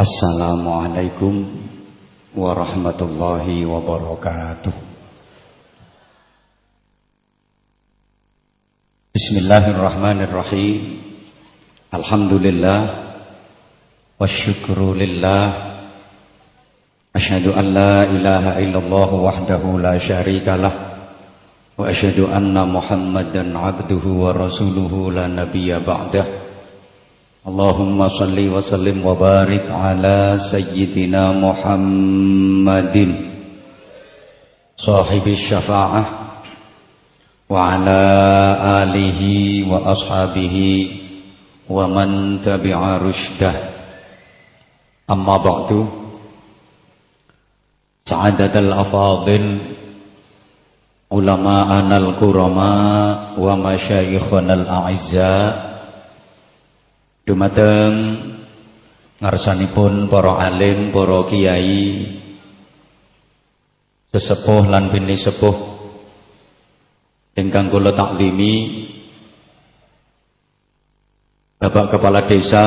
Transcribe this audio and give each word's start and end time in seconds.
Assalamualaikum 0.00 1.44
warahmatullahi 2.32 3.68
wabarakatuh. 3.68 4.72
Bismillahirrahmanirrahim. 9.12 11.04
Alhamdulillah 11.92 12.80
wasyukru 14.16 14.96
lillah. 14.96 15.68
Asyhadu 17.12 17.52
an 17.52 17.66
la 17.68 18.08
ilaha 18.08 18.56
illallah 18.56 19.10
wahdahu 19.12 19.84
la 19.84 20.00
syarikalah 20.00 20.74
wa 21.76 21.84
asyhadu 21.84 22.24
anna 22.24 22.64
Muhammadan 22.64 23.52
abduhu 23.52 24.24
wa 24.24 24.32
rasuluhu 24.32 25.12
la 25.12 25.28
nabiyya 25.28 25.84
ba'dah. 25.84 26.39
Allahumma 27.40 28.12
salli 28.20 28.52
wa 28.52 28.60
sallim 28.60 29.00
wa 29.00 29.16
barik 29.16 29.64
ala 29.64 30.52
sayyidina 30.52 31.32
Muhammadin 31.32 33.32
sahibi 34.76 35.40
syafa'ah 35.48 36.36
wa 37.48 37.56
ala 37.56 38.04
alihi 38.84 39.64
wa 39.64 39.88
ashabihi 39.88 41.00
wa 41.64 41.88
man 41.88 42.44
tabi'a 42.44 43.08
rushdah 43.08 43.56
amma 45.08 45.40
ba'du 45.40 45.80
sa'adatul 48.04 48.68
Dumateng 57.30 57.94
ngarsanipun 59.22 60.10
para 60.10 60.50
alim, 60.50 60.90
para 60.90 61.22
kiai, 61.30 62.10
sesepuh 64.10 64.66
lan 64.66 64.90
bini 64.90 65.14
sepuh 65.14 65.54
ingkang 67.38 67.70
kula 67.70 67.94
taklimi. 67.94 68.82
Bapak 71.62 71.94
Kepala 71.94 72.26
Desa 72.26 72.66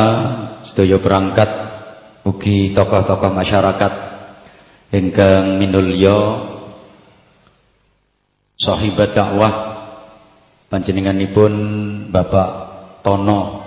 sedaya 0.64 0.95
berangkat 0.95 1.50
ugi 2.23 2.72
tokoh-tokoh 2.72 3.36
masyarakat 3.36 3.94
ingkang 4.95 5.59
minulya 5.59 6.16
sahibat 8.56 9.11
dakwah 9.11 9.53
panjenenganipun 10.72 11.52
Bapak 12.16 12.50
Tono 13.03 13.62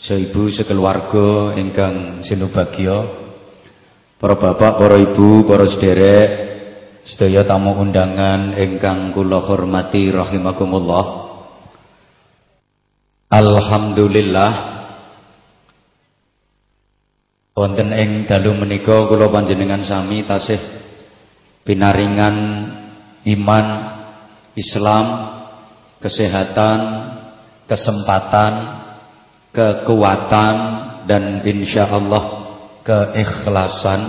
Seibu 0.00 0.48
sekeluarga 0.48 1.60
ingkang 1.60 2.24
sinubagya 2.24 3.04
para 4.16 4.32
bapak, 4.32 4.80
para 4.80 4.96
ibu, 4.96 5.44
para 5.44 5.68
sederek, 5.68 6.28
sedaya 7.04 7.44
tamu 7.44 7.76
undangan 7.76 8.56
ingkang 8.56 9.12
kula 9.12 9.44
hormati 9.44 10.08
rahimakumullah. 10.08 11.04
Alhamdulillah 13.28 14.52
wonten 17.52 17.92
ing 17.92 18.24
dalu 18.24 18.56
menika 18.56 19.04
kula 19.04 19.28
panjenengan 19.28 19.84
sami 19.84 20.24
tasih 20.24 20.64
pinaringan 21.68 22.36
iman, 23.36 23.66
Islam, 24.56 25.06
kesehatan, 26.00 26.78
kesempatan 27.68 28.79
kekuatan 29.50 30.56
dan 31.06 31.42
insya 31.42 31.90
Allah 31.90 32.24
keikhlasan. 32.86 34.00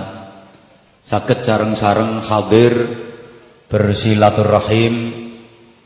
Sakit 1.01 1.43
sareng-sareng 1.43 2.23
hadir 2.29 2.73
bersilaturahim 3.67 4.93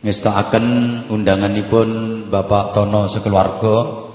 ngestakaken 0.03 0.65
undanganipun 1.09 1.89
Bapak 2.29 2.75
Tono 2.75 3.09
sekeluarga. 3.09 4.05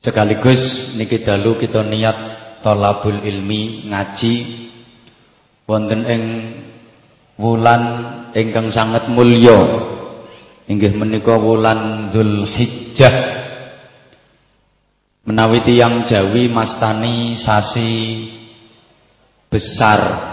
Sekaligus 0.00 0.94
niki 0.96 1.24
dalu 1.24 1.56
kita 1.60 1.82
niat 1.82 2.16
tolabul 2.62 3.20
ilmi 3.24 3.90
ngaji. 3.90 4.34
Wonten 5.64 6.04
ing 6.04 6.22
wulan 7.40 7.82
ingkang 8.36 8.68
sangat 8.70 9.08
mulya. 9.08 9.60
Inggih 10.68 10.96
menika 10.96 11.36
wulan 11.36 12.08
Dzulhijjah 12.12 13.43
menawi 15.34 15.66
tiyang 15.66 16.06
Jawi 16.06 16.46
mastani 16.46 17.34
sasi 17.42 17.90
besar. 19.50 20.30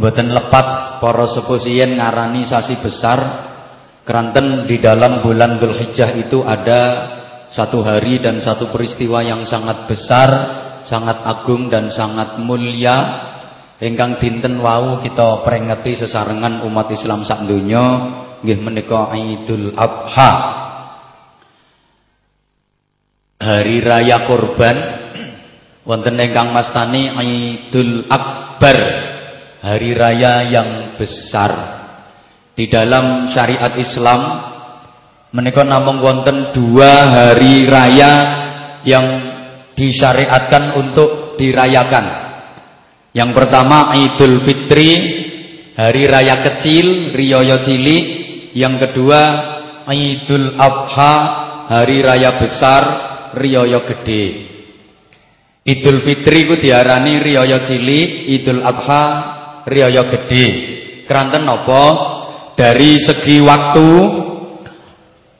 Mboten 0.00 0.32
lepat 0.32 0.98
para 1.04 1.28
sepuh 1.28 1.60
ngarani 1.68 2.48
sasi 2.48 2.80
besar. 2.80 3.52
Keranten 4.08 4.64
di 4.64 4.80
dalam 4.80 5.20
bulan 5.20 5.60
Dzulhijjah 5.60 6.16
itu 6.16 6.40
ada 6.44 6.82
satu 7.52 7.84
hari 7.84 8.24
dan 8.24 8.40
satu 8.40 8.72
peristiwa 8.72 9.20
yang 9.20 9.44
sangat 9.44 9.84
besar 9.84 10.28
sangat 10.88 11.24
agung 11.28 11.68
dan 11.68 11.92
sangat 11.92 12.40
mulia. 12.40 12.96
Ingkang 13.84 14.16
dinten 14.16 14.64
wau 14.64 15.00
kita 15.04 15.44
peringati 15.44 15.92
sesarengan 16.00 16.64
umat 16.64 16.88
Islam 16.88 17.28
sak 17.28 17.44
donya 17.44 17.84
nggih 18.40 18.60
menika 18.64 19.12
Idul 19.12 19.76
Adha 19.76 20.63
hari 23.44 23.84
raya 23.84 24.24
korban 24.24 24.76
wonten 25.84 26.16
ingkang 26.16 26.48
mastani 26.48 27.12
Idul 27.12 28.08
Akbar 28.08 28.78
hari 29.60 29.92
raya 29.92 30.48
yang 30.48 30.96
besar. 30.96 31.52
Di 32.54 32.70
dalam 32.72 33.34
syariat 33.34 33.74
Islam 33.76 34.20
menika 35.36 35.60
namung 35.60 36.00
wonten 36.00 36.56
dua 36.56 37.12
hari 37.12 37.68
raya 37.68 38.12
yang 38.88 39.06
disyariatkan 39.76 40.78
untuk 40.80 41.36
dirayakan. 41.36 42.24
Yang 43.12 43.30
pertama 43.36 43.92
Idul 43.92 44.40
Fitri 44.48 44.90
hari 45.76 46.08
raya 46.08 46.40
kecil 46.40 47.12
riyaya 47.12 47.60
cilik. 47.60 48.04
Yang 48.54 48.88
kedua 48.88 49.20
Idul 49.90 50.54
Adha 50.56 51.14
hari 51.68 52.00
raya 52.00 52.38
besar 52.38 53.13
riyaya 53.34 53.82
gede. 53.84 54.24
Idul 55.64 56.04
Fitri 56.04 56.44
ku 56.44 56.54
diarani 56.60 57.18
riyaya 57.20 57.64
cilik, 57.64 58.08
Idul 58.30 58.60
Adha 58.62 59.04
riyaya 59.66 60.06
gede. 60.12 60.46
Keranten 61.04 61.44
napa? 61.44 61.84
Dari 62.54 62.96
segi 63.02 63.42
waktu 63.42 63.90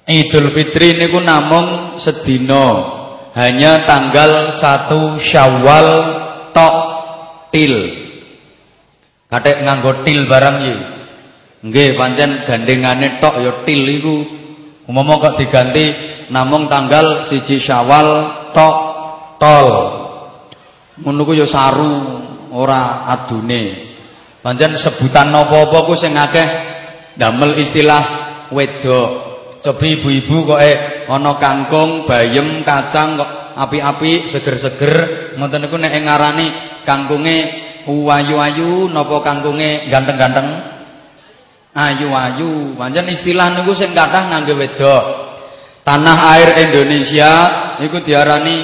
Idul 0.05 0.53
Fitri 0.53 1.00
niku 1.00 1.16
namung 1.25 1.97
sedina, 1.97 2.66
hanya 3.32 3.88
tanggal 3.88 4.61
1 4.61 5.32
Syawal 5.32 5.88
tok 6.53 6.76
til. 7.49 7.72
Kathek 9.32 9.65
nganggo 9.65 10.05
til 10.05 10.28
barang 10.28 10.56
iki. 10.61 10.76
Nggih, 11.65 11.97
pancen 11.97 12.44
gandengane 12.44 13.16
tok 13.25 13.41
ya 13.41 13.53
til 13.65 13.81
iku. 13.88 14.16
Umpama 14.84 15.16
kok 15.16 15.41
diganti 15.41 16.04
namung 16.31 16.71
tanggal 16.71 17.29
siji 17.29 17.61
Syawal 17.61 18.09
tok 18.55 18.77
tol. 19.43 19.69
Ngono 21.03 21.21
ku 21.27 21.35
saru 21.45 21.93
ora 22.55 23.11
adune. 23.11 23.93
Pancen 24.45 24.77
sebutan 24.77 25.33
napa-apa 25.33 25.89
ku 25.89 25.97
sing 25.97 26.15
akeh 26.15 26.47
damel 27.17 27.57
istilah 27.59 28.05
wedok. 28.53 29.09
Coba 29.65 29.85
ibu-ibu 29.89 30.45
kok 30.45 30.61
eh 30.61 31.09
ana 31.09 31.41
kangkung, 31.41 32.05
bayem, 32.05 32.61
kacang 32.61 33.17
kok 33.17 33.31
api-api, 33.56 34.29
seger-seger, 34.29 34.94
ngoten 35.41 35.65
niku 35.65 35.81
nek 35.81 35.97
ngarani 35.97 36.47
kangkunge 36.85 37.37
ayu-ayu 37.88 38.93
napa 38.93 39.17
kangkunge 39.25 39.88
ganteng-ganteng? 39.88 40.49
Ayu-ayu. 41.73 42.76
Pancen 42.76 43.09
istilah 43.09 43.56
niku 43.56 43.73
sing 43.73 43.97
kathah 43.97 44.29
ngangge 44.29 44.53
wedok. 44.53 45.24
Tanah 45.85 46.19
air 46.33 46.51
Indonesia 46.65 47.33
itu 47.85 48.01
diarani 48.01 48.57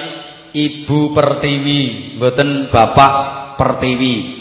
Ibu 0.56 1.12
Pertiwi, 1.12 2.16
mboten 2.16 2.72
Bapak 2.72 3.12
Pertiwi. 3.60 4.40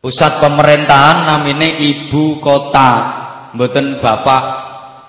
Pusat 0.00 0.32
pemerintahan 0.40 1.28
namine 1.28 1.76
Ibu 1.76 2.40
Kota, 2.40 2.90
mboten 3.52 4.00
Bapak 4.00 4.44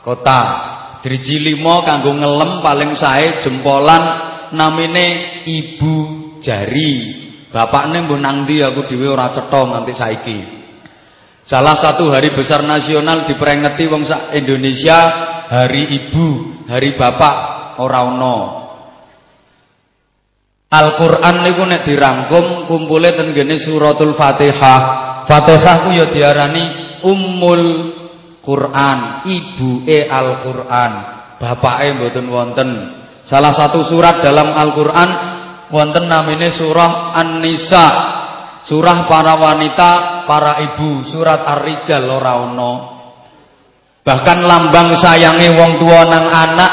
Kota. 0.04 0.42
Driji 1.00 1.40
limo 1.40 1.88
kanggo 1.88 2.12
ngelem 2.12 2.60
paling 2.60 2.92
sae 3.00 3.40
jempolan 3.40 4.04
namine 4.52 5.40
Ibu 5.48 5.96
Jari. 6.44 7.24
Bapakne 7.48 8.04
mbuh 8.04 8.20
nang 8.20 8.44
ndi 8.44 8.60
aku 8.60 8.84
dhewe 8.92 9.08
ora 9.08 9.32
cetha 9.32 9.64
nganti 9.64 9.94
saiki. 9.96 10.40
Salah 11.48 11.80
satu 11.80 12.12
hari 12.12 12.36
besar 12.36 12.60
nasional 12.68 13.24
diperingati 13.24 13.88
wong 13.88 14.04
sak 14.04 14.36
Indonesia 14.36 15.27
hari 15.48 15.84
ibu, 15.96 16.28
hari 16.68 16.96
bapak 17.00 17.36
ora 17.80 18.04
ana. 18.04 18.38
Al-Qur'an 20.68 21.48
niku 21.48 21.64
nek 21.64 21.88
dirangkum 21.88 22.68
kumpule 22.68 23.16
ten 23.16 23.32
gene 23.32 23.56
suratul 23.56 24.20
Fatihah. 24.20 24.80
Fatihah 25.24 25.76
ku 25.88 25.90
ya 25.96 26.12
diarani 26.12 26.64
Ummul 27.08 27.64
Quran, 28.44 29.24
ibuke 29.24 30.08
Al-Qur'an. 30.12 30.92
Bapake 31.40 31.88
mboten 31.96 32.26
wonten. 32.28 32.70
Salah 33.24 33.56
satu 33.56 33.88
surat 33.88 34.20
dalam 34.20 34.52
Al-Qur'an 34.52 35.10
wonten 35.72 36.12
namine 36.12 36.52
surah 36.52 37.16
An-Nisa. 37.16 37.88
Surah 38.68 39.08
para 39.08 39.40
wanita, 39.40 40.28
para 40.28 40.60
ibu, 40.60 41.08
surat 41.08 41.48
Ar-Rijal 41.48 42.04
ora 42.12 42.44
ono. 42.44 42.97
Bahkan 44.08 44.40
lambang 44.40 44.96
sayange 45.04 45.52
wong 45.52 45.84
tua 45.84 46.08
nang 46.08 46.32
anak 46.32 46.72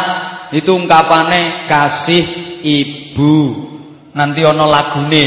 itu 0.54 0.70
ungkapane 0.70 1.66
kasih 1.66 2.24
ibu. 2.62 3.66
Nanti 4.14 4.46
ono 4.46 4.70
lagune 4.70 5.24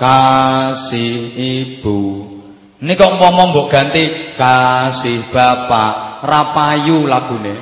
kasih 0.00 1.36
ibu. 1.36 2.00
Ini 2.80 2.92
kok 2.96 3.20
umpama 3.20 3.52
mbok 3.52 3.68
ganti 3.68 4.32
kasih 4.40 5.28
bapak. 5.28 6.24
Rapayu 6.24 7.04
lagune. 7.04 7.60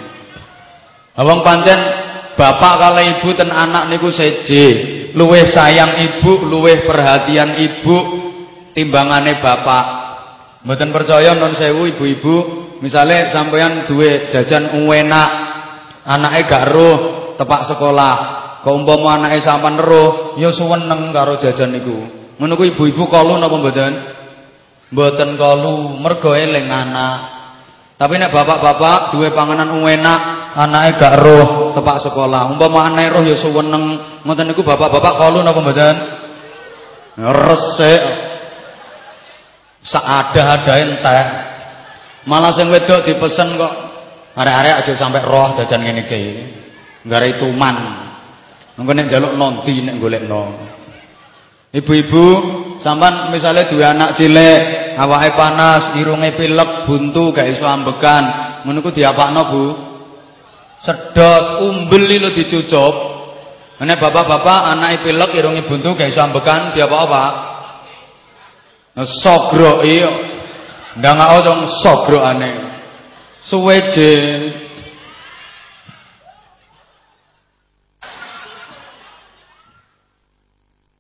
Abang 1.18 1.42
pancen 1.42 1.78
bapak 2.38 2.74
kalau 2.78 3.02
ibu 3.02 3.34
ten 3.34 3.50
anak 3.50 3.90
niku 3.90 4.14
seje 4.14 4.66
luweh 5.18 5.50
sayang 5.50 5.98
ibu 5.98 6.46
luweh 6.46 6.86
perhatian 6.86 7.58
ibu 7.58 7.96
timbangane 8.78 9.42
bapak. 9.42 9.84
Mboten 10.62 10.94
percaya 10.94 11.34
non 11.34 11.58
sewu 11.58 11.90
ibu-ibu 11.90 12.61
misalnya 12.82 13.30
sampean 13.30 13.86
duwe 13.86 14.28
jajan 14.34 14.82
uwena 14.82 15.22
anaknya 16.02 16.50
gak 16.50 16.64
roh 16.74 16.98
tepak 17.38 17.70
sekolah 17.70 18.42
Kok 18.62 18.70
umpama 18.78 19.18
anake 19.18 19.42
sampean 19.42 19.74
roh, 19.74 20.38
ya 20.38 20.54
suweneng 20.54 21.10
karo 21.10 21.34
jajan 21.42 21.74
niku. 21.74 21.98
Ngono 22.38 22.54
ibu-ibu 22.54 23.10
kalu 23.10 23.34
napa 23.42 23.58
mboten? 23.58 23.92
Mboten 24.94 25.34
kalu, 25.34 25.98
mergo 25.98 26.30
eling 26.30 26.70
anak. 26.70 27.18
Tapi 27.98 28.22
nek 28.22 28.30
bapak-bapak 28.30 29.14
duwe 29.14 29.34
panganan 29.34 29.74
enak, 29.82 30.20
anake 30.54 30.90
gak 30.94 31.18
roh 31.18 31.74
tepak 31.74 32.06
sekolah. 32.06 32.54
Umpama 32.54 32.86
anake 32.86 33.10
roh 33.10 33.22
ya 33.26 33.34
suweneng, 33.42 33.84
ngoten 34.22 34.54
niku 34.54 34.62
bapak-bapak 34.62 35.18
kalu 35.18 35.42
napa 35.42 35.58
mboten? 35.58 35.96
Resik. 37.18 38.02
Saada-ada 39.82 40.74
entek. 40.78 41.26
Malah 42.22 42.54
sing 42.54 42.70
wedok 42.70 43.02
dipesen 43.02 43.58
kok 43.58 43.74
arek-arek 44.38 44.74
aja 44.86 44.92
sampai 44.94 45.26
roh 45.26 45.58
jajan 45.58 45.82
ngene 45.82 46.06
iki. 46.06 46.22
Gare 47.06 47.42
tuman. 47.42 47.76
Engko 48.78 48.92
nek 48.94 49.10
njaluk 49.10 49.34
nonti 49.34 49.82
nek 49.82 49.98
golekno. 49.98 50.70
Ibu-ibu, 51.72 52.26
sampean 52.84 53.32
misalnya 53.32 53.64
dua 53.72 53.96
anak 53.96 54.20
cilik, 54.20 54.92
awake 55.00 55.32
panas, 55.32 55.96
irunge 55.96 56.36
pilek, 56.36 56.84
buntu 56.84 57.32
gak 57.32 57.48
iso 57.48 57.64
ambekan, 57.64 58.24
ngono 58.68 58.84
ku 58.84 58.92
diapakno, 58.92 59.42
Bu? 59.48 59.64
Sedot, 60.84 61.64
umbel 61.64 62.12
lho 62.12 62.28
dicucup. 62.36 62.94
Nek 63.80 63.98
bapak-bapak 63.98 64.60
anake 64.68 65.08
pilek, 65.08 65.32
irunge 65.32 65.64
buntu 65.64 65.96
gak 65.96 66.12
iso 66.12 66.20
ambekan, 66.20 66.76
diapa 66.76 66.96
apa? 67.08 67.22
Sogro 69.24 69.80
iya. 69.88 70.31
Ndangak 70.98 71.40
dong 71.48 71.64
sogro 71.80 72.20
aneh. 72.20 72.54
Suweje 73.42 74.12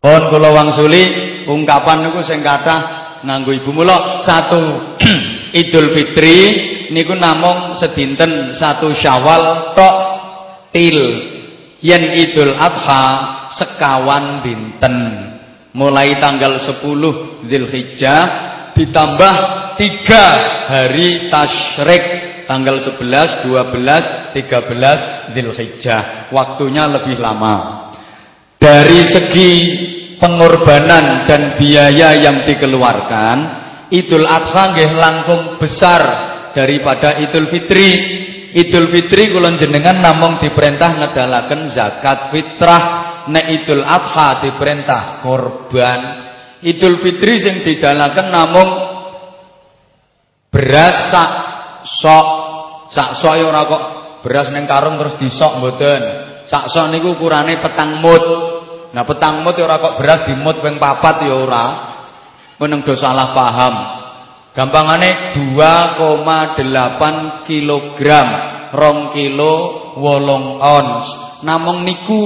Pun 0.02 0.22
kula 0.34 0.50
wangsuli 0.50 1.02
ungkapan 1.46 2.10
niku 2.10 2.26
sing 2.26 2.42
kathah 2.42 3.22
nganggo 3.22 3.54
ibu 3.54 3.70
mula 3.70 4.18
satu 4.26 4.98
Idul 5.62 5.94
Fitri 5.94 6.38
niku 6.90 7.14
namung 7.14 7.78
sedinten 7.78 8.50
satu 8.58 8.90
Syawal 8.98 9.76
tok 9.78 9.96
til. 10.74 10.98
Yen 11.82 12.02
Idul 12.18 12.58
Adha 12.58 13.02
sekawan 13.54 14.42
dinten. 14.42 14.94
Mulai 15.70 16.18
tanggal 16.18 16.58
10 16.58 17.46
Dzulhijjah 17.46 18.51
ditambah 18.76 19.34
tiga 19.76 20.26
hari 20.68 21.28
tasyrik 21.28 22.04
tanggal 22.46 22.76
11, 22.80 23.48
12, 23.48 24.36
13 24.36 25.32
Dzulhijjah. 25.32 26.32
Waktunya 26.32 26.84
lebih 26.88 27.16
lama. 27.16 27.88
Dari 28.60 29.00
segi 29.10 29.52
pengorbanan 30.22 31.26
dan 31.26 31.58
biaya 31.58 32.14
yang 32.14 32.46
dikeluarkan, 32.46 33.36
Idul 33.90 34.24
Adha 34.24 34.72
nggih 34.72 34.90
langkung 34.94 35.42
besar 35.58 36.02
daripada 36.54 37.18
Idul 37.20 37.50
Fitri. 37.50 37.90
Idul 38.52 38.92
Fitri 38.92 39.32
kula 39.32 39.56
jenengan 39.56 39.98
namung 39.98 40.38
diperintah 40.38 41.00
ngedalaken 41.00 41.72
zakat 41.72 42.30
fitrah, 42.30 42.84
nek 43.28 43.44
Idul 43.50 43.82
Adha 43.82 44.44
diperintah 44.44 45.24
korban. 45.24 46.31
Idul 46.62 47.02
Fitri 47.02 47.42
sing 47.42 47.66
didalaken 47.66 48.30
namung 48.30 48.70
beras 50.46 51.10
sak 51.10 51.30
sok 51.82 52.26
sak 52.94 53.18
sok 53.18 53.34
ya 53.34 53.50
ora 53.50 53.66
kok 53.66 53.82
beras 54.22 54.54
ning 54.54 54.70
karung 54.70 54.94
terus 54.94 55.18
disok 55.18 55.58
mboten. 55.58 56.02
Sak 56.46 56.70
sok 56.70 56.94
niku 56.94 57.18
ukurane 57.18 57.58
petang 57.58 57.98
mut. 57.98 58.22
Nah 58.94 59.02
petang 59.02 59.42
mut 59.42 59.58
ya 59.58 59.66
ora 59.66 59.82
kok 59.82 59.98
beras 59.98 60.22
dimut 60.30 60.62
ping 60.62 60.78
papat 60.78 61.26
ya 61.26 61.34
ora. 61.34 61.64
Meneng 62.62 62.86
do 62.86 62.94
salah 62.94 63.34
paham. 63.34 63.74
Gampangane 64.52 65.32
2,8 65.34 67.48
kilogram, 67.48 68.28
rong 68.70 69.00
kilo 69.16 69.54
wolong 69.98 70.60
ons. 70.60 71.06
Namung 71.42 71.82
niku 71.82 72.22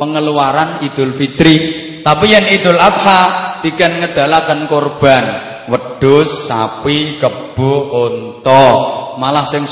pengeluaran 0.00 0.80
Idul 0.88 1.12
Fitri. 1.20 1.56
Tapi 2.00 2.32
yang 2.32 2.48
Idul 2.48 2.80
Adha 2.80 3.43
dikan 3.64 4.04
ngedalakan 4.04 4.68
korban 4.68 5.24
wedhus, 5.72 6.44
sapi, 6.44 7.16
kebo, 7.16 7.88
unta. 8.04 8.68
Malah 9.16 9.48
sing 9.48 9.64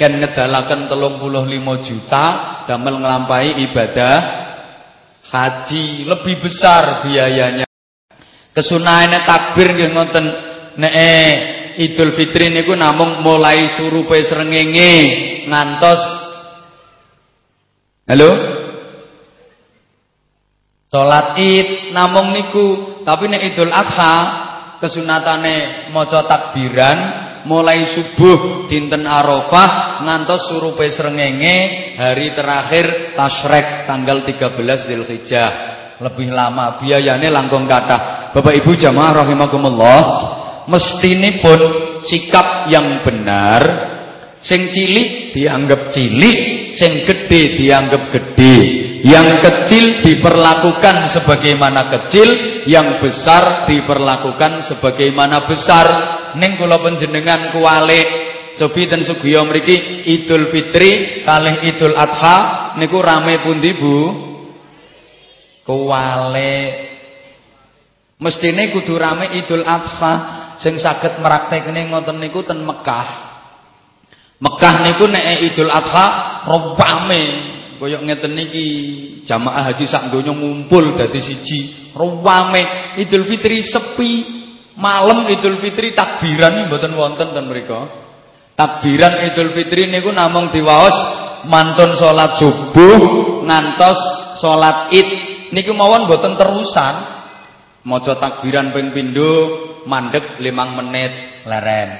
kan 0.00 0.12
ngedalaken 0.22 0.88
35 0.88 1.86
juta 1.86 2.26
damel 2.64 3.02
nglampahi 3.02 3.68
ibadah 3.68 4.16
haji 5.28 6.08
lebih 6.08 6.40
besar 6.40 7.04
biayanya. 7.04 7.66
Kesunahane 8.54 9.26
takbir 9.26 9.74
nggih 9.74 9.90
ngoten 9.92 10.26
nek 10.78 10.94
Idul 11.74 12.14
Fitri 12.14 12.54
niku 12.54 12.78
namung 12.78 13.18
mulai 13.18 13.74
surupe 13.74 14.14
srengenge 14.22 14.94
ngantos 15.50 16.24
Halo? 18.04 18.53
Salat 20.94 21.34
Id 21.42 21.90
namung 21.90 22.30
niku, 22.30 23.02
tapi 23.02 23.26
nek 23.26 23.42
Idul 23.50 23.74
Adha 23.74 24.14
kesunatane 24.78 25.90
maca 25.90 26.22
takbiran 26.22 26.98
mulai 27.50 27.82
subuh 27.98 28.70
dinten 28.70 29.02
Arafah 29.02 30.06
ngantos 30.06 30.54
surupe 30.54 30.86
srengenge 30.94 31.98
hari 31.98 32.30
terakhir 32.38 33.10
tasrek 33.18 33.90
tanggal 33.90 34.22
13 34.22 34.54
Dzulhijjah. 34.86 35.50
Lebih 35.98 36.30
lama 36.30 36.78
biayane 36.78 37.26
langkung 37.26 37.66
kathah. 37.66 38.30
Bapak 38.30 38.54
Ibu 38.54 38.78
jamaah 38.78 39.26
rahimakumullah, 39.26 40.00
pun 41.42 41.60
sikap 42.06 42.70
yang 42.70 43.02
benar 43.02 43.62
sing 44.38 44.70
cilik 44.70 45.34
dianggap 45.34 45.90
cilik, 45.90 46.38
sing 46.78 47.02
gede 47.02 47.58
dianggap 47.58 48.14
gede. 48.14 48.83
Yang 49.04 49.44
kecil 49.44 49.84
diperlakukan 50.00 51.12
sebagaimana 51.12 51.92
kecil, 51.92 52.28
yang 52.64 53.04
besar 53.04 53.68
diperlakukan 53.68 54.64
sebagaimana 54.72 55.44
besar. 55.44 55.86
Ning 56.40 56.56
kula 56.56 56.80
panjenengan 56.80 57.52
kuwalik 57.52 58.08
cobi 58.56 58.88
ten 58.88 59.04
sugiya 59.04 59.44
mriki 59.44 60.08
Idul 60.08 60.48
Fitri 60.48 61.22
kalih 61.22 61.68
Idul 61.68 61.94
Adha 61.94 62.72
niku 62.80 62.98
rame 63.04 63.44
pundi 63.44 63.70
Bu? 63.76 63.96
Kuwalik 65.68 66.72
mestine 68.24 68.72
kudu 68.72 68.96
rame 68.96 69.36
Idul 69.36 69.68
Adha. 69.68 70.32
Sing 70.64 70.80
saged 70.80 71.20
meraktekne 71.20 71.92
ngoten 71.92 72.24
niku 72.24 72.40
ten 72.40 72.64
Mekah. 72.64 73.08
Mekah 74.40 74.74
niku 74.80 75.12
nek 75.12 75.44
Idul 75.44 75.68
Adha 75.68 76.06
rame 76.48 77.53
kaya 77.80 77.98
ngeten 78.02 78.32
niki 78.36 78.66
jamaah 79.24 79.72
haji 79.72 79.84
sak 79.88 80.10
donya 80.14 80.32
ngumpul 80.32 80.98
dadi 80.98 81.20
siji 81.20 81.92
rame 81.94 82.94
Idul 83.00 83.26
Fitri 83.26 83.62
sepi 83.66 84.12
Malam 84.74 85.30
Idul 85.30 85.62
Fitri 85.62 85.94
takbiran 85.94 86.66
mboten 86.66 86.98
wonten 86.98 87.30
ten 87.30 87.46
mriku. 87.46 87.78
Takbiran 88.58 89.30
Idul 89.30 89.54
Fitri 89.54 89.86
niku 89.86 90.10
namung 90.10 90.50
diwaos 90.50 90.94
mantun 91.46 91.94
salat 91.94 92.42
subuh 92.42 92.98
ngantos 93.46 93.98
salat 94.42 94.90
Id 94.90 95.08
Niki 95.54 95.70
mawon 95.70 96.10
boten 96.10 96.34
terusan. 96.34 97.14
Maca 97.84 98.16
takbiran 98.16 98.72
ping 98.72 98.96
pindho 98.96 99.32
mandek 99.86 100.40
limang 100.40 100.74
menit 100.74 101.44
leren. 101.44 101.90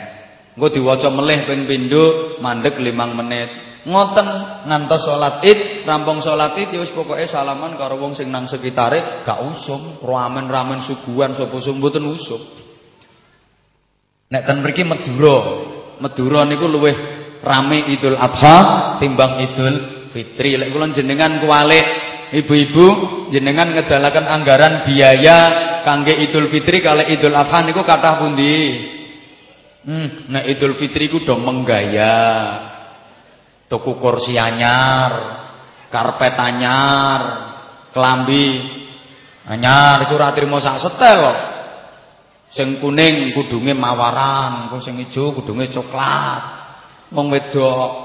Engko 0.57 0.73
diwaca 0.73 1.12
melih 1.12 1.45
ping 1.45 1.69
pindho 1.69 2.04
mandek 2.40 2.81
limang 2.83 3.14
menit. 3.14 3.74
Ngoten 3.85 4.29
ngantos 4.64 5.05
salat 5.05 5.45
Id, 5.45 5.85
rampung 5.85 6.25
salat 6.25 6.57
Id 6.57 6.73
ya 6.73 6.81
wis 6.81 6.93
pokoke 6.97 7.29
salaman 7.29 7.76
karo 7.76 8.00
wong 8.00 8.17
sing 8.17 8.33
nang 8.33 8.49
sekitare 8.49 9.21
gak 9.29 9.45
usum, 9.45 10.00
ramen-ramen 10.00 10.88
suguhan 10.88 11.37
sapa 11.37 11.53
usum 11.53 11.76
mboten 11.76 12.09
usum. 12.09 12.41
Nek 14.33 14.43
ten 14.49 14.64
mriki 14.64 14.88
Madura, 14.88 15.38
Madura 16.00 16.49
niku 16.49 16.64
luwih 16.64 16.97
rame 17.45 17.93
Idul 17.93 18.17
Adha 18.17 18.97
timbang 19.05 19.53
Idul 19.53 19.75
Fitri. 20.09 20.57
Lek 20.57 20.73
kula 20.73 20.88
jenengan 20.97 21.45
kualik 21.45 21.87
ibu-ibu 22.41 22.87
jenengan 23.29 23.69
ngedalaken 23.69 24.25
anggaran 24.25 24.88
biaya 24.88 25.38
kangge 25.85 26.25
Idul 26.25 26.49
Fitri 26.49 26.81
kali 26.81 27.21
Idul 27.21 27.37
Adha 27.37 27.61
niku 27.69 27.85
kathah 27.85 28.17
pundi? 28.25 28.57
Hmm, 29.85 30.33
nek 30.33 30.49
Idul 30.57 30.81
Fitri 30.81 31.12
ku 31.12 31.21
do 31.21 31.37
menggaya. 31.37 32.73
Tuku 33.64 33.97
kursi 33.97 34.37
anyar, 34.37 35.12
karpet 35.88 36.37
anyar, 36.37 37.21
kelambi 37.90 38.49
anyar 39.49 40.04
iku 40.04 40.21
ora 40.21 40.37
trimo 40.37 40.61
sak 40.61 40.85
setel. 40.85 41.23
Sing 42.54 42.78
kuning 42.78 43.35
kudunge 43.35 43.75
mawaran, 43.75 44.71
kok 44.71 44.85
sing 44.85 45.00
ijo 45.02 45.35
kudunge 45.35 45.75
coklat. 45.75 46.42
Wong 47.11 47.30
wedok 47.33 48.04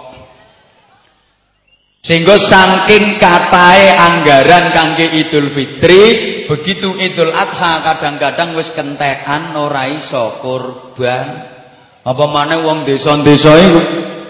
sehingga 2.00 2.39
saking 2.39 3.20
katae 3.20 3.92
anggaran 3.92 4.72
kangge 4.72 5.04
Idul 5.20 5.51
Fitri, 5.51 6.04
begitu 6.48 6.96
Idul 6.96 7.36
Adha 7.36 7.84
kadang-kadang 7.84 8.56
wis 8.56 8.72
kentekan 8.72 9.51
ora 9.60 9.84
iso 9.92 10.39
kurban. 10.39 11.60
Apa 12.08 12.25
maneh 12.32 12.63
wong 12.63 12.88
desa-desa 12.88 13.51
iku 13.68 13.80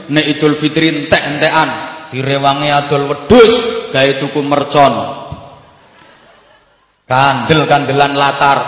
nek 0.09 0.25
Idul 0.37 0.57
Fitri 0.57 0.89
entek-entekan 0.89 1.69
direwangi 2.09 2.69
adol 2.73 3.05
wedhus 3.09 3.53
gawe 3.93 4.11
tuku 4.17 4.39
mercon. 4.41 4.93
Kandel-kandelan 7.09 8.13
latar. 8.13 8.59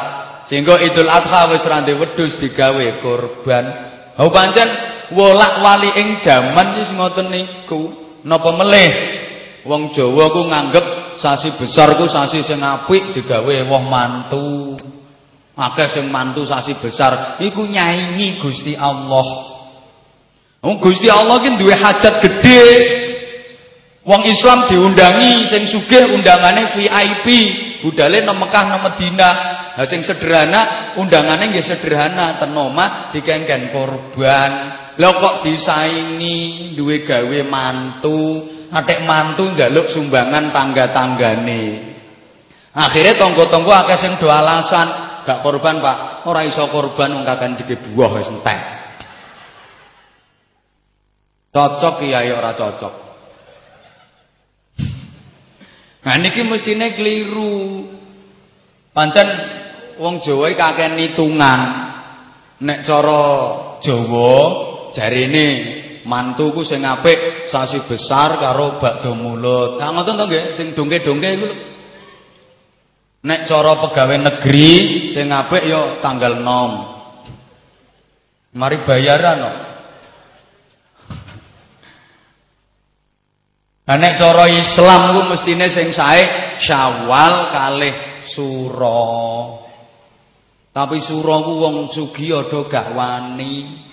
Sehingga 0.50 0.82
Idul 0.82 1.10
Adha 1.10 1.54
wis 1.54 1.64
rande 1.66 1.94
wedhus 1.98 2.38
digawe 2.42 3.02
kurban. 3.02 3.66
Hau 4.18 4.30
pancen 4.34 4.70
wolak-wali 5.14 5.90
ing 6.02 6.08
jaman 6.26 6.68
wis 6.82 6.90
ngoten 6.94 7.28
niku. 7.30 7.82
Napa 8.22 8.54
melih 8.54 8.92
wong 9.66 9.94
Jawa 9.98 10.30
ku 10.30 10.46
nganggep 10.46 11.18
sasi 11.18 11.58
besar 11.58 11.98
ku 11.98 12.06
sasi 12.06 12.46
sing 12.46 12.62
apik 12.62 13.18
digawe 13.18 13.56
woh 13.70 13.84
mantu. 13.86 14.78
Akeh 15.58 15.90
sing 15.94 16.10
mantu 16.10 16.46
sasi 16.46 16.78
besar 16.82 17.38
iku 17.42 17.66
nyaingi 17.66 18.42
Gusti 18.42 18.74
Allah. 18.74 19.51
Wong 20.62 20.78
Gusti 20.78 21.10
Allah 21.10 21.42
ki 21.42 21.58
duwe 21.58 21.74
hajat 21.74 22.16
gede. 22.22 22.66
Wong 24.02 24.22
Islam 24.26 24.66
diundangi 24.70 25.46
sing 25.50 25.70
sugih 25.70 26.10
undangane 26.14 26.74
VIP, 26.74 27.28
budale 27.86 28.26
nang 28.26 28.38
Mekah 28.38 28.66
nang 28.66 28.82
Madinah. 28.86 29.36
Lah 29.78 29.86
sing 29.90 30.02
sederhana 30.06 30.94
undangane 30.98 31.54
nggih 31.54 31.66
sederhana 31.66 32.38
ten 32.38 32.54
omah 32.54 33.14
dikengken 33.14 33.74
korban. 33.74 34.52
Lah 34.98 35.12
kok 35.18 35.36
disaingi 35.46 36.74
duwe 36.78 37.06
gawe 37.06 37.40
mantu, 37.46 38.46
atik 38.70 39.02
mantu 39.06 39.54
njaluk 39.54 39.90
sumbangan 39.94 40.50
tangga-tanggane. 40.54 41.94
Akhirnya 42.74 43.18
tonggo-tonggo 43.18 43.70
akeh 43.70 43.98
sing 44.02 44.14
do 44.22 44.30
alasan, 44.30 44.88
gak 45.26 45.42
korban, 45.42 45.82
Pak. 45.82 46.26
Ora 46.26 46.46
iso 46.46 46.70
korban 46.70 47.18
wong 47.18 47.24
kakan 47.26 47.60
dike 47.60 47.94
buah 47.94 48.18
wis 48.18 48.30
entek. 48.30 48.81
Cocok 51.52 52.00
kiai 52.00 52.32
ora 52.32 52.56
cocok. 52.56 52.94
Nah 56.02 56.16
niki 56.18 56.42
mestine 56.48 56.96
keliru. 56.96 57.86
Pancen 58.96 59.28
wong 60.00 60.24
Jawa 60.24 60.48
kakek 60.56 60.96
hitungan. 60.96 61.62
Nek 62.64 62.88
cara 62.88 63.24
Jawa 63.84 64.36
jarine 64.96 65.48
mantuku 66.08 66.64
sing 66.64 66.88
apik 66.88 67.52
sasi 67.52 67.84
besar 67.84 68.40
karo 68.40 68.80
bakdo 68.80 69.12
mulut. 69.12 69.76
Kang 69.76 70.00
ngoten 70.00 70.18
to 70.18 70.26
nggih 70.32 70.46
sing 70.56 70.68
dongke-dongke 70.72 71.30
iku. 71.36 71.50
Nek 73.22 73.46
cara 73.46 73.76
pegawai 73.76 74.18
negeri 74.24 74.72
sing 75.14 75.30
apik 75.30 75.68
ya 75.68 76.00
tanggal 76.00 76.40
6. 76.40 78.56
Mari 78.56 78.78
bayaran 78.88 79.38
no. 79.38 79.71
Nek 83.98 84.16
cara 84.16 84.48
Islam 84.48 85.02
ku 85.18 85.22
mestine 85.28 85.68
sing 85.68 85.92
Syawal 86.62 87.52
kalih 87.52 87.96
Suro. 88.32 89.04
Tapi 90.72 90.98
Suro 91.04 91.36
ku 91.44 91.54
wong 91.60 91.92
sugih 91.92 92.48
ada 92.48 92.60
gak 92.72 92.88
wani. 92.96 93.90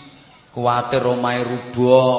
Kuwatir 0.55 1.03
omahe 1.07 1.43
rubuh, 1.47 2.15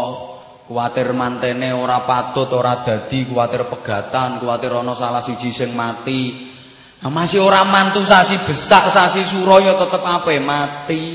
kuwatir 0.68 1.12
mantene 1.12 1.76
ora 1.76 2.08
patut 2.08 2.48
ora 2.56 2.88
dadi, 2.88 3.28
kuwatir 3.28 3.68
pegatan, 3.68 4.40
kuwatir 4.40 4.72
ana 4.72 4.96
salah 4.96 5.24
siji 5.24 5.52
sing 5.52 5.76
mati. 5.76 6.52
Nah, 7.00 7.12
masih 7.12 7.40
ora 7.40 7.64
mantu 7.64 8.04
sasi 8.04 8.36
besak, 8.44 8.92
sasi 8.92 9.28
suro 9.32 9.60
ya 9.60 9.76
tetep 9.76 10.04
apa 10.04 10.32
mati. 10.40 11.06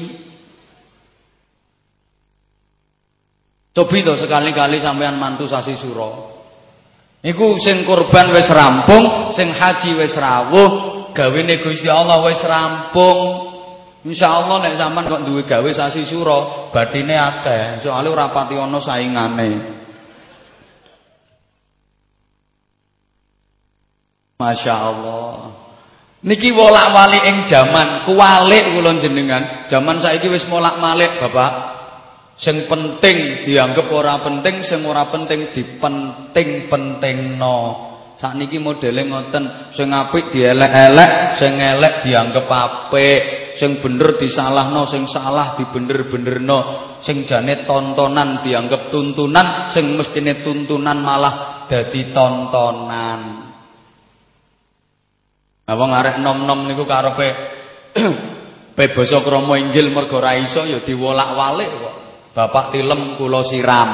Cobi 3.74 4.06
to 4.06 4.14
sekali-kali 4.20 4.80
sampean 4.80 5.16
mantu 5.16 5.48
sasi 5.48 5.76
suro. 5.80 6.33
Iku 7.24 7.56
sing 7.56 7.88
kurban 7.88 8.36
wis 8.36 8.44
rampung, 8.52 9.32
sing 9.32 9.48
haji 9.48 9.96
wis 9.96 10.12
rawuh, 10.12 10.70
gawene 11.16 11.56
Gusti 11.64 11.88
Allah 11.88 12.20
wis 12.20 12.44
rampung. 12.44 13.48
Insyaallah 14.04 14.60
nek 14.60 14.76
sampean 14.76 15.08
kok 15.08 15.24
duwe 15.24 15.48
gawe 15.48 15.70
sasi 15.72 16.04
suro, 16.04 16.68
batine 16.68 17.16
akeh, 17.16 17.80
soalnya 17.80 18.12
ora 18.12 18.26
pati 18.28 18.52
ana 18.52 18.76
saingane. 18.76 19.50
Masya 24.36 24.74
Allah. 24.76 25.32
Niki 26.20 26.52
wolak-walik 26.52 27.24
ing 27.24 27.36
jaman, 27.48 28.04
kuwalik 28.04 28.76
kula 28.76 29.00
jenengan. 29.00 29.64
Jaman 29.72 30.04
saiki 30.04 30.28
wis 30.28 30.44
molak-malik, 30.44 31.20
Bapak. 31.24 31.52
Sing 32.34 32.66
penting 32.66 33.46
dianggap 33.46 33.86
ora 33.94 34.18
penting, 34.22 34.62
sing 34.66 34.82
ora 34.82 35.06
penting 35.06 35.54
dipenting-pentingno. 35.54 37.58
Sakniki 38.18 38.58
modele 38.62 39.02
ngoten, 39.06 39.44
sing 39.74 39.90
apik 39.90 40.30
dielek-elek, 40.34 41.38
sing 41.38 41.58
elek 41.58 42.02
dianggap 42.06 42.46
apik 42.46 43.44
sing 43.54 43.78
bener 43.78 44.18
disalahno 44.18 44.90
sing 44.90 45.06
salah 45.06 45.54
dibener-benerno 45.54 46.58
sing 47.06 47.22
jane 47.22 47.62
tontonan 47.62 48.42
dianggap 48.42 48.90
tuntunan 48.90 49.70
sing 49.70 49.94
mestine 49.94 50.42
tuntunan 50.42 50.98
malah 50.98 51.62
dadi 51.70 52.10
tontonan 52.10 53.44
Nah 55.64 55.74
wong 55.80 55.90
arek 55.96 56.20
nom-nom 56.20 56.68
niku 56.68 56.84
karepe 56.84 57.28
pe 58.76 58.84
basa 58.92 59.16
krama 59.24 59.56
Injil 59.56 59.88
mergo 59.88 60.20
ra 60.20 60.36
iso 60.36 60.60
ya 60.68 60.84
diwolak-walik 60.84 61.70
kok. 61.80 61.94
Bapak 62.34 62.74
tilem 62.74 63.14
kula 63.14 63.46
siram. 63.46 63.90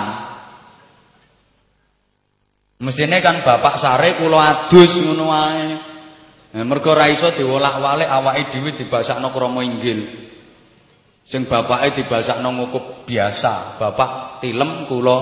Mesine 2.80 3.20
kan 3.20 3.44
bapak 3.44 3.76
sare 3.76 4.16
kula 4.16 4.40
adus 4.40 4.96
ngono 4.96 5.28
wae. 5.28 5.68
Nah, 6.50 6.64
mergo 6.66 6.90
ra 6.96 7.06
iso 7.06 7.30
diwolak-walik 7.36 8.08
awake 8.08 8.50
dhewe 8.50 8.74
dibasakno 8.74 9.30
krama 9.30 9.60
inggil. 9.62 10.32
Sing 11.28 11.46
bapake 11.46 12.00
dibasakno 12.00 12.48
ngukup 12.50 13.06
biasa, 13.06 13.78
bapak 13.78 14.42
tilem 14.42 14.88
kula 14.88 15.16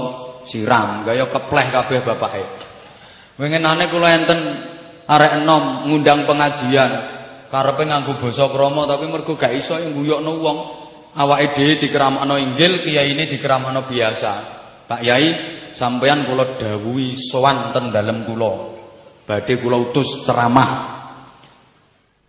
siram, 0.49 1.05
kaya 1.05 1.29
kepleh 1.29 1.67
kabeh 1.69 2.01
bapake. 2.07 2.43
Winginane 3.37 3.91
kula 3.93 4.09
enten 4.15 4.41
arek 5.05 5.43
enom 5.43 5.91
ngundang 5.91 6.25
pengajian, 6.25 6.91
karepe 7.51 7.83
nganggo 7.85 8.17
basa 8.23 8.47
krama 8.49 8.87
tapi 8.87 9.05
mergo 9.11 9.35
gak 9.35 9.53
iso 9.53 9.77
nguyokno 9.77 10.33
wong. 10.39 10.59
Awake 11.19 11.59
dhewe 11.59 11.75
dikeramakno 11.83 12.39
inggil, 12.39 12.79
kiyaine 12.87 13.27
dikeramakno 13.27 13.91
biasa. 13.91 14.33
Pak 14.87 15.01
Yai, 15.03 15.27
sampeyan 15.75 16.31
kula 16.31 16.55
dawuhi 16.63 17.19
sowan 17.27 17.75
ten 17.75 17.91
dalem 17.91 18.23
kula. 18.23 18.79
Badhe 19.27 19.59
kula 19.59 19.77
utus 19.91 20.25
ceramah 20.25 20.99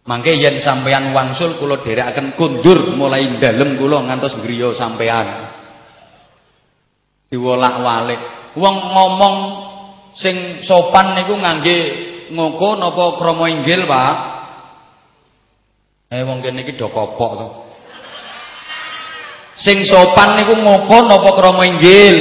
Mangke 0.10 0.34
yen 0.42 0.58
sampeyan 0.58 1.14
wangsul 1.14 1.62
kula 1.62 1.86
dherekaken 1.86 2.34
kundur 2.34 2.98
mulai 2.98 3.38
dalem 3.38 3.78
kula 3.78 4.10
ngantos 4.10 4.42
griya 4.42 4.74
sampean. 4.74 5.54
Diwolak-walik. 7.30 8.18
Wong 8.58 8.76
ngomong 8.90 9.36
sing 10.18 10.66
sopan 10.66 11.14
niku 11.14 11.38
ngangge 11.38 11.78
ngoko 12.34 12.82
napa 12.82 13.22
krama 13.22 13.54
inggil, 13.54 13.86
Pak? 13.86 14.16
Eh 16.10 16.26
wong 16.26 16.42
kene 16.42 16.66
iki 16.66 16.74
do 16.74 16.90
kopok 16.90 17.32
to. 17.38 17.48
Sing 19.58 19.82
sopan 19.88 20.38
niku 20.38 20.54
ngoko 20.62 20.98
napa 21.10 21.30
krama 21.34 21.64
inggil? 21.66 22.16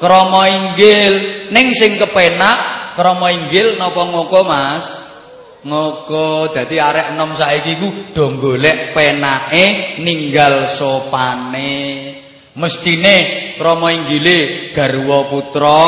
Krama 0.00 0.42
inggil 0.48 1.12
ning 1.52 1.66
sing 1.76 2.00
kepenak 2.00 2.58
krama 2.96 3.28
inggil 3.30 3.76
napa 3.76 4.02
ngoko, 4.08 4.40
Mas? 4.42 4.84
Ngoko 5.62 6.50
dadi 6.50 6.74
arek 6.82 7.14
enom 7.14 7.38
saiki 7.38 7.78
ku 7.78 7.88
do 8.10 8.34
golek 8.40 8.96
penake 8.98 9.98
ninggal 10.02 10.74
sopane. 10.74 11.74
Mestine 12.58 13.16
krama 13.56 13.94
inggile 13.94 14.70
garwa 14.74 15.30
putra 15.30 15.86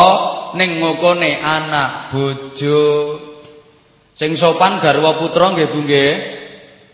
ning 0.54 0.78
ngokone 0.78 1.30
anak 1.42 2.14
bojo. 2.14 2.86
Sing 4.14 4.38
sopan 4.38 4.78
garwa 4.78 5.18
putra 5.18 5.50
nggih 5.50 5.68
Bu 5.74 5.80
nggih. 5.82 6.12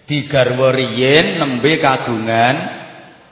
Digarwa 0.08 0.74
riyin 0.74 1.38
nembe 1.38 1.78
kagungan 1.78 2.79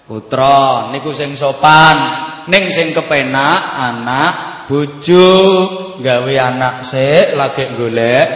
putra 0.08 0.88
niku 0.90 1.12
sing 1.12 1.36
sopan. 1.36 2.26
Ning 2.48 2.72
sing 2.72 2.96
kepenak 2.96 3.60
anak 3.76 4.32
bojo 4.72 5.28
gawe 6.00 6.34
anak 6.48 6.88
sik 6.88 7.36
lagi 7.36 7.64
golek 7.76 8.28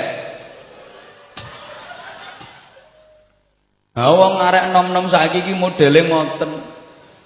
Ha 3.93 4.09
wong 4.09 4.41
arek 4.41 4.73
nom-nom 4.73 5.09
saiki 5.09 5.45
iki 5.45 5.52
modele 5.52 6.09
ngoten. 6.09 6.73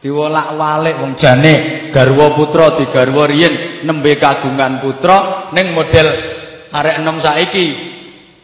diwolak-walik 0.07 1.01
wong 1.01 1.13
jane 1.17 1.89
garwa 1.91 2.37
putra 2.37 2.77
digarwa 2.77 3.25
riyin 3.27 3.83
nembe 3.89 4.15
kagungan 4.21 4.79
putra 4.85 5.51
ning 5.57 5.73
model 5.73 6.09
arek 6.71 7.01
enom 7.01 7.19
saiki 7.19 7.67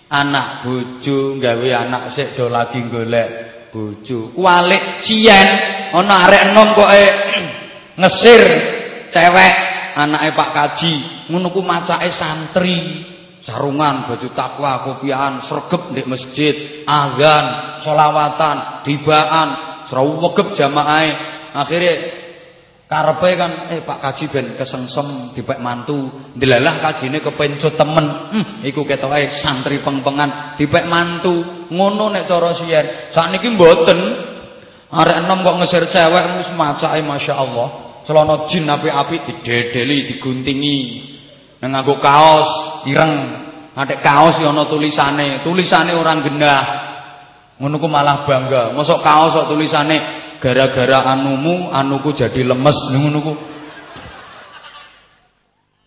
anak 0.09 0.64
bojo 0.64 1.37
gawe 1.37 1.68
anak 1.76 2.02
sik 2.16 2.35
do 2.35 2.49
lagi 2.49 2.80
golek 2.88 3.28
bojo 3.71 4.32
kualik 4.32 5.04
cien 5.04 5.49
ana 5.92 6.14
arek 6.28 6.42
enom 6.50 6.68
kok 6.72 6.90
ngesir 8.00 8.42
cewek 9.12 9.54
anake 9.96 10.32
Pak 10.32 10.50
Kaji. 10.56 10.94
Ngono 11.28 11.52
ku 11.52 11.61
macake 11.61 12.12
santri 12.12 13.04
sarungan 13.42 14.06
baju 14.08 14.28
takwa 14.32 14.87
kopiahan 14.87 15.42
sregep 15.44 15.82
di 15.92 16.02
masjid 16.06 16.54
azan 16.87 17.44
solawatan 17.82 18.87
dibaan 18.87 19.49
serawegep 19.90 20.54
jamaah 20.54 21.06
akhirnya 21.52 22.22
karepe 22.87 23.30
kan 23.40 23.52
eh 23.72 23.80
Pak 23.80 23.99
Kaji 24.04 24.25
ben 24.28 24.46
kesengsem 24.56 25.32
dipek 25.32 25.61
mantu 25.61 26.28
ndelalah 26.37 26.80
kajine 26.80 27.25
kepencut 27.25 27.76
temen. 27.76 28.06
Hmm, 28.32 28.44
iku 28.64 28.84
ketoke 28.84 29.40
santri 29.40 29.80
pengpengan 29.80 30.56
dipek 30.61 30.84
mantu. 30.84 31.68
Ngono 31.72 32.12
nek 32.12 32.28
cara 32.28 32.52
siyen. 32.52 33.16
Sakniki 33.16 33.49
mboten 33.56 34.31
arek 34.92 35.25
enom 35.25 35.40
kok 35.40 35.56
ngesir 35.56 35.84
cewek 35.88 36.25
wis 36.44 36.49
macake 36.52 37.00
masyaallah 37.00 37.68
celana 38.04 38.50
jin 38.50 38.66
apik-apik 38.66 39.25
didedeli 39.26 40.14
diguntingi. 40.14 40.78
Nang 41.62 41.78
nganggo 41.78 42.02
kaos 42.02 42.49
ireng. 42.90 43.14
Adek 43.72 44.04
kaos 44.04 44.37
ya 44.42 44.52
ana 44.52 44.68
tulisane. 44.68 45.40
Tulisane 45.46 45.96
orang 45.96 46.26
genah 46.26 46.64
ngono 47.56 47.78
ku 47.78 47.88
malah 47.88 48.26
bangga. 48.26 48.75
Mosok 48.75 49.00
kaos 49.00 49.32
kok 49.32 49.49
tulisane 49.49 49.96
gara-gara 50.42 51.08
anumu 51.14 51.70
anuku 51.70 52.12
jadi 52.12 52.42
lemes. 52.42 52.78
Ngono 52.92 53.18
ku. 53.22 53.34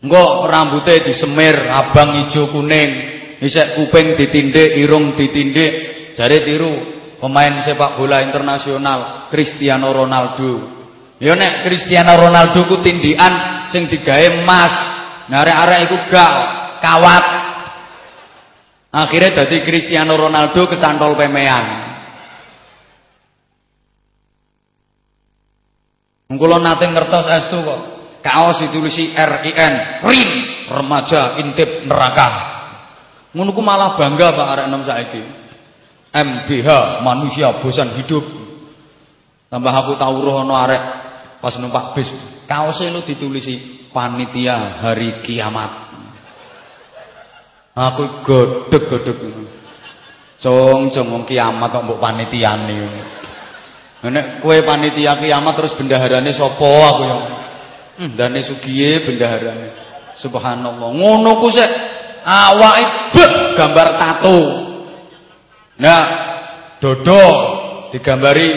Engko 0.06 0.50
rambutnya 0.50 1.04
disemir 1.04 1.68
abang 1.68 2.26
ijo 2.26 2.50
kuning. 2.50 3.14
Isek 3.44 3.76
kuping 3.76 4.16
ditindik 4.16 4.80
irung 4.80 5.12
ditindik 5.20 5.72
jare 6.16 6.40
tiru 6.48 6.95
pemain 7.20 7.64
sepak 7.64 8.00
bola 8.00 8.24
internasional 8.24 9.30
Cristiano 9.32 9.92
Ronaldo 9.92 10.52
ya 11.20 11.34
nek 11.34 11.64
Cristiano 11.64 12.16
Ronaldo 12.20 12.68
ku 12.68 12.82
tindikan 12.84 13.66
sing 13.72 13.88
digawe 13.88 14.42
emas 14.42 14.74
nah 15.32 15.42
arek-arek 15.42 15.80
iku 15.90 15.98
gak 16.12 16.34
kawat 16.84 17.26
akhirnya 18.94 19.44
dadi 19.44 19.64
Cristiano 19.64 20.14
Ronaldo 20.20 20.68
kecantol 20.70 21.18
pemean 21.18 21.86
Mengkulo 26.26 26.58
nate 26.58 26.90
ngertos 26.90 27.26
estu 27.30 27.62
kok. 27.62 27.82
Kaos 28.26 28.58
ditulisi 28.58 29.14
RIN, 29.14 29.74
RIN, 30.02 30.30
remaja 30.74 31.38
intip 31.38 31.86
neraka. 31.86 32.28
Ngono 33.38 33.54
malah 33.62 33.94
bangga 33.94 34.34
Pak 34.34 34.48
arek 34.58 34.66
enom 34.66 34.82
saiki. 34.82 35.45
MBH, 36.16 37.04
manusia 37.04 37.60
bosan 37.60 38.00
hidup. 38.00 38.24
Tambah 39.52 39.74
aku 39.76 40.00
tahu 40.00 40.16
roh 40.24 40.48
ana 40.48 40.56
arek 40.64 40.84
pas 41.44 41.60
numpak 41.60 41.92
bis. 41.92 42.08
Kaose 42.48 42.88
lu 42.88 43.04
ditulisi 43.04 43.88
panitia 43.92 44.80
hari 44.80 45.20
kiamat. 45.28 45.72
Aku 47.76 48.24
godheg-godheg. 48.24 49.20
Cong-cong 50.40 51.08
wong 51.12 51.24
kiamat 51.28 51.68
kok 51.72 51.84
mbok 51.84 52.00
panitiane. 52.00 52.80
Nek 54.06 54.40
kue 54.40 54.64
panitia 54.64 55.20
kiamat 55.20 55.54
terus 55.58 55.76
bendaharane 55.76 56.32
sapa 56.32 56.70
aku 56.92 57.02
yang 57.04 57.22
hmm, 58.00 58.12
dane 58.16 58.40
sugiye 58.46 59.04
bendaharane. 59.04 59.68
Subhanallah. 60.16 60.90
Ngono 60.96 61.44
ku 61.44 61.52
sik 61.52 61.72
awake 62.24 63.20
gambar 63.60 63.88
tato. 64.00 64.65
Nah, 65.80 66.04
dodo 66.80 67.24
digambari 67.92 68.50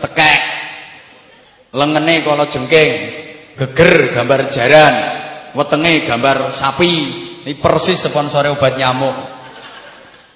tekek. 0.00 0.40
Lengene 1.68 2.24
kala 2.24 2.48
jengking, 2.48 2.90
geger 3.56 4.16
gambar 4.16 4.48
jaran, 4.52 4.94
wetenge 5.52 6.08
gambar 6.08 6.56
sapi. 6.56 6.94
Ini 7.48 7.64
persis 7.64 8.04
sponsore 8.04 8.52
obat 8.52 8.76
nyamuk. 8.76 9.16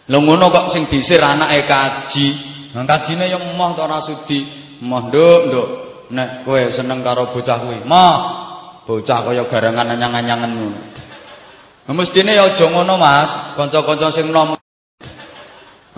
Lho 0.09 0.19
ngono 0.19 0.49
kok 0.49 0.73
sing 0.73 0.89
disir 0.89 1.21
anake 1.21 1.69
kaji 1.69 2.53
Nang 2.73 2.89
kajine 2.89 3.29
yo 3.29 3.37
emoh 3.37 3.77
to 3.77 3.81
ora 3.85 4.01
sudi. 4.01 4.41
Emoh 4.81 5.13
nduk, 5.13 5.41
nduk. 5.53 5.69
Nek 6.13 6.45
kowe 6.45 6.61
seneng 6.73 7.05
karo 7.05 7.33
bocah 7.33 7.57
kuwi, 7.61 7.85
moh. 7.85 8.17
Bocah 8.89 9.29
kaya 9.29 9.45
garangan 9.47 9.93
anyang-anyangen 9.93 10.51
ngono. 10.57 10.81
Mestine 11.93 12.33
yo 12.37 12.49
aja 12.49 12.67
ngono, 12.69 12.97
Mas. 12.97 13.31
Kanca-kanca 13.57 14.09
sing 14.17 14.33
nom. 14.33 14.62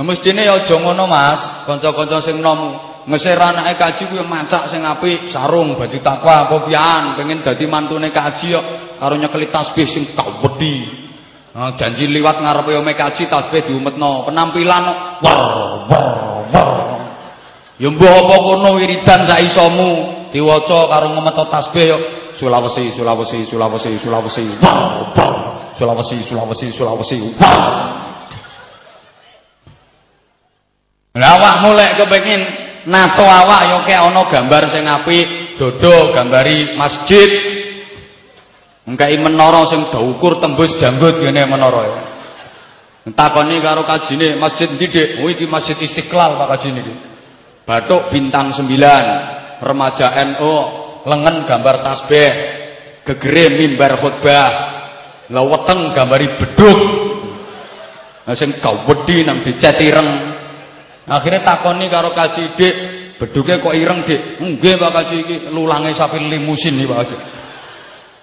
Mestine 0.02 0.42
yo 0.42 0.58
aja 0.58 0.74
ngono, 0.74 1.06
Mas. 1.06 1.66
Kanca-kanca 1.70 2.18
sing 2.26 2.42
nom 2.42 2.74
ngesir 3.06 3.38
anake 3.38 3.78
kaji 3.78 4.02
kuwi 4.10 4.24
sing 4.72 4.82
apik, 4.82 5.30
sarung, 5.30 5.78
baju 5.78 5.98
takwa, 6.02 6.50
kopian, 6.50 7.14
pengen 7.14 7.46
dadi 7.46 7.68
mantune 7.70 8.10
kaji 8.10 8.50
yo 8.50 8.60
karo 8.98 9.14
nyekeli 9.14 9.54
tasbih 9.54 9.86
sing 9.86 10.04
kawedi. 10.18 11.04
Nah, 11.54 11.78
janji 11.78 12.10
liwat 12.10 12.42
ngarepe 12.42 12.74
ome 12.74 12.98
kaji 12.98 13.30
tasbih 13.30 13.70
diumetno, 13.70 14.26
penampilan 14.26 14.84
war 15.22 15.86
war 15.86 16.24
Ya 17.74 17.90
mbah 17.90 18.06
apa 18.06 18.36
kono 18.38 18.78
wiridan 18.78 19.26
sak 19.26 19.40
isomu. 19.50 20.14
Diwaca 20.30 20.90
karo 20.90 21.14
ngemeto 21.14 21.46
tasbih 21.46 21.86
yo 21.86 21.98
Sulawesi 22.34 22.90
Sulawesi 22.98 23.46
Sulawesi 23.46 23.98
Sulawesi 24.02 24.44
Sulawesi 25.78 26.16
Sulawesi 26.26 26.66
Sulawesi 26.74 27.18
Lah 31.14 31.38
awakmu 31.38 31.78
lek 31.78 31.94
kepengin 32.02 32.42
nato 32.90 33.22
awak 33.22 33.70
yo 33.70 33.78
kek 33.86 34.02
ana 34.02 34.22
gambar 34.26 34.62
sing 34.74 34.82
apik 34.82 35.26
dodo 35.54 36.10
gambari 36.10 36.74
masjid 36.74 37.30
Engkai 38.84 39.16
menara 39.16 39.64
sing 39.72 39.88
ukur 39.96 40.44
tembus 40.44 40.76
janggut 40.76 41.16
ngene 41.16 41.48
menara 41.48 41.82
ya. 41.88 42.00
Takoni 43.16 43.60
karo 43.64 43.88
kajine 43.88 44.36
masjid 44.36 44.68
ndi 44.76 44.86
Dik? 44.92 45.08
Oh 45.24 45.28
Masjid 45.48 45.76
Istiqlal 45.80 46.36
Pak 46.36 46.48
kajine 46.52 46.84
iki. 46.84 46.94
Batuk 47.64 48.12
bintang 48.12 48.52
9, 48.52 48.68
remaja 49.64 50.12
NU, 50.28 50.54
lengan 51.08 51.48
gambar 51.48 51.80
tasbih, 51.80 52.32
gegere 53.08 53.56
mimbar 53.56 54.04
khutbah, 54.04 54.48
laweteng 55.32 55.96
gambari 55.96 56.28
beduk. 56.36 56.80
Nah 58.28 58.36
sing 58.36 58.52
wedi 58.60 59.24
nang 59.24 59.40
dicet 59.48 59.80
ireng. 59.80 60.33
Akhirnya 61.04 61.44
takoni 61.44 61.92
karo 61.92 62.16
kaji 62.16 62.56
Dik, 62.56 62.74
beduke 63.20 63.60
kok 63.60 63.76
ireng 63.76 64.08
Dik? 64.08 64.40
Nggih 64.40 64.74
Pak 64.80 64.90
Kaji 64.90 65.16
iki 65.20 65.36
lulange 65.52 65.92
sapi 65.92 66.16
limusin 66.16 66.80
iki 66.80 66.88
Pak 66.88 66.98
Kaji. 67.04 67.16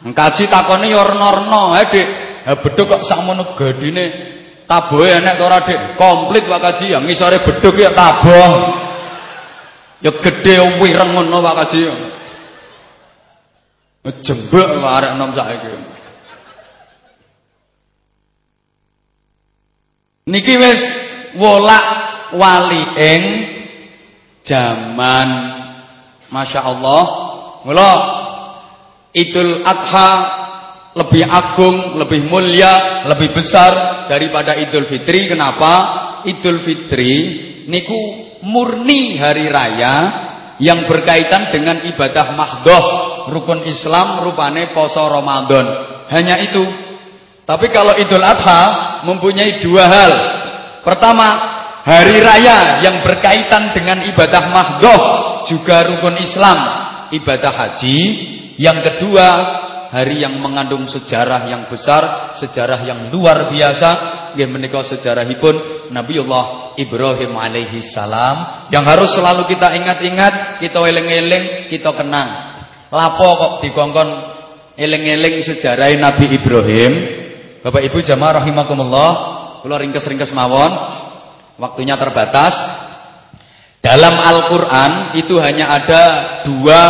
Kaji 0.09 0.43
takoni 0.49 0.89
ya 0.89 1.05
rena-rena, 1.05 1.77
ha 1.77 1.81
Dik. 1.85 2.07
Ha 2.49 2.57
beduk 2.57 2.89
kok 2.89 3.05
sakmono 3.05 3.53
gedine 3.53 4.05
tabohe 4.65 5.13
enek 5.13 5.37
ora 5.37 5.61
Dik? 5.61 5.81
Komplit 5.93 6.49
Pak 6.49 6.61
Kaji, 6.61 6.85
yang 6.97 7.05
ngisore 7.05 7.37
beduk 7.45 7.77
ya 7.77 7.93
taboh. 7.93 8.53
Ya 10.01 10.09
gede 10.17 10.81
wireng 10.81 11.09
ngono 11.13 11.37
Pak 11.37 11.55
Kaji. 11.61 11.81
Jembek 14.25 14.69
arek 14.81 15.13
enom 15.13 15.29
saiki. 15.37 15.73
Niki 20.25 20.53
wis 20.57 20.81
wolak 21.37 22.10
wali 22.35 22.83
ing 22.99 23.23
zaman 24.45 25.29
Masya 26.31 26.61
Allah 26.63 27.03
Mula 27.61 27.93
Idul 29.11 29.61
Adha 29.67 30.11
lebih 30.91 31.23
agung, 31.23 31.99
lebih 31.99 32.27
mulia, 32.27 33.03
lebih 33.07 33.35
besar 33.35 34.07
daripada 34.07 34.55
Idul 34.59 34.87
Fitri. 34.87 35.27
Kenapa? 35.27 35.73
Idul 36.27 36.63
Fitri 36.63 37.13
niku 37.67 37.99
murni 38.43 39.19
hari 39.19 39.51
raya 39.51 39.95
yang 40.63 40.87
berkaitan 40.87 41.51
dengan 41.51 41.83
ibadah 41.91 42.27
mahdoh 42.35 42.83
rukun 43.31 43.67
Islam 43.67 44.23
rupane 44.23 44.71
poso 44.71 45.03
Ramadan. 45.11 45.65
Hanya 46.11 46.39
itu. 46.43 46.63
Tapi 47.43 47.67
kalau 47.71 47.95
Idul 47.99 48.23
Adha 48.23 49.03
mempunyai 49.03 49.59
dua 49.59 49.85
hal. 49.91 50.11
Pertama, 50.87 51.27
hari 51.85 52.17
raya 52.21 52.81
yang 52.85 53.01
berkaitan 53.01 53.73
dengan 53.73 54.05
ibadah 54.09 54.43
mahdoh 54.49 55.01
juga 55.49 55.85
rukun 55.85 56.17
Islam, 56.21 56.59
ibadah 57.13 57.53
haji. 57.53 57.99
Yang 58.61 58.77
kedua, 58.93 59.27
hari 59.91 60.21
yang 60.21 60.37
mengandung 60.39 60.85
sejarah 60.85 61.49
yang 61.49 61.65
besar, 61.67 62.35
sejarah 62.37 62.85
yang 62.85 63.09
luar 63.09 63.49
biasa, 63.49 63.89
nggih 64.37 64.47
menika 64.47 64.79
sejarahipun 64.85 65.89
Nabiullah 65.91 66.77
Ibrahim 66.79 67.35
alaihi 67.35 67.83
salam 67.91 68.69
yang 68.71 68.87
harus 68.87 69.11
selalu 69.11 69.43
kita 69.51 69.75
ingat-ingat, 69.75 70.63
kita 70.63 70.79
eling-eling, 70.79 71.67
kita 71.67 71.91
kenang. 71.91 72.29
Lapo 72.91 73.27
kok 73.35 73.53
dikongkon 73.67 74.09
eling-eling 74.79 75.43
sejarah 75.43 75.91
Nabi 75.99 76.31
Ibrahim? 76.31 76.91
Bapak 77.61 77.83
Ibu 77.91 77.99
jamaah 78.01 78.41
rahimakumullah, 78.41 79.11
kula 79.61 79.77
ringkes-ringkes 79.77 80.31
mawon. 80.33 80.71
Waktunya 81.59 81.99
terbatas. 81.99 82.55
Dalam 83.81 84.13
Al-Qur'an 84.13 85.17
itu 85.17 85.41
hanya 85.41 85.73
ada 85.73 86.03
dua 86.45 86.83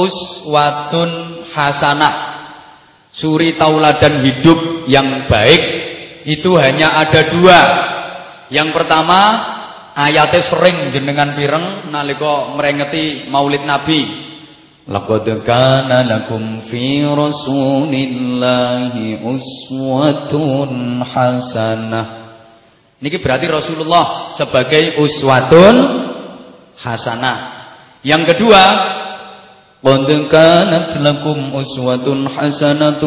uswatun 0.00 1.44
hasanah. 1.52 2.32
Suri 3.12 3.60
tauladan 3.60 4.24
hidup 4.24 4.88
yang 4.88 5.28
baik 5.28 5.60
itu 6.24 6.56
hanya 6.56 6.96
ada 6.96 7.28
dua. 7.28 7.60
Yang 8.48 8.72
pertama 8.72 9.20
ayatnya 9.92 10.40
sering 10.48 10.88
jenengan 10.88 11.36
pireng 11.36 11.92
nalika 11.92 12.56
merengeti 12.56 13.28
Maulid 13.28 13.68
Nabi. 13.68 14.24
Laqad 14.88 15.44
kana 15.46 16.02
lakum 16.02 16.58
fi 16.66 17.04
rasulillahi 17.04 19.20
uswatun 19.20 21.04
hasanah. 21.04 22.21
Niki 23.01 23.21
berarti 23.21 23.45
Rasulullah 23.45 24.33
sebagai 24.33 24.97
uswatun 25.01 25.75
hasanah. 26.81 27.37
Yang 28.01 28.33
kedua, 28.33 28.63
قد 29.77 30.09
كانت 30.33 30.89
لكم 31.05 31.37
أسوة 31.53 32.07
حسنة 32.35 33.03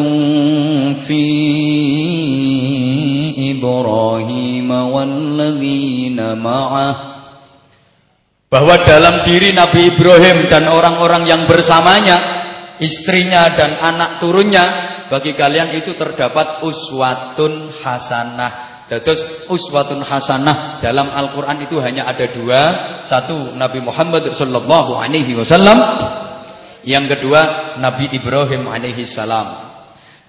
في 1.05 1.23
إبراهيم 3.51 4.69
والذين 4.71 6.19
معه 6.39 6.95
bahwa 8.51 8.83
dalam 8.83 9.23
diri 9.23 9.55
Nabi 9.55 9.95
Ibrahim 9.95 10.51
dan 10.51 10.67
orang-orang 10.67 11.23
yang 11.23 11.47
bersamanya, 11.47 12.19
istrinya 12.83 13.47
dan 13.55 13.79
anak 13.79 14.19
turunnya, 14.19 14.65
bagi 15.07 15.39
kalian 15.39 15.79
itu 15.79 15.95
terdapat 15.95 16.59
uswatun 16.59 17.71
hasanah. 17.79 18.64
Dados 18.86 19.18
uswatun 19.50 19.98
hasanah 19.98 20.78
dalam 20.78 21.10
Al-Qur'an 21.10 21.58
itu 21.58 21.82
hanya 21.82 22.06
ada 22.06 22.30
dua, 22.30 22.62
satu 23.10 23.58
Nabi 23.58 23.82
Muhammad 23.82 24.30
sallallahu 24.30 24.94
alaihi 24.94 25.34
wasallam 25.34 25.74
yang 26.86 27.10
kedua 27.10 27.74
Nabi 27.82 28.14
Ibrahim 28.14 28.70
alaihi 28.70 29.10
salam. 29.10 29.66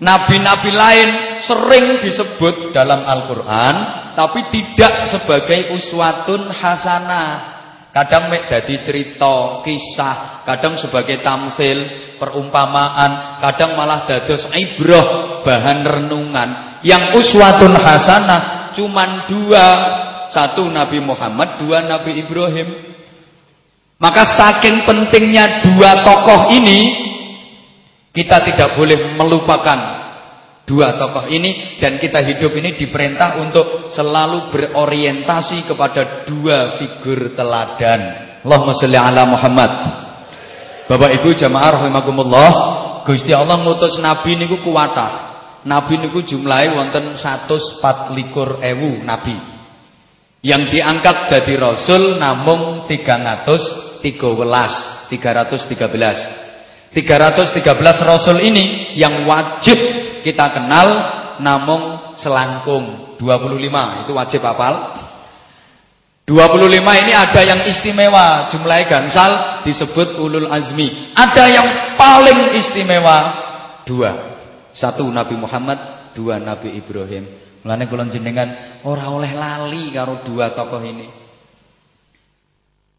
Nabi-nabi 0.02 0.74
lain 0.74 1.10
sering 1.46 2.02
disebut 2.02 2.74
dalam 2.74 3.06
Al-Qur'an 3.06 3.76
tapi 4.18 4.50
tidak 4.50 5.14
sebagai 5.14 5.78
uswatun 5.78 6.50
hasanah. 6.50 7.58
Kadang 7.94 8.30
mek 8.30 8.50
dadi 8.50 8.82
cerita, 8.86 9.62
kisah, 9.66 10.46
kadang 10.46 10.78
sebagai 10.78 11.22
tamsil, 11.22 12.07
perumpamaan, 12.18 13.42
kadang 13.42 13.74
malah 13.74 14.06
dados 14.06 14.46
ibrah, 14.54 15.42
bahan 15.42 15.80
renungan. 15.86 16.50
Yang 16.86 17.24
uswatun 17.24 17.74
hasanah 17.74 18.74
cuman 18.78 19.26
dua, 19.26 19.66
satu 20.30 20.68
Nabi 20.70 21.02
Muhammad, 21.02 21.62
dua 21.62 21.82
Nabi 21.86 22.22
Ibrahim. 22.22 22.98
Maka 23.98 24.38
saking 24.38 24.86
pentingnya 24.86 25.66
dua 25.66 26.06
tokoh 26.06 26.54
ini 26.54 26.80
kita 28.14 28.38
tidak 28.46 28.78
boleh 28.78 29.18
melupakan 29.18 29.80
dua 30.68 31.00
tokoh 31.00 31.26
ini 31.32 31.80
dan 31.82 31.98
kita 31.98 32.22
hidup 32.22 32.52
ini 32.60 32.76
diperintah 32.76 33.42
untuk 33.42 33.90
selalu 33.96 34.54
berorientasi 34.54 35.66
kepada 35.66 36.28
dua 36.30 36.78
figur 36.78 37.34
teladan. 37.34 38.00
Allahumma 38.44 38.76
sholli 38.76 39.00
ala 39.00 39.24
Muhammad. 39.26 39.72
Bapak 40.88 41.20
Ibu 41.20 41.36
jamaah 41.36 41.84
rahimakumullah, 41.84 42.50
Gusti 43.04 43.36
Allah 43.36 43.60
ngutus 43.60 44.00
nabi 44.00 44.40
niku 44.40 44.64
kuwatah. 44.64 45.28
Nabi 45.68 46.00
niku 46.00 46.24
jumlahe 46.24 46.72
wonten 46.72 47.12
124 47.12 47.84
ewu 48.64 49.04
nabi. 49.04 49.36
Yang 50.40 50.80
diangkat 50.80 51.28
dari 51.28 51.60
rasul 51.60 52.16
namung 52.16 52.88
300 52.88 54.00
13 54.00 55.12
313 55.12 56.96
313 56.96 58.08
rasul 58.08 58.38
ini 58.40 58.96
yang 58.96 59.28
wajib 59.28 59.76
kita 60.24 60.56
kenal 60.56 60.88
namung 61.44 62.16
selangkung 62.16 63.18
25 63.20 64.06
itu 64.06 64.12
wajib 64.14 64.42
hafal 64.46 64.74
25 66.28 66.76
ini 66.76 67.14
ada 67.16 67.42
yang 67.48 67.62
istimewa 67.72 68.52
jumlahnya 68.52 68.86
gansal 68.92 69.32
disebut 69.64 70.20
ulul 70.20 70.52
azmi 70.52 71.16
ada 71.16 71.48
yang 71.48 71.96
paling 71.96 72.60
istimewa 72.60 73.18
dua 73.88 74.36
satu 74.76 75.08
Nabi 75.08 75.40
Muhammad 75.40 76.12
dua 76.12 76.36
Nabi 76.36 76.76
Ibrahim 76.76 77.24
mulane 77.64 77.88
kula 77.88 78.12
jenengan 78.12 78.80
ora 78.84 79.08
oleh 79.08 79.32
lali 79.32 79.88
karo 79.96 80.28
dua 80.28 80.52
tokoh 80.52 80.84
ini 80.84 81.28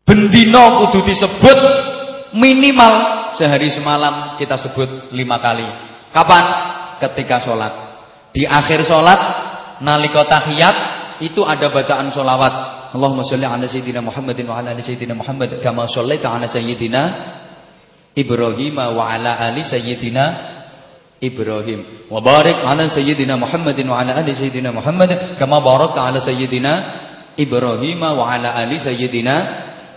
Bendino 0.08 0.88
kudu 0.88 1.04
disebut 1.04 1.60
minimal 2.32 2.94
sehari 3.36 3.68
semalam 3.68 4.40
kita 4.40 4.56
sebut 4.56 5.12
lima 5.12 5.36
kali. 5.36 5.68
Kapan? 6.16 6.44
Ketika 6.96 7.44
sholat. 7.44 7.72
Di 8.32 8.48
akhir 8.48 8.88
sholat, 8.88 9.20
nalika 9.84 10.24
tahiyat 10.24 10.76
itu 11.20 11.44
ada 11.44 11.68
bacaan 11.68 12.08
sholawat. 12.08 12.54
Allahumma 12.88 13.24
sholli 13.24 13.44
ala 13.44 13.68
sayyidina 13.68 14.00
Muhammadin 14.00 14.48
wa 14.48 14.60
ala 14.60 14.72
ali 14.72 14.80
sayyidina 14.80 15.12
Muhammad 15.12 15.60
kama 15.60 15.84
shallaita 15.92 16.32
ala 16.32 16.48
sayyidina 16.48 17.02
Ibrahim 18.16 18.76
wa 18.80 19.04
ala 19.04 19.36
ali 19.44 19.60
sayyidina 19.60 20.24
Ibrahim 21.20 22.08
wa 22.08 22.24
barik 22.24 22.56
ala 22.56 22.88
sayyidina 22.88 23.36
Muhammadin 23.36 23.84
wa 23.92 24.00
ala 24.00 24.16
ali 24.16 24.32
sayyidina 24.32 24.72
Muhammad 24.72 25.36
kama 25.36 25.60
barakta 25.60 26.00
ala 26.00 26.18
sayyidina 26.24 26.72
Ibrahim 27.36 28.00
wa 28.00 28.24
ala 28.24 28.56
ali 28.56 28.80
sayyidina 28.80 29.34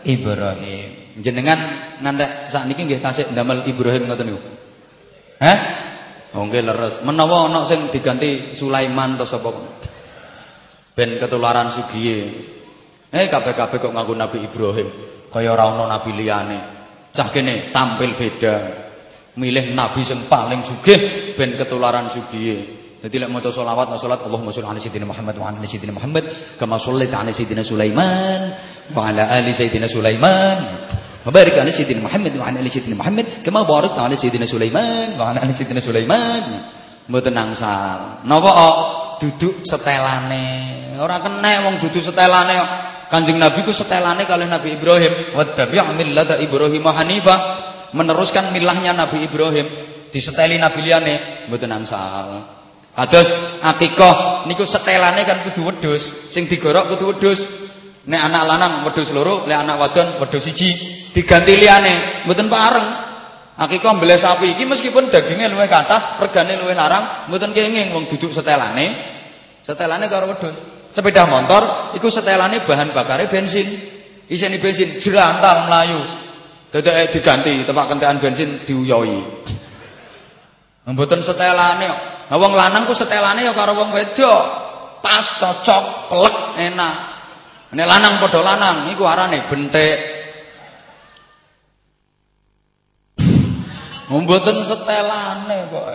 Ibrahim. 0.03 1.19
Jenengan 1.21 1.59
ngantek 2.01 2.51
sakniki 2.51 2.87
nggih 2.87 2.99
tasik 2.99 3.31
ndamel 3.31 3.67
Ibrahim 3.67 4.07
ngoten 4.07 4.25
niku. 4.31 4.41
Hah? 5.41 5.57
Oh 6.35 6.43
nggih 6.47 6.63
leres. 6.63 7.03
Menawa 7.03 7.47
ana 7.47 7.67
sing 7.67 7.91
diganti 7.91 8.55
Sulaiman 8.55 9.19
to 9.19 9.27
sapa? 9.27 9.51
Ben 10.95 11.19
ketularan 11.19 11.75
sugiye. 11.75 12.19
Eh 13.11 13.27
kabeh-kabeh 13.27 13.77
kok 13.83 13.91
ngaku 13.91 14.13
Nabi 14.15 14.37
Ibrahim. 14.47 14.87
Kaya 15.31 15.55
ora 15.55 15.71
ana 15.71 15.87
nabi 15.87 16.11
liyane. 16.11 16.59
Cah 17.15 17.31
kene 17.31 17.71
tampil 17.71 18.19
beda. 18.19 18.55
Milih 19.39 19.71
nabi 19.71 20.03
sing 20.03 20.27
paling 20.27 20.67
sugih 20.67 20.99
ben 21.39 21.55
ketularan 21.55 22.11
sugiye. 22.11 22.79
Jadi 23.01 23.17
lek 23.17 23.31
maca 23.33 23.49
selawat 23.49 23.89
nah 23.89 23.97
salat 23.97 24.21
Allahumma 24.21 24.53
sholli 24.53 24.67
ala 24.69 24.77
sayyidina 24.77 25.09
Muhammad 25.09 25.33
wa 25.41 25.49
ala 25.49 25.65
sayyidina 25.65 25.89
Muhammad 25.89 26.23
kama 26.61 26.77
shallaita 26.77 27.17
ala 27.17 27.33
sayyidina 27.33 27.65
Sulaiman 27.65 28.41
wa 28.93 29.09
ala 29.09 29.25
ali 29.25 29.57
sayyidina 29.57 29.89
Sulaiman 29.89 30.57
wa 31.25 31.31
ala 31.33 31.71
sayyidina 31.73 31.97
Muhammad 31.97 32.37
wa 32.37 32.45
ala 32.45 32.61
sayyidina 32.61 32.93
Muhammad 32.93 33.25
kama 33.41 33.65
barakta 33.65 34.05
ala 34.05 34.13
sayyidina 34.13 34.45
Sulaiman 34.45 35.17
wa 35.17 35.33
ala 35.33 35.49
sayyidina 35.49 35.81
Sulaiman. 35.81 36.43
Mboten 37.09 37.33
angsal. 37.33 38.21
Napa 38.29 38.53
duduk 39.17 39.65
setelane. 39.65 40.93
Ora 41.01 41.17
kena 41.25 41.53
wong 41.65 41.75
duduk 41.81 42.05
setelane 42.05 42.53
kok. 42.53 42.90
Kanjeng 43.11 43.35
Nabi 43.35 43.67
ku 43.67 43.75
setelane 43.75 44.23
kalih 44.23 44.47
Nabi 44.47 44.79
Ibrahim. 44.79 45.35
Wattabi' 45.35 45.83
millata 45.99 46.39
Ibrahim 46.39 46.79
hanifah. 46.87 47.39
Meneruskan 47.91 48.55
milahnya 48.55 48.95
Nabi 48.95 49.27
Ibrahim. 49.27 49.67
Diseteli 50.15 50.55
Nabi 50.55 50.79
liyane 50.87 51.47
mboten 51.51 51.71
angsal. 51.71 52.61
Kados 52.91 53.27
akikah 53.63 54.43
niku 54.51 54.67
setelane 54.67 55.23
kan 55.23 55.47
kudu 55.47 55.63
wedhus, 55.63 56.03
sing 56.35 56.47
digorok 56.51 56.91
kudu 56.95 57.15
wedhus. 57.15 57.39
Nek 58.03 58.21
anak 58.27 58.43
lanang 58.47 58.73
wedhus 58.83 59.07
loro, 59.15 59.47
nek 59.47 59.63
anak 59.63 59.75
wadon 59.79 60.07
wedhus 60.19 60.43
siji, 60.43 60.69
diganti 61.15 61.55
liyane, 61.55 62.27
mboten 62.27 62.51
pareng. 62.51 62.87
Akikah 63.55 63.95
mbeleh 63.95 64.19
sapi 64.19 64.57
iki 64.57 64.67
meskipun 64.67 65.07
dagingnya 65.07 65.47
luwih 65.47 65.69
kathah, 65.71 66.19
regane 66.19 66.59
luwih 66.59 66.75
larang, 66.75 67.31
mboten 67.31 67.55
kenging 67.55 67.95
wong 67.95 68.11
duduk 68.11 68.35
setelane. 68.35 68.87
Setelane 69.63 70.11
karo 70.11 70.35
wedhus. 70.35 70.80
Sepeda 70.91 71.23
motor 71.23 71.95
iku 71.95 72.11
setelane 72.11 72.67
bahan 72.67 72.91
bakare 72.91 73.31
bensin. 73.31 73.67
Isine 74.27 74.59
bensin 74.59 74.99
jelantal 75.03 75.67
mlayu. 75.67 75.99
Dadake 76.71 77.19
diganti 77.19 77.67
tempat 77.67 77.85
kentekan 77.91 78.19
bensin 78.19 78.63
diuyoi. 78.67 79.19
Mboten 80.91 81.23
setelane 81.23 81.85
kok. 81.87 82.01
Nah 82.31 82.37
wong 82.39 82.55
lanang 82.55 82.87
ku 82.87 82.95
setelane 82.95 83.43
ya 83.43 83.51
karo 83.55 83.75
wong 83.75 83.91
wedok. 83.91 84.43
Pas 85.01 85.25
cocok, 85.41 86.13
pelek, 86.13 86.37
enak. 86.71 86.95
Nek 87.73 87.87
lanang 87.89 88.21
padha 88.21 88.39
lanang 88.43 88.91
iku 88.93 89.03
arane 89.07 89.47
bentek. 89.47 89.99
Mboten 94.11 94.57
setelane 94.67 95.57
kok. 95.71 95.85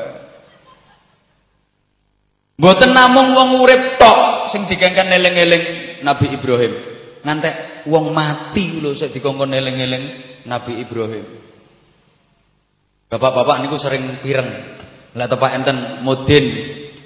Mboten 2.57 2.91
namung 2.97 3.37
wong 3.37 3.61
urip 3.65 4.01
tok 4.01 4.36
sing 4.53 4.69
dikengken 4.71 5.09
eling-eling 5.11 5.65
Nabi 6.03 6.27
Ibrahim. 6.35 6.73
Ngantek 7.27 7.55
wong 7.91 8.15
mati 8.15 8.79
lho 8.79 8.95
sik 8.95 9.15
dikongkon 9.15 9.51
eling-eling 9.51 10.05
Nabi 10.47 10.83
Ibrahim. 10.83 11.25
Bapak-bapak 13.07 13.63
niku 13.63 13.79
sering 13.79 14.23
pireng. 14.23 14.79
Lah 15.17 15.27
tepak 15.31 15.51
enten 15.57 16.03
mudin 16.03 16.47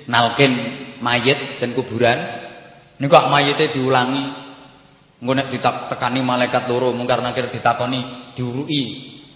nalkin 0.09 0.53
mayit 1.01 1.61
dan 1.61 1.77
kuburan. 1.77 2.19
Niku 3.01 3.13
kok 3.13 3.31
mayite 3.33 3.73
diulangi. 3.73 4.25
Engko 5.21 5.33
nek 5.37 5.53
ditekani 5.53 6.25
malaikat 6.25 6.65
loro 6.73 6.97
mungkar 6.97 7.21
nakir 7.21 7.53
ditakoni 7.53 8.33
diurui 8.33 8.83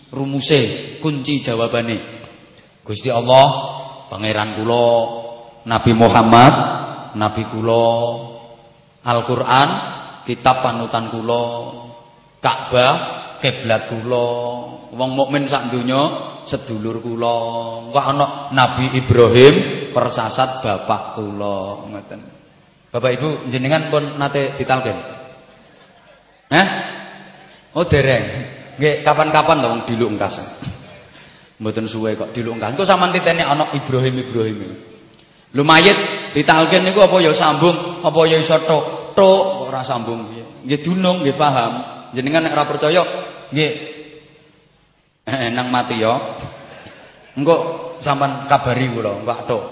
rumuse 0.09 0.97
kunci 1.05 1.45
jawabane. 1.45 2.25
Gusti 2.85 3.13
Allah 3.13 3.47
pangeran 4.09 4.61
kula 4.61 4.89
Nabi 5.69 5.93
Muhammad 5.97 6.53
nabi 7.15 7.47
kula 7.51 7.87
Al-Qur'an 9.05 9.69
kitab 10.25 10.65
panutan 10.65 11.13
kula 11.13 11.45
Ka'bah 12.41 12.95
kiblat 13.41 13.89
kula 13.93 14.29
wong 14.95 15.11
mukmin 15.17 15.49
sak 15.49 15.73
donya 15.73 16.03
sedulur 16.45 17.01
kula 17.01 17.37
kok 17.93 18.05
ana 18.05 18.27
Nabi 18.53 19.01
Ibrahim 19.01 19.55
persasat 19.97 20.65
bapak 20.65 21.17
kula 21.17 21.89
ngoten 21.89 22.21
Bapak 22.95 23.11
Ibu 23.19 23.51
jenengan 23.51 23.91
pun 23.91 24.21
nate 24.21 24.55
ditalken 24.55 25.15
Hah? 26.55 26.67
Oh 27.75 27.85
dereng. 27.91 28.25
Nggih, 28.79 29.03
kapan-kapan 29.03 29.63
to 29.63 29.67
wong 29.67 29.83
diluk 29.91 30.09
engkas. 30.15 30.39
Mboten 31.59 31.91
suwe 31.91 32.15
kok 32.15 32.31
diluk 32.31 32.59
engkas. 32.59 32.75
Engko 32.75 32.87
sampean 32.87 33.11
titeni 33.11 33.43
ana 33.43 33.75
Ibrahim 33.75 34.15
Ibrahim. 34.23 34.59
Lho 35.55 35.63
mayit 35.63 35.95
ditalken 36.35 36.83
niku 36.83 37.07
apa 37.07 37.17
ya 37.23 37.31
sambung, 37.39 38.03
apa 38.03 38.21
ya 38.27 38.43
iso 38.43 38.59
tok. 38.67 38.85
Tok 39.15 39.71
ora 39.71 39.87
sambung 39.87 40.27
piye. 40.35 40.67
Nggih 40.67 40.81
dunung 40.83 41.23
nggih 41.23 41.39
paham. 41.39 41.73
Jenengan 42.11 42.43
nek 42.43 42.59
ora 42.59 42.67
percaya 42.67 43.03
nggih 43.55 43.71
eh 45.23 45.49
nang 45.55 45.71
mati 45.71 46.03
ya. 46.03 46.15
Engko 47.39 47.55
sampean 48.03 48.51
kabari 48.51 48.91
kula, 48.91 49.23
engko 49.23 49.35
tok. 49.47 49.65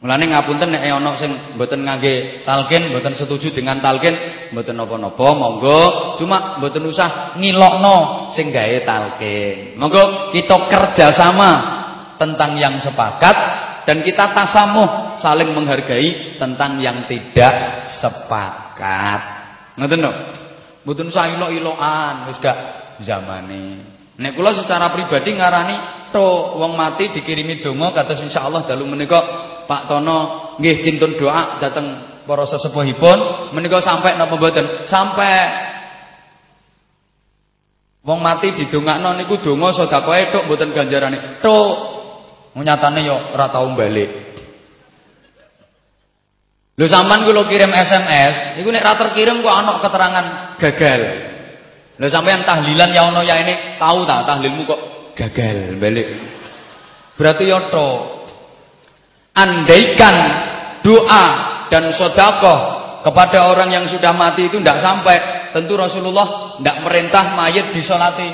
Mulane 0.00 0.32
ngapunten 0.32 0.68
nek 0.72 0.84
ana 0.84 1.16
sing 1.16 1.32
mboten 1.56 1.84
ngangge 1.84 2.44
talqin, 2.44 2.92
mboten 2.92 3.16
setuju 3.16 3.52
dengan 3.52 3.80
talqin, 3.84 4.12
mboten 4.52 4.76
napa-napa, 4.76 5.32
monggo. 5.36 6.16
Cuma 6.16 6.56
mboten 6.60 6.88
usah 6.88 7.36
ngilokno 7.36 8.28
sing 8.32 8.48
gawe 8.48 8.78
talqin. 8.84 9.76
Monggo 9.76 10.32
kita 10.32 10.56
kerjasama 10.72 11.50
tentang 12.16 12.56
yang 12.56 12.80
sepakat 12.80 13.36
dan 13.84 14.00
kita 14.04 14.32
tasamuh 14.32 15.20
saling 15.20 15.52
menghargai 15.52 16.36
tentang 16.40 16.80
yang 16.80 17.04
tidak 17.08 17.86
sepakat. 18.00 19.20
Ngoten 19.76 20.00
lho. 20.00 20.12
Mboten 20.84 21.08
usah 21.08 21.32
ilok-ilokan, 21.32 22.28
wis 22.28 22.36
gak 22.44 22.58
zamane. 23.00 23.80
Nek 24.20 24.36
kula 24.36 24.52
secara 24.52 24.92
pribadi 24.92 25.32
ngarani 25.32 25.76
to 26.12 26.60
wong 26.60 26.76
mati 26.76 27.10
dikirimi 27.10 27.64
donga 27.64 27.90
kados 27.90 28.22
insyaallah 28.22 28.68
dalu 28.68 28.86
menika 28.86 29.18
Pak 29.64 29.90
Tono 29.90 30.18
nggih 30.60 30.86
kintun 30.86 31.18
doa 31.18 31.58
dateng 31.58 32.20
para 32.28 32.46
sesepuhipun 32.46 33.50
menika 33.56 33.80
sampai 33.82 34.14
napa 34.14 34.38
mboten? 34.38 34.86
Sampai 34.86 35.64
Wong 38.04 38.20
mati 38.20 38.52
didongakno 38.52 39.16
niku 39.16 39.40
donga 39.40 39.72
sedekahe 39.72 40.28
tok 40.28 40.44
mboten 40.44 40.76
ganjarane. 40.76 41.40
Tok. 41.40 41.93
Nyatane 42.54 43.02
yo 43.02 43.34
ora 43.34 43.50
tau 43.50 43.66
balik. 43.74 44.10
Lho 46.74 46.86
sampean 46.90 47.26
kula 47.26 47.46
kirim 47.50 47.70
SMS, 47.70 48.58
niku 48.58 48.70
nek 48.70 48.82
ra 48.82 48.94
terkirim 48.98 49.42
kok 49.42 49.54
ana 49.54 49.78
keterangan 49.82 50.26
gagal. 50.62 51.02
Lho 51.98 52.08
sampean 52.10 52.46
tahlilan 52.46 52.90
ya 52.94 53.02
ono 53.10 53.26
ya 53.26 53.42
ini 53.42 53.78
tahu 53.78 54.06
ta 54.06 54.22
tahlilmu 54.22 54.62
kok 54.66 54.80
gagal 55.18 55.78
balik. 55.82 56.08
Berarti 57.18 57.42
yo 57.46 57.58
tok 57.74 57.98
andaikan 59.34 60.16
doa 60.86 61.24
dan 61.70 61.90
sodakoh 61.94 62.58
kepada 63.02 63.50
orang 63.50 63.70
yang 63.70 63.84
sudah 63.90 64.14
mati 64.14 64.46
itu 64.46 64.62
tidak 64.62 64.78
sampai 64.78 65.16
tentu 65.50 65.74
Rasulullah 65.74 66.58
tidak 66.58 66.76
merintah 66.86 67.34
mayat 67.34 67.74
disolati 67.74 68.30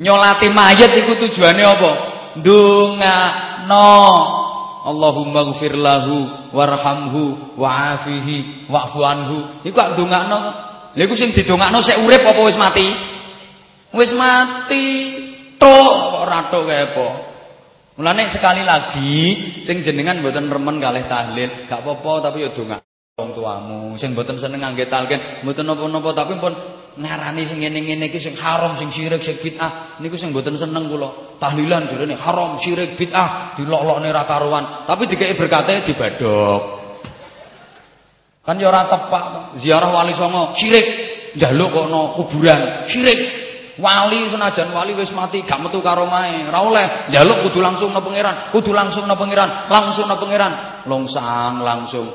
nyolati 0.00 0.48
mayat 0.50 0.92
itu 0.96 1.12
tujuannya 1.16 1.64
apa 1.64 1.90
dunga 2.40 3.18
no 3.68 3.92
Allahumma 4.82 5.54
gfir 5.54 5.78
lahu 5.78 6.50
warhamhu 6.50 7.54
wa'afihi 7.54 8.66
wa'fu 8.66 9.00
anhu 9.04 9.38
iku 9.62 9.74
kok 9.78 9.90
ndongakno 9.94 10.38
lha 10.96 11.02
iku 11.06 11.14
sing 11.14 11.30
didongakno 11.30 11.78
sik 11.84 12.02
urip 12.02 12.24
apa 12.26 12.40
wis 12.42 12.58
mati 12.58 12.88
wis 13.94 14.10
mati 14.16 14.84
tok 15.60 16.26
ora 16.26 16.50
tok 16.50 16.62
kaya 16.66 16.90
apa 16.90 17.08
Mulane 17.92 18.32
sekali 18.32 18.64
lagi 18.64 19.16
sing 19.68 19.84
jenengan 19.84 20.24
mboten 20.24 20.48
remen 20.48 20.80
kalih 20.80 21.04
tahlil, 21.12 21.68
gak 21.68 21.84
apa-apa 21.84 22.32
tapi 22.32 22.40
ya 22.40 22.56
donga 22.56 22.80
wong 23.20 23.36
tuamu. 23.36 23.80
Sing 24.00 24.16
mboten 24.16 24.40
seneng 24.40 24.64
ngangge 24.64 24.88
talqin, 24.88 25.44
mboten 25.44 25.68
napa-napa 25.68 26.16
tapi 26.16 26.40
pun 26.40 26.56
ngarani 26.96 27.44
sing 27.44 27.60
ngene-ngene 27.60 28.08
iki 28.08 28.16
sing 28.16 28.32
haram, 28.40 28.80
sing 28.80 28.88
syirik, 28.88 29.20
sing 29.20 29.36
bid'ah. 29.44 30.00
Niku 30.00 30.16
sing 30.16 30.32
mboten 30.32 30.56
seneng 30.56 30.88
kula. 30.88 31.31
Tahlilan 31.42 31.90
jarene 31.90 32.14
haram, 32.14 32.62
syirik, 32.62 32.94
bid'ah, 32.94 33.58
dilok-lokne 33.58 34.14
ra 34.14 34.22
karuan. 34.22 34.86
Tapi 34.86 35.10
dikeki 35.10 35.34
berkate 35.34 35.82
dibadok. 35.90 36.62
Kan 38.46 38.62
ya 38.62 38.70
ora 38.70 38.86
tepak 38.86 39.24
ziarah 39.58 39.90
wali 39.90 40.14
songo, 40.14 40.54
syirik. 40.54 40.86
Njaluk 41.34 41.74
kono 41.74 42.14
kuburan, 42.14 42.86
syirik. 42.86 43.42
Wali 43.82 44.30
senajan 44.30 44.70
wali 44.70 44.94
wis 44.94 45.10
mati 45.10 45.42
gak 45.42 45.58
metu 45.58 45.82
karo 45.82 46.06
mae. 46.06 46.46
Ora 46.46 46.62
oleh 46.62 46.86
kudu 47.10 47.58
langsung 47.58 47.90
nang 47.90 48.06
pangeran, 48.06 48.54
kudu 48.54 48.70
langsung 48.70 49.10
nang 49.10 49.18
pangeran, 49.18 49.66
langsung 49.66 50.06
nang 50.06 50.22
pangeran. 50.22 50.52
Longsang 50.86 51.58
langsung. 51.58 52.06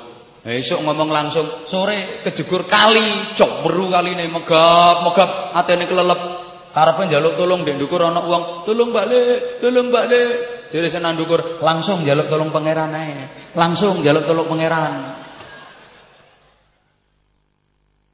Esuk 0.48 0.80
ngomong 0.80 1.12
langsung, 1.12 1.68
sore 1.68 2.24
kejegur 2.24 2.64
kali, 2.72 3.36
cok 3.36 3.68
beru 3.68 3.92
kaline 3.92 4.32
megap, 4.32 5.04
megap 5.04 5.52
atene 5.52 5.84
kelelep. 5.84 6.37
Karepe 6.78 7.10
njaluk 7.10 7.42
tolong 7.42 7.66
ndek 7.66 7.82
ndukur 7.82 8.06
ana 8.06 8.22
wong, 8.22 8.62
tolong 8.62 8.94
balik, 8.94 9.58
tolong 9.58 9.90
balik. 9.90 10.70
Jare 10.70 10.94
senan 10.94 11.18
ndukur, 11.18 11.58
langsung 11.58 12.06
njaluk 12.06 12.30
tolong 12.30 12.54
pangeran 12.54 12.94
ae. 12.94 13.50
Langsung 13.58 14.06
njaluk 14.06 14.30
tolong 14.30 14.46
pangeran. 14.46 14.94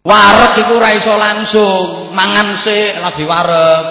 Wareg 0.07 0.53
iku 0.63 0.79
ora 0.79 0.95
iso 0.95 1.11
langsung, 1.19 2.15
mangan 2.15 2.63
sik 2.63 3.03
lagi 3.03 3.23
wareg. 3.27 3.85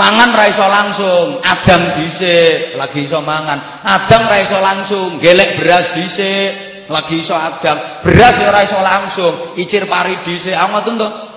Mangan 0.00 0.30
ra 0.32 0.44
iso 0.48 0.66
langsung, 0.72 1.26
adang 1.44 1.92
dhisik 1.92 2.80
lagi 2.80 3.04
iso 3.04 3.20
mangan. 3.20 3.84
Adang 3.84 4.32
ra 4.32 4.36
iso 4.40 4.56
langsung, 4.64 5.20
gelek 5.20 5.60
beras 5.60 5.92
dhisik 5.92 6.50
lagi 6.88 7.20
iso 7.20 7.36
adang. 7.36 8.00
Beras 8.00 8.36
ora 8.48 8.60
iso 8.64 8.80
langsung, 8.80 9.34
icir 9.60 9.84
pari 9.84 10.24
dhisik. 10.24 10.56
Ah 10.56 10.72
ngoten. 10.72 11.28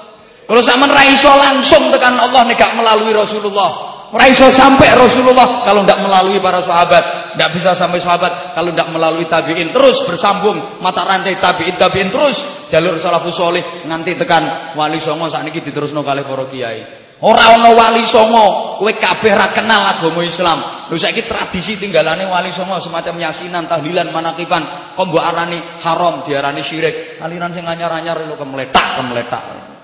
Kalau 0.45 0.61
sampean 0.61 0.93
ra 0.93 1.03
iso 1.09 1.31
langsung 1.33 1.89
tekan 1.89 2.21
Allah 2.21 2.45
gak 2.53 2.71
melalui 2.77 3.11
Rasulullah. 3.13 3.95
Ora 4.15 4.31
iso 4.31 4.47
sampai 4.47 4.95
Rasulullah 4.95 5.67
kalau 5.67 5.83
ndak 5.83 5.99
melalui 5.99 6.39
para 6.39 6.63
sahabat, 6.63 7.35
ndak 7.35 7.49
bisa 7.51 7.75
sampai 7.75 7.99
sahabat 7.99 8.55
kalau 8.55 8.71
ndak 8.71 8.87
melalui 8.87 9.27
tabi'in. 9.27 9.75
Terus 9.75 10.07
bersambung 10.07 10.79
mata 10.79 11.03
rantai 11.03 11.35
tabi'in 11.35 11.75
tabi'in 11.75 12.13
terus 12.15 12.37
jalur 12.71 12.95
salafus 13.03 13.35
soleh 13.35 13.83
nganti 13.83 14.15
tekan 14.15 14.77
wali 14.79 15.03
songo 15.03 15.27
sakniki 15.27 15.59
diterusno 15.59 15.99
kalih 15.99 16.23
para 16.23 16.47
kiai. 16.47 16.81
Ora 17.27 17.59
ana 17.59 17.75
wali 17.75 18.07
songo, 18.07 18.79
kowe 18.79 18.91
kabeh 18.95 19.35
ra 19.35 19.51
kenal 19.51 19.83
agama 19.83 20.23
Islam. 20.23 20.87
Lho 20.87 20.95
saiki 20.95 21.27
tradisi 21.27 21.75
tinggalane 21.75 22.23
wali 22.27 22.55
songo 22.55 22.79
semacam 22.79 23.19
yasinan, 23.19 23.67
tahlilan, 23.67 24.15
manakiban, 24.15 24.95
kok 24.95 25.03
mbok 25.11 25.23
arani 25.23 25.59
haram, 25.83 26.23
diarani 26.23 26.63
syirik. 26.63 27.19
Aliran 27.19 27.51
sing 27.51 27.67
anyar-anyar 27.67 28.19
lho 28.23 28.39
kemletak, 28.39 28.99
kemletak. 28.99 29.74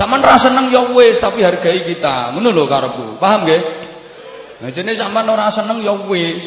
Taman 0.00 0.24
rasa 0.24 0.48
seneng 0.48 0.72
ya 0.72 0.96
wis, 0.96 1.20
tapi 1.20 1.44
hargai 1.44 1.84
kita. 1.84 2.32
Ngono 2.32 2.56
lho 2.56 2.64
karepku. 2.64 3.20
Paham 3.20 3.44
nggih? 3.44 3.62
Nah 4.64 4.72
jenenge 4.72 4.96
sampean 4.96 5.28
ora 5.28 5.52
seneng 5.52 5.84
ya 5.84 5.92
wis. 6.08 6.40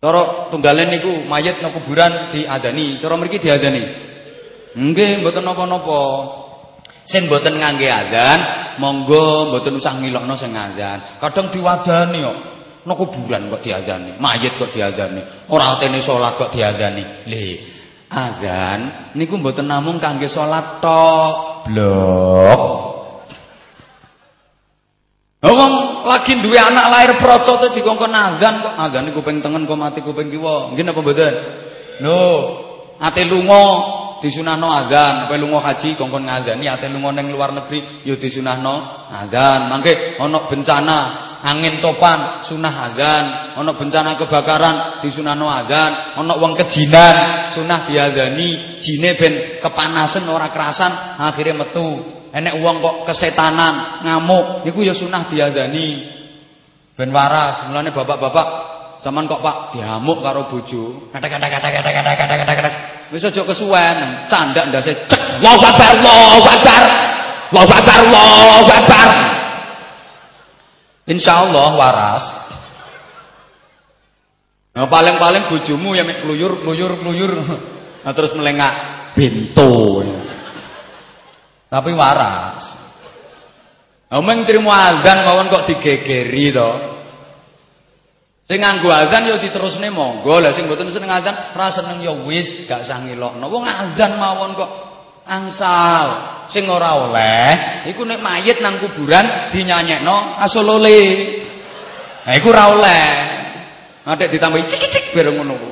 Cara 0.00 0.48
tunggalen 0.48 0.96
niku 0.96 1.28
mayit 1.28 1.60
nang 1.60 1.76
kuburan 1.76 2.32
diadani, 2.32 2.96
cara 2.96 3.20
mriki 3.20 3.36
diadani. 3.36 3.84
Nggih, 4.76 5.20
mboten 5.20 5.44
napa-napa. 5.44 6.00
Sing 7.04 7.28
mboten 7.28 7.60
ngangge 7.60 7.88
adzan, 7.88 8.40
monggo 8.80 9.52
mboten 9.52 9.76
usah 9.76 9.92
ngilokno 10.00 10.40
sing 10.40 10.56
adzan. 10.56 11.20
Kadang 11.20 11.52
diwadani 11.52 12.18
kok. 12.24 12.38
Nang 12.86 12.96
kuburan 12.96 13.50
kok 13.52 13.60
diadzani, 13.66 14.16
mayit 14.16 14.56
kok 14.56 14.72
diadzani. 14.72 15.50
Ora 15.52 15.76
atene 15.76 16.00
salat 16.00 16.38
kok 16.38 16.54
diadzani. 16.54 17.28
Lih, 17.28 17.75
adzan 18.16 19.12
niku 19.12 19.36
mboten 19.36 19.68
namung 19.68 20.00
kangge 20.00 20.32
salat 20.32 20.80
tok. 20.80 21.68
Blok. 21.68 22.60
Wong 25.46 25.72
lagi 26.08 26.32
duwe 26.42 26.58
anak 26.58 26.86
lahir 26.90 27.12
procote 27.20 27.76
dikongkon 27.76 28.10
adzan 28.10 28.64
kok 28.64 28.74
adzane 28.80 29.12
kuping 29.12 29.44
tengen 29.44 29.68
kok 29.68 29.76
mati 29.76 30.00
kuping 30.00 30.32
kiwa. 30.32 30.72
Nggih 30.72 30.84
napa 30.88 31.00
mboten? 31.04 31.34
Lho, 32.00 32.24
ate 32.98 33.22
lunga 33.28 33.64
disunahno 34.24 34.68
adzan, 34.72 35.28
kowe 35.28 35.36
lunga 35.36 35.60
haji 35.60 35.94
kongkon 36.00 36.24
ngadzani, 36.24 36.64
ate 36.66 36.88
lunga 36.88 37.12
ning 37.12 37.30
luar 37.30 37.52
negeri 37.52 38.02
ya 38.08 38.16
disunahno 38.16 39.06
adzan. 39.12 39.68
Mangke 39.68 40.16
ana 40.16 40.48
bencana 40.48 40.98
angin 41.42 41.80
topan 41.84 42.46
sunah 42.48 42.74
adzan, 42.92 43.24
ana 43.58 43.72
bencana 43.76 44.16
kebakaran 44.16 45.00
disunahno 45.04 45.50
adzan, 45.50 46.16
ana 46.16 46.34
wong 46.36 46.56
kejinan 46.56 47.16
sunah 47.52 47.88
diadzani, 47.88 48.78
jine 48.80 49.16
ben 49.20 49.34
kepanasan 49.60 50.24
ora 50.28 50.48
kerasan 50.52 51.20
akhirnya 51.20 51.66
metu. 51.66 52.16
Enek 52.36 52.60
wong 52.60 52.84
kok 52.84 52.96
kesetanan, 53.08 54.04
ngamuk, 54.04 54.68
niku 54.68 54.84
ya 54.84 54.92
sunah 54.92 55.32
diadzani. 55.32 55.88
Ben 56.96 57.08
waras, 57.12 57.68
mulane 57.68 57.92
bapak-bapak 57.92 58.48
zaman 59.04 59.28
kok 59.28 59.40
Pak 59.44 59.56
diamuk 59.76 60.24
karo 60.24 60.48
bojo. 60.48 61.12
Kata-kata 61.12 61.46
kata-kata 61.46 61.90
kata-kata 61.92 62.34
kata-kata 62.40 62.70
Wis 63.14 63.22
aja 63.22 63.38
kesuwen, 63.46 63.96
candak 64.26 64.66
ndase 64.66 64.90
cek. 65.06 65.22
Allahu 65.38 65.62
Akbar, 65.62 65.90
Allahu 65.94 66.42
Akbar. 66.42 66.82
Allahu 67.54 67.70
Akbar, 67.70 67.98
Allahu 68.02 68.70
Akbar. 68.74 69.35
Insyaallah 71.06 71.68
waras. 71.78 72.24
Nah, 74.76 74.90
paling-paling 74.90 75.48
bojomu 75.48 75.96
ya 75.96 76.04
mek 76.04 76.20
kluyur, 76.20 76.60
kluyur. 76.60 77.32
Nah, 78.04 78.12
terus 78.12 78.36
melengak 78.36 78.74
bento. 79.16 80.02
Tapi 81.70 81.90
waras. 81.96 82.62
Omong 84.06 84.46
trimo 84.46 84.70
azan 84.70 85.26
mawon 85.26 85.50
kok 85.50 85.66
digegeri 85.66 86.54
to. 86.54 86.70
Sing 88.46 88.62
nganggo 88.62 88.86
azan 88.94 89.26
ya 89.26 89.42
diterusne 89.42 89.90
monggo. 89.90 90.38
Lah 90.38 90.54
sing 90.54 90.70
mboten 90.70 90.92
seneng 90.94 91.10
azan, 91.10 91.56
ora 91.56 91.74
seneng 91.74 91.98
ya 92.04 92.14
wis, 92.14 92.68
gak 92.70 92.86
usah 92.86 93.02
ngilokno. 93.02 93.46
Wong 93.50 93.64
azan 93.66 94.14
mawon 94.14 94.54
kok 94.54 94.70
angsal. 95.26 96.35
Sing 96.50 96.64
ora 96.70 96.94
oleh 97.06 97.46
iku 97.90 98.06
nek 98.06 98.22
mayit 98.22 98.62
nang 98.62 98.78
kuburan 98.78 99.50
dinyanyekno 99.50 100.38
asolole. 100.42 101.00
Nah 102.26 102.34
iku 102.38 102.50
ora 102.54 102.64
oleh. 102.70 103.06
Nek 104.06 104.30
ditambahi 104.30 104.64
cik-cik 104.70 105.04
bareng 105.18 105.34
ngono 105.42 105.54
ku. 105.58 105.70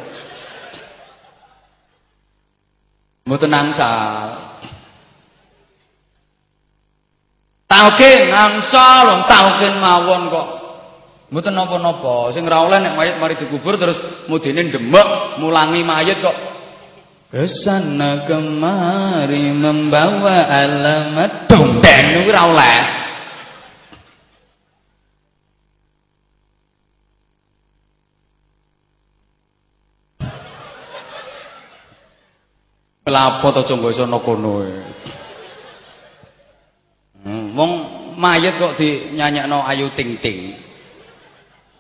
Mboten 3.25 3.55
angsal. 3.55 4.29
Tauke 7.65 8.13
angsal, 8.31 9.07
tauke 9.27 9.69
mawon 9.81 10.23
kok 10.31 10.49
Mboten 11.35 11.51
napa-napa, 11.51 12.31
sing 12.31 12.47
ora 12.47 12.63
oleh 12.63 12.79
nek 12.79 12.95
mayit 12.95 13.17
mari 13.19 13.35
dikubur 13.35 13.75
terus 13.75 13.99
mudine 14.31 14.71
demek 14.71 15.43
mulangi 15.43 15.83
mayit 15.83 16.23
kok 16.23 16.54
ke 17.35 17.51
sana 17.51 18.23
kemari 18.31 19.51
membawa 19.51 20.47
alamat 20.47 21.51
domben 21.51 22.15
niku 22.15 22.31
ora 22.31 22.43
oleh. 22.47 22.81
Lapo 33.11 33.51
to 33.51 33.67
jonggo 33.67 33.91
iso 33.91 34.07
kono. 34.23 34.63
Hmm, 37.19 37.51
wong 37.59 37.71
mayit 38.15 38.63
kok 38.63 38.79
dinyanyekno 38.79 39.59
ayu 39.67 39.91
ting 39.99 40.23
ting. 40.23 40.55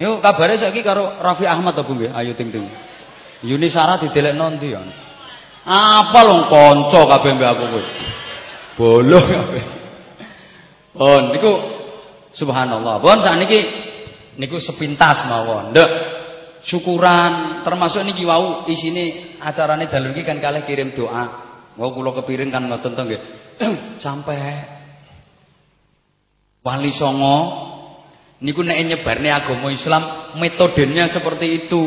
Yo 0.02 0.18
kabare 0.18 0.58
saiki 0.58 0.82
karo 0.82 1.22
Raffi 1.22 1.46
Ahmad 1.46 1.78
Bu 1.86 1.94
nggih, 1.94 2.10
Ayu 2.10 2.34
Ting 2.34 2.50
Ting. 2.50 2.66
Yuni 3.46 3.70
Sarah 3.70 4.02
didelekno 4.02 4.58
ndi 4.58 4.74
ya? 4.74 4.82
Apa 5.64 6.18
lho 6.28 6.36
kanca 6.52 7.00
kabeh 7.08 7.30
mbek 7.40 7.48
aku 7.48 7.64
kowe. 7.72 7.82
Bolo 8.76 9.18
kabeh. 9.24 9.64
Oh 11.00 11.18
niku 11.32 11.52
subhanallah. 12.36 13.00
Pun 13.00 13.18
sakniki 13.24 13.60
niku 14.36 14.60
sepintas 14.60 15.24
mawon. 15.24 15.72
Nduk 15.72 15.90
syukuran 16.68 17.64
termasuk 17.64 18.04
niki 18.04 18.28
wau 18.28 18.68
isine 18.68 19.36
acarane 19.40 19.88
dalur 19.88 20.12
iki 20.12 20.22
kan 20.28 20.36
kalih 20.36 20.68
kirim 20.68 20.92
doa. 20.92 21.24
Wau 21.80 21.90
kula 21.96 22.12
kepiring 22.12 22.52
kan 22.52 22.68
ngoten 22.68 22.92
to 22.92 23.02
nggih. 23.02 23.20
Sampai 24.04 24.36
Wali 26.64 26.92
Songo 26.96 27.72
Niku 28.44 28.60
nek 28.60 28.76
nyebarne 28.76 29.32
agama 29.32 29.72
Islam 29.72 30.34
metodenya 30.36 31.08
seperti 31.08 31.64
itu 31.64 31.80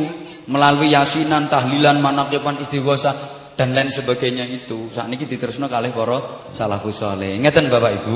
melalui 0.50 0.90
yasinan, 0.90 1.52
tahlilan, 1.54 2.02
manaqiban, 2.02 2.66
istighosah 2.66 3.37
dan 3.58 3.74
lain 3.74 3.90
sebagainya 3.90 4.46
itu. 4.46 4.94
Saat 4.94 5.10
ini 5.10 5.26
diterusno 5.26 5.66
kalih 5.66 5.92
para 5.92 6.54
salafus 6.54 7.02
saleh. 7.02 7.42
Ngeten 7.42 7.68
Bapak 7.74 7.92
Ibu. 8.00 8.16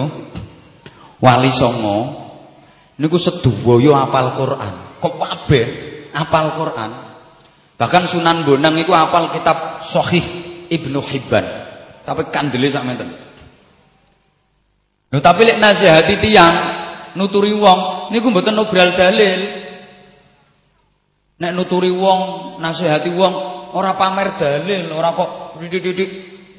Wali 1.17 1.51
Songo 1.57 1.97
niku 3.01 3.17
sedaya 3.17 4.05
apal 4.05 4.37
Quran. 4.37 4.73
Kok 5.01 5.15
kabeh 5.17 5.65
apal 6.13 6.45
Quran. 6.61 6.91
Bahkan 7.81 8.03
Sunan 8.13 8.45
Bonang 8.45 8.77
niku 8.77 8.93
apal 8.93 9.33
kitab 9.33 9.89
Sahih 9.89 10.25
Ibnu 10.69 11.01
Hibban. 11.01 11.45
Tapi 12.05 12.29
kandele 12.29 12.69
sak 12.69 12.85
menten. 12.85 13.09
Lho 15.11 15.19
tapi 15.19 15.43
lek 15.43 15.59
nasihati 15.59 16.23
tiyang 16.23 16.55
nuturi 17.19 17.51
wong 17.51 18.13
niku 18.13 18.29
mboten 18.29 18.55
obral 18.61 18.93
dalil. 18.93 19.59
Nek 21.41 21.57
nuturi 21.57 21.89
wong, 21.89 22.21
nasihati 22.61 23.09
wong 23.17 23.50
ora 23.75 23.95
pamer 23.95 24.35
dalil, 24.37 24.91
ora 24.91 25.11
kok 25.15 25.61
didik-didik. 25.61 26.11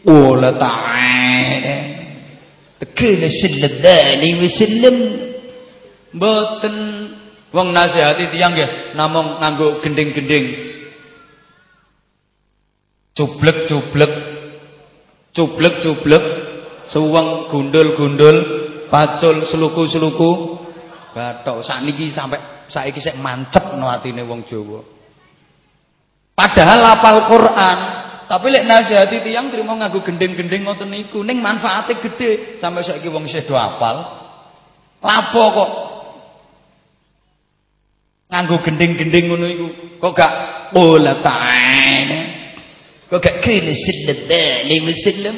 Oh 0.08 0.34
la 0.34 0.50
ta'ala. 0.58 1.76
Tekene 2.82 3.28
sallallahu 3.30 4.40
wasallam 4.42 4.96
mboten. 6.16 6.76
Wong 7.52 7.68
nasihati 7.68 8.32
tiyang 8.32 8.56
nggih 8.56 8.96
namung 8.96 9.36
nganggo 9.36 9.84
gending-gending. 9.84 10.72
Cublek-cublek 13.12 14.12
cublek-cublek 15.36 16.24
suweng 16.88 17.52
gundul-gundul 17.52 18.36
pacul 18.88 19.44
seluku-seluku. 19.52 20.30
Bathok 21.12 21.60
sakniki 21.60 22.08
sampai 22.08 22.40
saiki 22.72 23.04
sik 23.04 23.20
mancepno 23.20 23.84
atine 23.84 24.24
wong 24.24 24.48
Jawa 24.48 24.80
padahal 26.32 26.80
hafal 26.82 27.18
Quran 27.28 27.78
tapi 28.32 28.48
lek 28.48 28.64
nasihati 28.64 29.28
tiyang 29.28 29.52
trimo 29.52 29.76
nganggo 29.76 30.00
gending-gending 30.00 30.64
ngoten 30.64 30.88
niku 30.88 31.20
ning 31.20 31.44
manfaate 31.44 32.00
gede 32.00 32.56
sampai 32.56 32.80
saiki 32.80 33.12
wong 33.12 33.28
isih 33.28 33.44
do 33.44 33.52
hafal. 33.52 34.24
Lapo 35.04 35.42
kok 35.52 35.70
nganggo 38.32 38.56
gending-gending 38.64 39.24
ngono 39.28 39.46
iku 39.52 39.66
kok 40.00 40.12
gak 40.16 40.32
pola 40.72 41.20
ta'ala 41.20 42.20
kok 43.12 43.20
gak 43.20 43.44
kene 43.44 43.76
sallallahu 43.76 44.64
alaihi 44.64 44.88
wasallam 44.88 45.36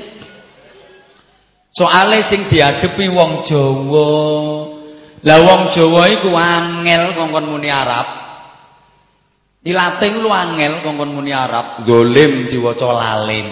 Soale 1.75 2.23
sing 2.31 2.47
diadepi 2.47 3.11
wong 3.11 3.51
Jawa. 3.51 4.11
Lah 5.27 5.39
wong 5.43 5.75
Jawa 5.75 6.07
iku 6.07 6.31
angel 6.31 7.19
kongkon 7.19 7.51
muni 7.51 7.67
Arab. 7.67 8.24
Dilatih 9.65 10.21
lu 10.21 10.29
angel 10.29 10.85
kongkon 10.85 11.09
muni 11.17 11.33
Arab. 11.33 11.89
Dolim 11.89 12.53
diwaca 12.53 12.85
lalim. 12.93 13.49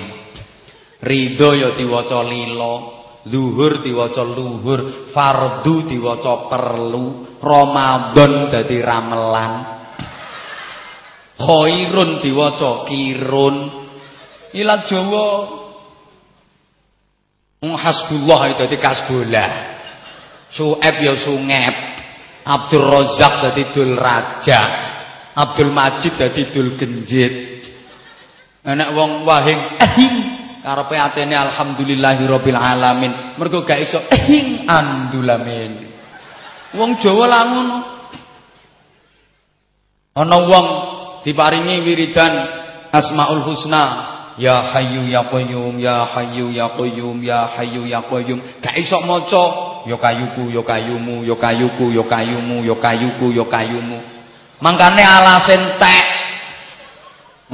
Ridho 1.00 1.56
ya 1.56 1.72
diwaca 1.72 2.20
lilo. 2.20 3.00
Zuhur 3.22 3.80
diwaca 3.86 4.26
luhur, 4.26 5.08
fardu 5.14 5.86
diwaca 5.86 6.50
perlu, 6.50 7.38
Ramadan 7.38 8.50
dadi 8.50 8.82
ramelan. 8.82 9.52
Khairun 11.40 12.20
diwaca 12.20 12.84
kirun. 12.84 13.56
Ilat 14.52 14.84
Jawa 14.92 15.28
Hasbullah 17.62 18.52
itu 18.52 18.66
dadi 18.66 18.76
kasbullah. 18.76 19.50
Su'eb 20.52 20.96
ya 21.00 21.14
sungep. 21.24 21.74
Abdul 22.42 22.84
Razak 22.84 23.32
dadi 23.48 23.62
dul 23.70 23.94
raja. 23.96 24.91
Abdul 25.32 25.72
Majid 25.72 26.20
dadi 26.20 26.52
dul 26.52 26.76
genjit. 26.76 27.64
Enak 28.62 28.88
wong 28.94 29.26
wahing 29.26 29.60
ehing 29.80 30.16
karepe 30.62 30.94
atene 30.94 31.34
alhamdulillahirabbil 31.34 32.58
alamin. 32.58 33.12
Mergo 33.40 33.64
gak 33.64 33.80
iso 33.80 33.98
ehing 34.12 34.68
andulamin. 34.68 35.92
Wong 36.76 37.00
Jawa 37.00 37.24
lah 37.26 37.42
ngono. 37.48 37.78
Ana 40.12 40.36
wong 40.44 40.66
diparingi 41.24 41.80
wiridan 41.88 42.32
Asmaul 42.92 43.48
Husna 43.48 43.84
Ya 44.36 44.60
Hayyu 44.76 45.08
Ya 45.08 45.24
Qayyum 45.32 45.80
Ya 45.80 46.04
Hayyu 46.04 46.52
Ya 46.52 46.76
Qayyum 46.76 47.24
Ya 47.24 47.48
Hayyu 47.48 47.88
Ya 47.88 48.04
Qayyum 48.04 48.40
gak 48.60 48.76
iso 48.76 49.00
maca 49.08 49.44
ya 49.88 49.96
kayuku 49.96 50.52
ya 50.52 50.62
kayumu 50.62 51.24
ya 51.24 51.34
kayuku 51.40 51.90
ya 51.96 52.04
kayumu 52.04 52.60
ya 52.62 52.76
kayuku 52.76 53.26
ya 53.34 53.44
kayumu 53.48 53.98
mangkane 54.62 55.02
alase 55.02 55.58
entek 55.58 56.12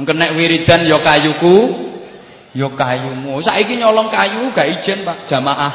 nek 0.07 0.31
wiridan 0.37 0.87
ya 0.87 0.99
kayuku. 1.03 1.87
Ya 2.49 2.65
kayumu. 2.73 3.37
Saiki 3.45 3.77
nyolong 3.77 4.09
kayu 4.09 4.49
gak 4.55 4.67
ijen 4.79 5.05
Pak. 5.05 5.29
Jamaah. 5.29 5.73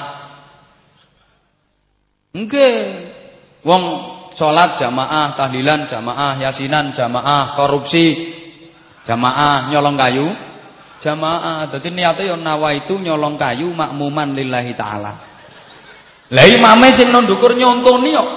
Nggih. 2.35 2.79
Wong 3.65 3.83
salat 4.35 4.77
jamaah 4.77 5.39
tahlilan 5.39 5.87
jamaah 5.87 6.37
yasinan 6.43 6.93
jamaah 6.93 7.55
korupsi 7.55 8.35
jamaah 9.07 9.71
nyolong 9.71 9.95
kayu. 9.95 10.27
Jamaah. 10.99 11.71
Dadi 11.71 11.95
niate 11.95 12.27
ya 12.27 12.35
nawaitu 12.35 12.99
nyolong 12.99 13.39
kayu 13.39 13.71
makmuman 13.71 14.35
lillahi 14.35 14.75
taala. 14.75 15.13
Lah 16.35 16.47
imame 16.51 16.91
sing 16.99 17.15
ndukur 17.15 17.55
nyontoni 17.55 18.11
kok. 18.19 18.29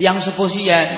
Yang 0.00 0.32
seposian 0.32 0.88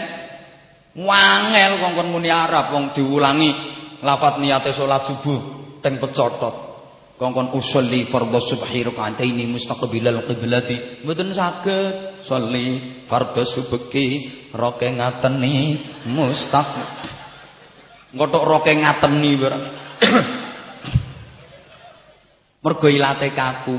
wangel 0.94 1.82
kongkon 1.82 2.14
muni 2.14 2.30
Arab 2.30 2.70
wong 2.70 2.94
diulangi 2.94 3.50
lafat 3.98 4.38
niate 4.38 4.70
salat 4.70 5.10
subuh 5.10 5.40
teng 5.82 5.98
pecotot. 5.98 6.70
Kongkon 7.18 7.54
usolli 7.54 8.06
fardhu 8.10 8.40
subhi 8.42 8.82
raka'ataini 8.86 9.46
mustaqbilal 9.50 10.26
qiblati. 10.26 11.06
Mboten 11.06 11.34
saged 11.34 12.22
sholli 12.26 13.02
fardhu 13.10 13.42
subhi 13.46 14.06
roke 14.54 14.86
ngateni 14.86 15.54
mustaqbil 16.06 17.22
Ngotok 18.12 18.44
roke 18.44 18.72
ngateni. 18.74 19.40
Mergo 22.62 22.86
ilate 22.86 23.34
kaku. 23.34 23.74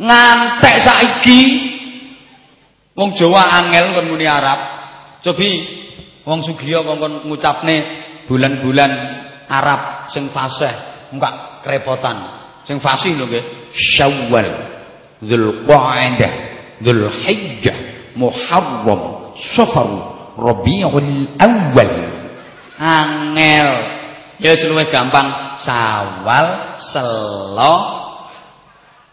Ngantek 0.00 0.76
saiki. 0.82 1.40
Wong 2.94 3.10
Jawa 3.18 3.42
angel 3.58 3.98
kon 3.98 4.06
muni 4.10 4.26
Arab. 4.26 4.58
Cobi 5.22 5.50
wong 6.22 6.40
Sugiya 6.46 6.86
kongkon 6.86 7.26
ngucapne 7.26 7.76
bulan-bulan 8.30 8.92
Arab 9.50 10.10
sing 10.14 10.30
fasih, 10.30 10.72
enggak 11.12 11.64
kerepotan. 11.66 12.16
Sing 12.64 12.80
fasih 12.80 13.18
lho 13.18 13.26
nggih. 13.28 13.44
Syawal, 13.74 14.48
Dzulqa'dah, 15.26 16.32
Dzulhijjah, 16.80 17.76
Muharram, 18.14 19.34
Safar, 19.34 19.90
Rabiul 20.38 21.34
Awal 21.42 22.14
angel 22.78 23.68
ya 24.42 24.52
luwih 24.66 24.90
gampang 24.90 25.58
sawal 25.62 26.78
selo 26.82 27.76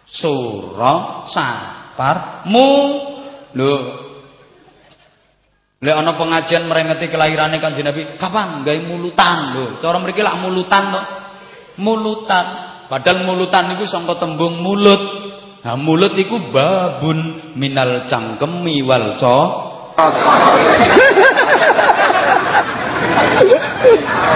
suro 0.10 1.30
sapar 1.30 2.46
mu 2.50 2.70
lho 3.58 3.76
Lek 5.82 5.98
ana 5.98 6.14
pengajian 6.14 6.70
merengeti 6.70 7.10
kelahirane 7.10 7.58
Kanjeng 7.58 7.90
Nabi, 7.90 8.14
kapan 8.22 8.62
gawe 8.62 8.80
mulutan 8.86 9.58
lho. 9.58 9.66
Cara 9.82 9.98
mriki 9.98 10.22
lak 10.22 10.38
mulutan 10.38 10.94
to. 10.94 11.02
Mulutan. 11.82 12.46
Padahal 12.86 13.26
mulutan 13.26 13.74
niku 13.74 13.90
sangka 13.90 14.22
tembung 14.22 14.62
mulut. 14.62 15.02
Nah, 15.66 15.74
mulut 15.82 16.14
iku 16.22 16.54
babun 16.54 17.50
minal 17.58 18.06
cangkemi 18.06 18.86
wal 18.86 19.18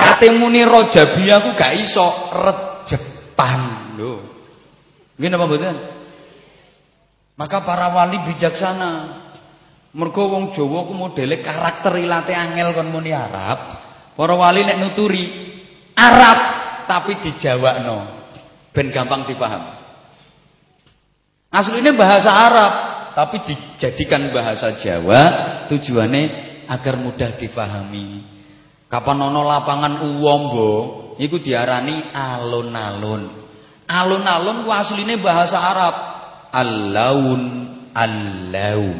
Kate 0.01 0.27
muni 0.41 0.65
rojabi 0.65 1.29
aku 1.29 1.49
gak 1.53 1.73
iso 1.77 2.05
rejepan 2.33 3.61
lho. 4.01 4.13
Nggih 5.21 5.29
napa 5.29 5.45
mboten? 5.45 5.94
Maka 7.35 7.67
para 7.67 7.91
wali 7.91 8.23
bijaksana. 8.31 9.23
Mergo 9.95 10.27
wong 10.27 10.51
Jawa 10.51 10.87
ku 10.87 10.93
modele 10.95 11.39
karakter 11.39 11.95
ilate 11.99 12.35
angel 12.35 12.75
kon 12.75 12.91
muni 12.91 13.15
Arab. 13.15 13.59
Para 14.15 14.35
wali 14.35 14.63
nek 14.63 14.79
nuturi 14.79 15.23
Arab 15.95 16.37
tapi 16.87 17.19
dijawakno 17.23 17.97
ben 18.75 18.91
gampang 18.91 19.23
dipaham. 19.27 19.71
Aslinya 21.51 21.95
bahasa 21.95 22.31
Arab 22.31 22.73
tapi 23.15 23.39
dijadikan 23.47 24.35
bahasa 24.35 24.75
Jawa 24.83 25.21
tujuannya 25.71 26.23
agar 26.67 26.95
mudah 26.99 27.39
difahami. 27.39 28.35
Kapan 28.91 29.17
ana 29.31 29.41
lapangan 29.43 29.93
uwombo 30.03 30.71
iku 31.19 31.39
diarani 31.39 32.11
alun-alun. 32.11 33.43
Alun-alun 33.87 34.67
ku 34.67 34.69
asline 34.71 35.19
bahasa 35.23 35.57
Arab. 35.59 35.95
Al-laun 36.55 37.41
al-laun. 37.91 38.99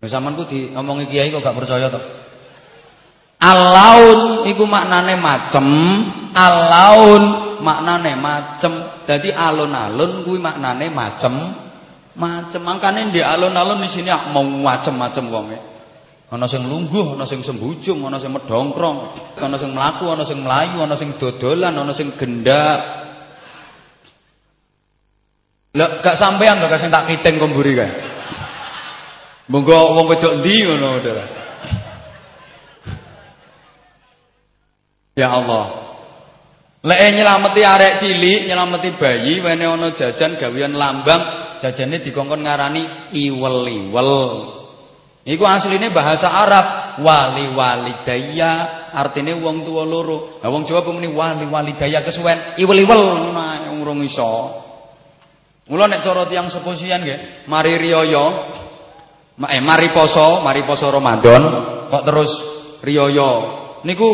Sampeyan 0.00 0.38
ku 0.38 0.44
diomongi 0.48 1.10
kiai 1.10 1.28
kok 1.28 1.42
gak 1.44 1.58
percaya 1.58 1.90
to? 1.92 2.00
Al-laun 3.40 4.48
iku 4.48 4.64
maknane 4.64 5.18
macem, 5.18 5.66
al-laun 6.32 7.22
maknane 7.60 8.14
macem. 8.16 9.02
Dadi 9.04 9.34
alun-alun 9.34 10.22
kuwi 10.22 10.38
maknane 10.38 10.86
macem, 10.88 11.34
macem. 12.14 12.60
Mangkane 12.62 13.10
di 13.10 13.20
alun-alun 13.20 13.82
di 13.82 13.88
sini 13.90 14.08
mau 14.30 14.46
macem-macem 14.46 15.26
wonge. 15.26 15.58
ana 16.30 16.46
sing 16.46 16.62
lungguh 16.62 17.18
ana 17.18 17.26
sing 17.26 17.42
sembujung 17.42 18.06
ana 18.06 18.22
sing 18.22 18.30
medongkrong 18.30 18.98
ana 19.34 19.58
sing 19.58 19.74
mlaku 19.74 20.14
ana 20.14 20.22
sing 20.22 20.38
mlayu 20.46 20.78
ana 20.78 20.94
sing 20.94 21.18
dodolan 21.18 21.74
ana 21.74 21.90
sing 21.90 22.14
gendak 22.14 22.99
lek 25.70 26.02
gak 26.02 26.18
sampean 26.18 26.58
to 26.58 26.66
sing 26.82 26.90
tak 26.90 27.06
kiting 27.06 27.38
komburi 27.38 27.78
kae 27.78 27.90
monggo 29.46 29.94
wong 29.94 30.06
wedok 30.10 30.42
ndi 30.42 30.66
ngono 30.66 30.98
Saudara 30.98 31.24
Ya 35.14 35.28
Allah 35.30 35.64
lek 36.82 37.00
nyelameti 37.14 37.60
arek 37.62 38.02
cilik 38.02 38.50
nyelameti 38.50 38.88
bayi 38.98 39.38
wene 39.38 39.64
ana 39.68 39.94
jajan 39.94 40.40
gawean 40.42 40.74
lambang 40.74 41.22
jajane 41.62 42.02
dikongkon 42.02 42.42
ngarani 42.42 43.14
iwel-iwel 43.14 44.12
Iku 45.20 45.44
asline 45.44 45.92
bahasa 45.92 46.32
Arab, 46.32 46.66
wali 47.04 47.52
walidaya 47.52 48.88
artine 48.88 49.36
wong 49.36 49.68
tua 49.68 49.84
loro. 49.84 50.40
Lah 50.40 50.48
wong 50.48 50.64
Jawa 50.64 50.80
pemuni 50.80 51.12
wali 51.12 51.44
walidaya 51.44 52.00
kesuwen 52.00 52.56
iwel-iwel 52.56 53.28
nah 53.36 53.68
urung 53.76 54.00
iso. 54.00 54.59
Mula 55.70 55.86
nek 55.86 56.02
cara 56.02 56.26
tiyang 56.26 56.50
seposian 56.50 57.06
nggih, 57.06 57.46
mari 57.46 57.78
riyaya 57.78 58.24
eh 59.54 59.62
mari 59.62 59.94
poso, 59.94 60.42
mari 60.42 60.66
poso 60.66 60.90
Ramadan 60.90 61.42
kok 61.86 62.02
terus 62.02 62.30
riyaya. 62.82 63.30
Niku 63.86 64.10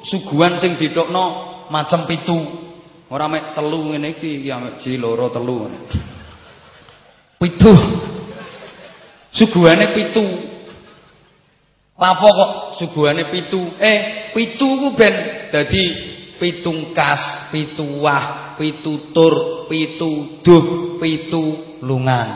suguhan 0.00 0.56
sing 0.64 0.80
dithokno 0.80 1.24
macem 1.68 2.08
pitu. 2.08 2.64
Ora 3.12 3.28
mek 3.28 3.52
telu 3.52 3.92
ngene 3.92 4.16
iki, 4.16 4.48
ya 4.48 4.56
mek 4.56 4.80
loro 4.96 5.28
telu. 5.28 5.68
Pitu. 7.36 7.72
Suguhane 9.28 9.92
pitu. 9.92 10.24
Lapo 12.00 12.28
kok 12.32 12.50
suguhane 12.80 13.28
pitu? 13.28 13.60
Eh, 13.76 14.32
pitu 14.32 14.66
ku 14.66 14.88
ben 14.96 15.14
dadi 15.52 16.13
pitungkas, 16.44 17.48
pituwah, 17.48 18.52
pitutur, 18.60 19.64
pituduh, 19.64 21.00
pitulungan. 21.00 22.28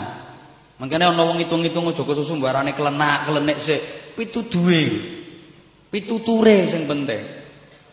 Mangkane 0.81 1.13
ana 1.13 1.29
wong 1.29 1.37
ngitung-ngitung 1.37 1.93
aja 1.93 2.01
kesusu 2.01 2.41
mbarane 2.41 2.73
klenak, 2.73 3.29
klenik 3.29 3.61
sik. 3.61 3.81
Pituduhe. 4.17 4.85
Pituture 5.93 6.73
sing 6.73 6.89
penting. 6.89 7.21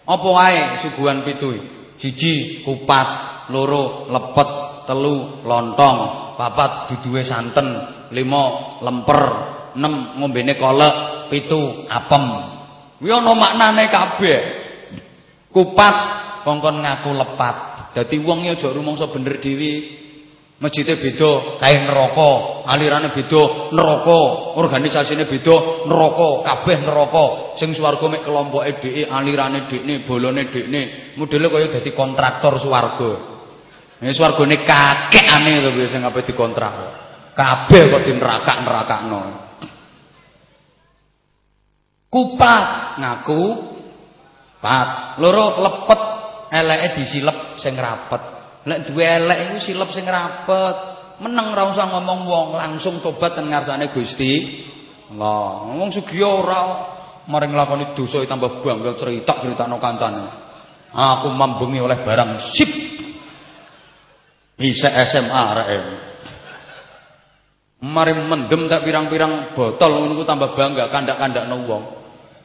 Apa 0.08 0.28
wae 0.32 0.88
suguhan 0.88 1.28
pitu? 1.28 1.52
Siji 2.00 2.64
kupat, 2.64 3.50
loro 3.52 4.08
lepet, 4.08 4.52
telu 4.88 5.44
lontong, 5.44 5.98
papat 6.40 6.96
duduhe 6.96 7.28
santen, 7.28 7.68
lima 8.16 8.78
lemper, 8.84 9.22
enam 9.76 10.16
ngombene 10.22 10.56
kolek, 10.56 11.28
pitu 11.28 11.88
apem. 11.92 12.24
Kuwi 13.04 13.12
ana 13.12 13.32
maknane 13.36 13.84
kabeh. 13.92 14.65
Kupat 15.56 15.96
kongkon 16.44 16.84
ngaku 16.84 17.16
lepat. 17.16 17.56
Dadi 17.96 18.20
wong 18.20 18.44
ya 18.44 18.60
aja 18.60 18.76
rumangsa 18.76 19.08
bener 19.08 19.40
dhewe. 19.40 20.04
Masjidnya 20.56 20.96
beda, 20.96 21.60
kain 21.60 21.84
neraka, 21.84 22.64
alirannya 22.64 23.12
beda, 23.12 23.76
neraka, 23.76 24.20
organisasinya 24.56 25.28
beda, 25.28 25.84
neraka, 25.84 26.30
kabeh 26.48 26.78
neraka. 26.80 27.26
Sing 27.60 27.76
swarga 27.76 28.08
mek 28.08 28.24
kelompoke 28.24 28.80
dheke, 28.80 29.04
alirane 29.04 29.68
dhekne, 29.68 30.08
bolone 30.08 30.48
dhekne, 30.48 30.82
modele 31.20 31.52
kaya 31.52 31.68
dadi 31.76 31.92
kontraktor 31.92 32.56
swarga. 32.64 33.12
Ya 34.00 34.12
swargane 34.16 34.64
kakekane 34.64 35.60
to 35.60 35.72
biasa 35.76 35.96
ngapain 36.04 36.24
dikontrak. 36.24 36.74
Kabeh 37.36 37.82
kok 37.92 38.04
dinerakak-nerakakno. 38.08 39.22
Kupat 42.08 42.68
ngaku 42.96 43.42
pat, 44.60 45.20
loro 45.20 45.60
lepet 45.62 46.02
eleke 46.52 46.88
disilep 47.02 47.60
sing 47.60 47.76
rapet. 47.76 48.22
Lek 48.66 48.90
duwe 48.90 49.06
elek 49.06 49.38
iku 49.50 49.56
silep 49.62 49.90
sing 49.94 50.06
rapet. 50.06 50.76
Meneng 51.16 51.56
ora 51.56 51.72
usah 51.72 51.88
ngomong 51.96 52.20
wong, 52.28 52.48
langsung 52.60 53.00
tobat 53.00 53.40
nang 53.40 53.48
ngarsane 53.48 53.88
Gusti 53.96 54.64
Allah. 55.16 55.64
Ngomong 55.72 55.90
sugiya 55.96 56.28
ora 56.28 56.62
maring 57.30 57.56
nglakoni 57.56 57.86
dosa 57.96 58.20
tambah 58.28 58.60
bangga 58.60 59.00
cerita 59.00 59.40
critakno 59.40 59.80
kancane. 59.80 60.26
Aku 60.92 61.32
mambengi 61.32 61.80
oleh 61.80 62.04
barang 62.04 62.32
sip. 62.56 62.72
Bisa 64.56 64.88
SMA 65.08 65.42
areke. 65.52 65.80
Mari 67.86 68.16
mendem 68.16 68.72
tak 68.72 68.88
pirang-pirang 68.88 69.52
botol 69.52 69.92
ngono 70.00 70.24
tambah 70.24 70.56
bangga 70.56 70.88
kandak-kandakno 70.90 71.56
wong. 71.68 71.84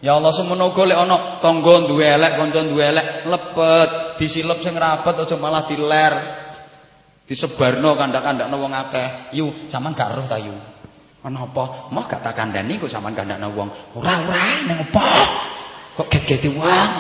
Ya 0.01 0.17
Allah 0.17 0.33
semono 0.33 0.73
golek 0.73 0.97
ana 0.97 1.45
tangga 1.45 1.85
duwe 1.85 2.09
elek, 2.09 2.33
kanca 2.41 2.65
duwe 2.65 2.85
elek, 2.89 3.29
lepet, 3.29 3.91
disilep 4.17 4.65
sing 4.65 4.73
rapet 4.73 5.13
aja 5.13 5.37
malah 5.37 5.69
diler. 5.69 6.15
Disebarno 7.29 7.95
kandak-kandakno 7.95 8.57
wong 8.57 8.73
akeh. 8.73 9.37
Yu, 9.37 9.69
sampean 9.69 9.93
gak 9.93 10.17
roh 10.17 10.27
ta 10.27 10.41
yu? 10.41 10.57
Mau 11.21 12.03
gak 12.09 12.25
tak 12.25 12.33
kandhani 12.33 12.81
kok 12.81 12.89
sampean 12.89 13.13
kandakno 13.13 13.53
wong. 13.53 13.69
Ora 14.01 14.25
ora 14.25 14.65
ning 14.65 14.89
apa? 14.89 15.07
Kok 16.01 16.09
gegete 16.09 16.49
wong? 16.49 16.91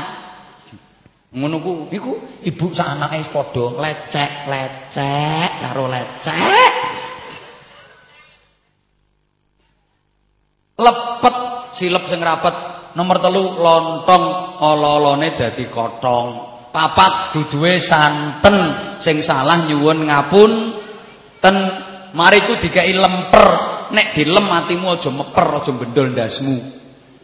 Ngono 1.30 1.56
ku 1.62 1.72
iku 1.88 2.42
ibu 2.42 2.66
sak 2.74 3.00
anake 3.00 3.32
padha 3.32 3.64
lecek-lecek 3.80 5.50
karo 5.62 5.88
lecek. 5.88 6.74
Lepet 10.76 11.36
silep 11.80 12.04
sing 12.12 12.20
rapet 12.20 12.79
Nomor 12.90 13.22
telu 13.22 13.54
lontong 13.54 14.24
ololone 14.58 15.38
dadi 15.38 15.70
kotong. 15.70 16.50
Papat 16.70 17.34
duduhe 17.34 17.82
santen 17.82 18.56
sing 19.02 19.22
salah 19.26 19.66
nyuwun 19.66 20.06
ngapun 20.06 20.50
ten 21.42 21.56
mari 22.14 22.46
ku 22.46 22.58
dikai 22.62 22.94
lemper 22.94 23.48
nek 23.90 24.14
dilem 24.14 24.46
atimu 24.46 24.86
aja 24.94 25.10
meper 25.10 25.46
aja 25.58 25.70
bendol 25.74 26.14
ndasmu. 26.14 26.56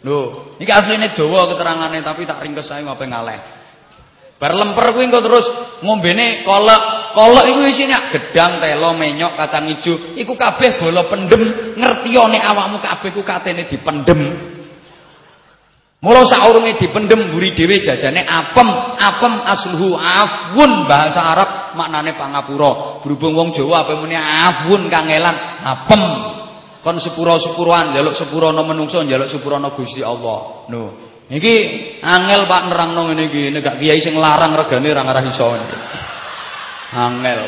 Lho, 0.03 0.55
iki 0.59 0.71
asline 0.71 1.15
dawa 1.15 1.51
keterangane 1.51 1.99
tapi 2.03 2.27
tak 2.27 2.43
ringkes 2.43 2.71
ae 2.75 2.83
ngape 2.83 3.07
ngaleh. 3.07 3.39
Bar 4.37 4.53
lemper 4.53 4.93
kuwi 4.93 5.09
engko 5.09 5.21
terus 5.25 5.47
ngombene 5.83 6.45
kolek. 6.45 6.83
Kolek 7.17 7.49
iku 7.49 7.61
isine 7.65 7.97
gedang, 8.13 8.61
telo, 8.61 8.93
menyok, 8.93 9.41
kacang 9.41 9.73
ijo. 9.73 10.13
Iku 10.21 10.37
kabeh 10.37 10.77
bola 10.77 11.09
pendem. 11.09 11.73
Ngertiyone 11.81 12.45
awakmu 12.45 12.77
kabeh 12.85 13.09
ku 13.17 13.25
katene 13.25 13.65
dipendem. 13.65 14.21
Mula 15.97 16.29
saurunge 16.29 16.77
dipendem 16.77 17.33
mburi 17.33 17.57
dhewe 17.57 17.81
jajane 17.81 18.21
apem, 18.21 18.69
apem 19.01 19.35
asluhu 19.49 19.97
afun 19.97 20.85
bahasa 20.85 21.25
Arab 21.33 21.73
maknane 21.73 22.13
pangapura. 22.15 23.01
Berhubung 23.01 23.33
wong 23.33 23.49
Jawa 23.57 23.89
apa 23.89 23.97
muni 23.97 24.13
afun 24.15 24.93
kangelan, 24.93 25.37
apem. 25.65 26.03
Kon 26.87 27.03
sepura-sepuruan 27.03 27.91
njaluk 27.91 28.15
sepurana 28.15 28.63
menungso 28.63 29.03
njaluk 29.03 29.27
sepurana 29.27 29.75
Gusti 29.75 30.07
Allah. 30.07 30.71
No. 30.71 30.83
Iki 31.27 31.55
angel 31.99 32.47
Pak 32.47 32.71
nerangno 32.71 33.11
ngene 33.11 33.27
iki, 33.27 33.51
nek 33.51 33.59
gak 33.59 33.77
kiai 33.83 33.99
sing 33.99 34.15
larang 34.15 34.55
regane 34.55 34.87
ora 34.95 35.03
ngarah 35.03 35.25
iso. 35.27 35.47
Angel. 36.95 37.41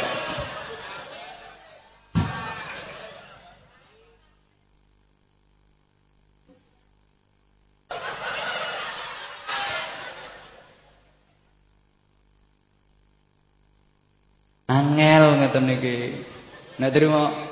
Angel 14.67 15.28
ngeten 15.39 15.65
niki. 15.65 15.97
Nek 16.79 16.91
terima 16.95 17.49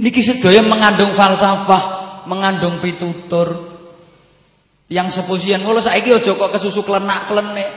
Niki 0.00 0.24
sedaya 0.24 0.64
mengandung 0.64 1.12
falsafah, 1.12 2.24
mengandung 2.24 2.80
pitutur. 2.80 3.76
Yang 4.90 5.22
sepusian 5.22 5.62
kula 5.62 5.84
saiki 5.84 6.10
aja 6.10 6.34
kok 6.34 6.50
kesusu 6.50 6.82
klenak-klenik. 6.82 7.70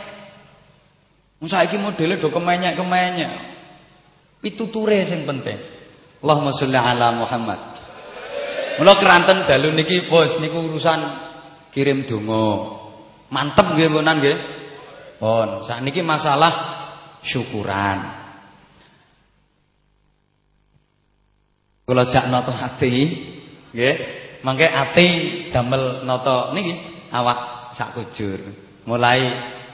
Wong 1.37 1.49
saiki 1.51 1.77
modele 1.77 2.17
do 2.17 2.31
kemenyek-kemenyek. 2.33 3.31
Pituture 4.41 5.03
sing 5.05 5.27
penting. 5.27 5.59
Allahumma 6.23 6.55
sholli 6.55 6.79
ala 6.79 7.13
Muhammad. 7.13 7.59
Mula 8.81 8.97
keranten 8.97 9.45
dalu 9.45 9.75
niki 9.77 10.09
bos 10.09 10.39
niku 10.41 10.63
urusan 10.63 10.99
kirim 11.69 12.07
donga. 12.07 12.81
Mantep 13.29 13.77
nggih 13.77 13.91
mbonan 13.93 14.17
nggih. 14.23 14.37
Pun, 15.21 15.69
sakniki 15.69 16.01
masalah 16.01 16.82
syukuran. 17.23 18.23
Kula 21.83 22.07
jak 22.07 22.31
nata 22.31 22.53
ati, 22.55 22.95
nggih. 23.75 23.95
Mangke 24.43 24.67
ati 24.67 25.07
damel 25.55 26.03
nata 26.03 26.51
niki 26.51 26.75
awak 27.11 27.71
sak 27.75 27.95
kujur. 27.95 28.39
Mulai 28.83 29.21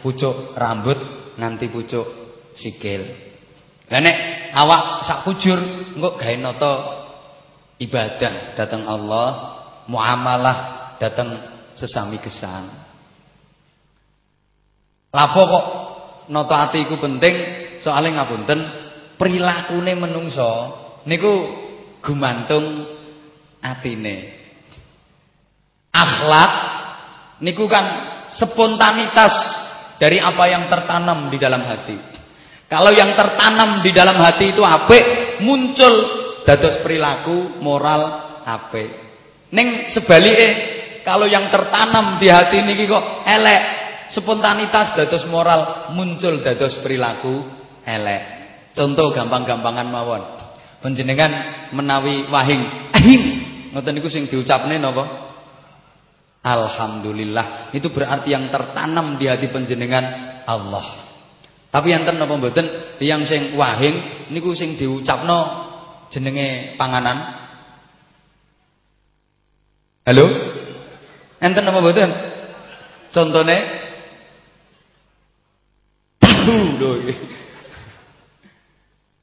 pucuk 0.05 0.53
rambut 0.53 0.97
nganti 1.41 1.69
pucuk 1.73 2.05
sikil. 2.53 3.01
Lah 3.89 4.01
nek 4.01 4.17
awak 4.53 5.09
sak 5.09 5.19
kujur 5.25 5.57
engko 5.97 6.17
gawe 6.21 6.35
nata 6.37 6.71
ibadah 7.81 8.53
datang 8.53 8.85
Allah, 8.85 9.27
muamalah 9.89 10.57
datang 11.01 11.29
sesami 11.73 12.21
gesang. 12.21 12.69
Lapo 15.09 15.41
kok 15.41 15.65
nata 16.29 16.69
ati 16.69 16.85
iku 16.85 17.01
penting? 17.01 17.35
Soale 17.79 18.11
ngapunten, 18.11 18.59
prilakune 19.15 19.93
menungso 19.95 20.51
niku 21.07 21.33
gumantung 21.99 22.87
atine. 23.59 24.39
Akhlak 25.91 26.51
niku 27.43 27.65
kan 27.67 27.85
spontanitas 28.35 29.33
dari 29.99 30.21
apa 30.21 30.43
yang 30.47 30.71
tertanam 30.71 31.27
di 31.27 31.37
dalam 31.41 31.63
hati. 31.65 31.97
Kalau 32.69 32.93
yang 32.93 33.17
tertanam 33.17 33.81
di 33.81 33.89
dalam 33.89 34.15
hati 34.21 34.53
itu 34.53 34.61
apik, 34.61 35.37
muncul 35.41 35.93
dados 36.45 36.79
perilaku 36.85 37.59
moral 37.59 38.01
apik. 38.45 38.89
Ning 39.49 39.89
sebalike 39.89 40.77
kalau 41.01 41.25
yang 41.25 41.49
tertanam 41.49 42.21
di 42.21 42.29
hati 42.29 42.61
niki 42.61 42.85
kok 42.85 43.25
elek, 43.25 43.61
spontanitas 44.13 44.97
dados 44.97 45.25
moral 45.29 45.93
muncul 45.93 46.41
dados 46.41 46.77
perilaku 46.81 47.45
elek. 47.85 48.23
Contoh 48.73 49.13
gampang-gampangan 49.13 49.87
mawon. 49.89 50.23
Panjenengan 50.79 51.31
menawi 51.75 52.29
wahing 52.31 52.93
ahim 52.95 53.23
ngoten 53.75 53.93
niku 53.99 54.09
sing 54.09 54.25
diucapne 54.29 54.79
napa? 54.79 55.29
Alhamdulillah. 56.39 57.75
Itu 57.75 57.91
berarti 57.91 58.31
yang 58.31 58.47
tertanam 58.47 59.19
di 59.19 59.27
hati 59.27 59.51
panjenengan 59.51 60.05
Allah. 60.47 61.09
Tapi 61.69 61.93
enten 61.93 62.17
napa 62.17 62.33
mboten 62.33 62.97
tiyang 62.97 63.27
sing 63.29 63.53
wahing 63.53 64.29
niku 64.33 64.55
sing 64.57 64.79
diucapno 64.79 65.69
jenenge 66.09 66.79
panganan? 66.79 67.37
Halo? 70.07 70.25
Enten 71.43 71.61
napa 71.61 71.79
mboten? 71.83 72.09
Contone 73.09 73.78
lho 76.47 76.91
iki. 77.03 77.15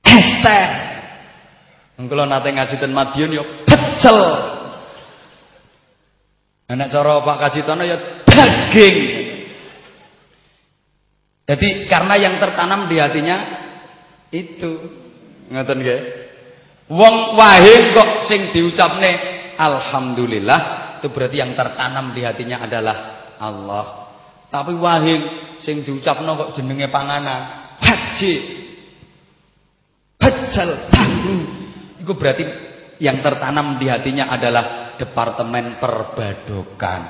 Es 0.07 0.29
teh. 0.45 0.67
Engko 1.97 2.15
nate 2.29 2.53
ngaji 2.53 2.75
ten 2.77 2.93
Madiun 2.93 3.37
yo 3.37 3.45
pecel. 3.65 4.21
Nek 6.67 6.91
cara 6.91 7.23
Pak 7.23 7.37
Kajitono 7.47 7.83
ya 7.87 7.97
daging. 8.27 8.99
Jadi 11.47 11.69
karena 11.87 12.15
yang 12.19 12.35
tertanam 12.43 12.91
di 12.91 12.97
hatinya 12.99 13.37
itu. 14.35 14.73
Ngoten 15.47 15.79
nggih. 15.79 16.01
Wong 16.91 17.39
wahing 17.39 17.95
kok 17.95 18.11
sing 18.31 18.51
diucapne 18.51 19.11
alhamdulillah 19.59 20.61
itu 20.99 21.11
berarti 21.11 21.37
yang 21.39 21.55
tertanam 21.55 22.15
di 22.15 22.23
hatinya 22.23 22.67
adalah 22.67 22.97
Allah. 23.39 24.06
Tapi 24.49 24.73
wahing 24.79 25.23
sing 25.61 25.83
diucapno 25.83 26.37
kok 26.37 26.53
jenenge 26.55 26.87
panganan 26.93 27.75
haji 27.83 28.57
tahu. 30.57 31.37
Itu 32.03 32.13
berarti 32.15 32.45
yang 33.03 33.21
tertanam 33.21 33.77
di 33.77 33.87
hatinya 33.91 34.33
adalah 34.33 34.97
departemen 34.97 35.77
perbadokan. 35.77 37.01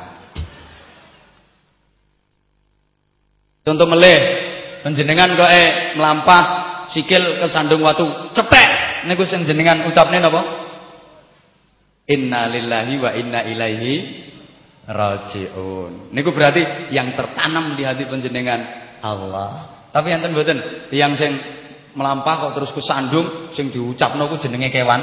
Contoh 3.66 3.87
meleh, 3.91 4.18
penjenengan 4.87 5.34
kok 5.34 5.51
eh 5.51 5.70
melampah 5.99 6.45
sikil 6.95 7.43
ke 7.43 7.47
sandung 7.51 7.82
watu, 7.82 8.30
cetek 8.30 9.07
niku 9.11 9.26
sing 9.26 9.43
jenengan 9.43 9.87
ucapne 9.91 10.22
napa? 10.22 10.43
Inna 12.07 12.47
lillahi 12.47 12.95
wa 13.03 13.11
inna 13.18 13.43
ilaihi 13.43 13.95
rajiun. 14.87 16.14
Niku 16.14 16.30
berarti 16.30 16.95
yang 16.95 17.12
tertanam 17.18 17.74
di 17.74 17.82
hati 17.82 18.07
penjenengan 18.07 18.61
Allah. 19.03 19.87
Tapi 19.91 20.09
enten 20.14 20.32
mboten 20.32 20.89
tiyang 20.89 21.18
sing 21.18 21.34
melampah 21.99 22.49
kok 22.49 22.55
terus 22.61 22.72
kesandung 22.76 23.51
sing 23.57 23.74
diucapno 23.74 24.30
ku 24.30 24.39
jenenge 24.39 24.70
kewan. 24.70 25.03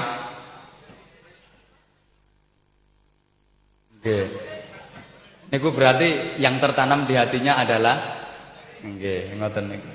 Nggih. 3.99 4.27
Niku 5.53 5.69
berarti 5.75 6.39
yang 6.41 6.57
tertanam 6.57 7.05
di 7.05 7.13
hatinya 7.13 7.59
adalah 7.59 7.95
nggih 8.81 9.36
ngoten 9.38 9.65
niku. 9.67 9.91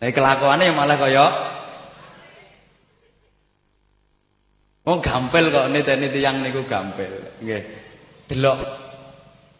Nek 0.00 0.12
kelakuane 0.16 0.64
yang 0.64 0.76
malah 0.80 0.96
kaya 0.96 1.26
Oh 4.80 4.96
gampel 4.98 5.52
kok 5.52 5.68
niteni 5.70 6.08
tiyang 6.08 6.40
niku 6.40 6.64
gampel. 6.64 7.36
Nggih. 7.44 7.89
Delok 8.30 8.58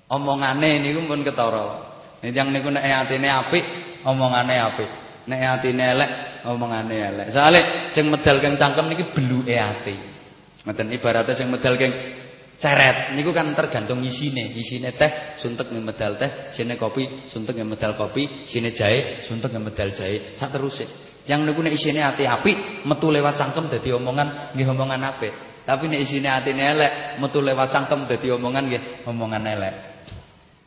omongane 0.06 0.78
niku 0.78 1.02
pun 1.10 1.26
ketara. 1.26 1.90
Tiyang 2.22 2.54
niku 2.54 2.70
nek 2.70 2.86
atine 2.86 3.26
apik, 3.26 3.64
omongane 4.06 4.54
apik. 4.54 4.90
Nek 5.26 5.40
atine 5.58 5.82
elek, 5.90 6.10
omongane 6.46 6.94
elek. 6.94 7.26
Soale 7.34 7.90
sing 7.90 8.06
medal 8.06 8.38
keng 8.38 8.54
cangkem 8.54 8.86
niki 8.86 9.10
beluke 9.10 9.58
ati. 9.58 9.94
Ngoten 10.62 10.86
ibaratnya 10.94 11.34
sing 11.34 11.50
medal 11.50 11.74
keng 11.74 11.90
ceret 12.62 13.16
niku 13.18 13.34
kan 13.34 13.50
tergantung 13.58 14.06
isine. 14.06 14.54
Isine 14.54 14.94
teh 14.94 15.40
suntek 15.42 15.74
nggih 15.74 15.82
medal 15.82 16.14
teh, 16.14 16.54
isine 16.54 16.78
kopi 16.78 17.26
suntek 17.26 17.58
nggih 17.58 17.66
medal 17.74 17.98
kopi, 17.98 18.46
isine 18.46 18.70
jahe 18.70 19.26
suntek 19.26 19.50
nggih 19.50 19.66
medal 19.66 19.88
jahe. 19.90 20.38
Sak 20.38 20.54
teruse. 20.54 20.86
Yang 21.26 21.50
niku 21.50 21.60
nek 21.66 21.74
isine 21.74 22.06
ati 22.06 22.22
apik, 22.22 22.86
metu 22.86 23.10
lewat 23.10 23.34
cangkem 23.34 23.66
dadi 23.66 23.90
omongan 23.90 24.54
nggih 24.54 24.68
omongan 24.70 25.02
apik. 25.10 25.49
Tapi 25.70 25.86
nek 25.86 26.02
isine 26.02 26.26
atine 26.26 26.62
elek, 26.66 26.92
metu 27.22 27.38
lewat 27.38 27.70
cangkem 27.70 28.10
dadi 28.10 28.26
omongan 28.34 28.66
nggih 28.66 28.82
omongan 29.06 29.46
elek. 29.46 29.74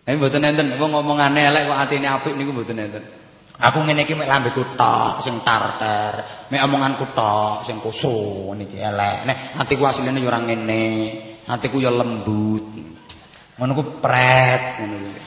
Nek 0.08 0.16
mboten 0.16 0.48
enten 0.48 0.80
wong 0.80 0.96
omongane 0.96 1.44
elek 1.44 1.68
kok 1.68 1.80
atine 1.84 2.08
apik 2.08 2.32
niku 2.40 2.56
mboten 2.56 2.80
enten. 2.80 3.04
Aku 3.60 3.84
ngene 3.84 4.08
iki 4.08 4.16
mek 4.16 4.32
lambeku 4.32 4.64
tok 4.80 5.28
sing 5.28 5.44
tarter, 5.44 6.48
mek 6.48 6.64
omonganku 6.64 7.12
tok 7.12 7.68
sing 7.68 7.84
kusu 7.84 8.56
niki 8.56 8.80
elek. 8.80 9.28
Nek 9.28 9.38
atiku 9.60 9.84
asline 9.92 10.24
yo 10.24 10.32
ora 10.32 10.40
ngene, 10.40 10.84
atiku 11.52 11.84
yo 11.84 11.92
lembut. 11.92 12.64
Ngono 13.60 13.72
ku 13.76 13.84
pret 14.00 14.80
ngono 14.80 14.96
kuwi. 15.04 15.22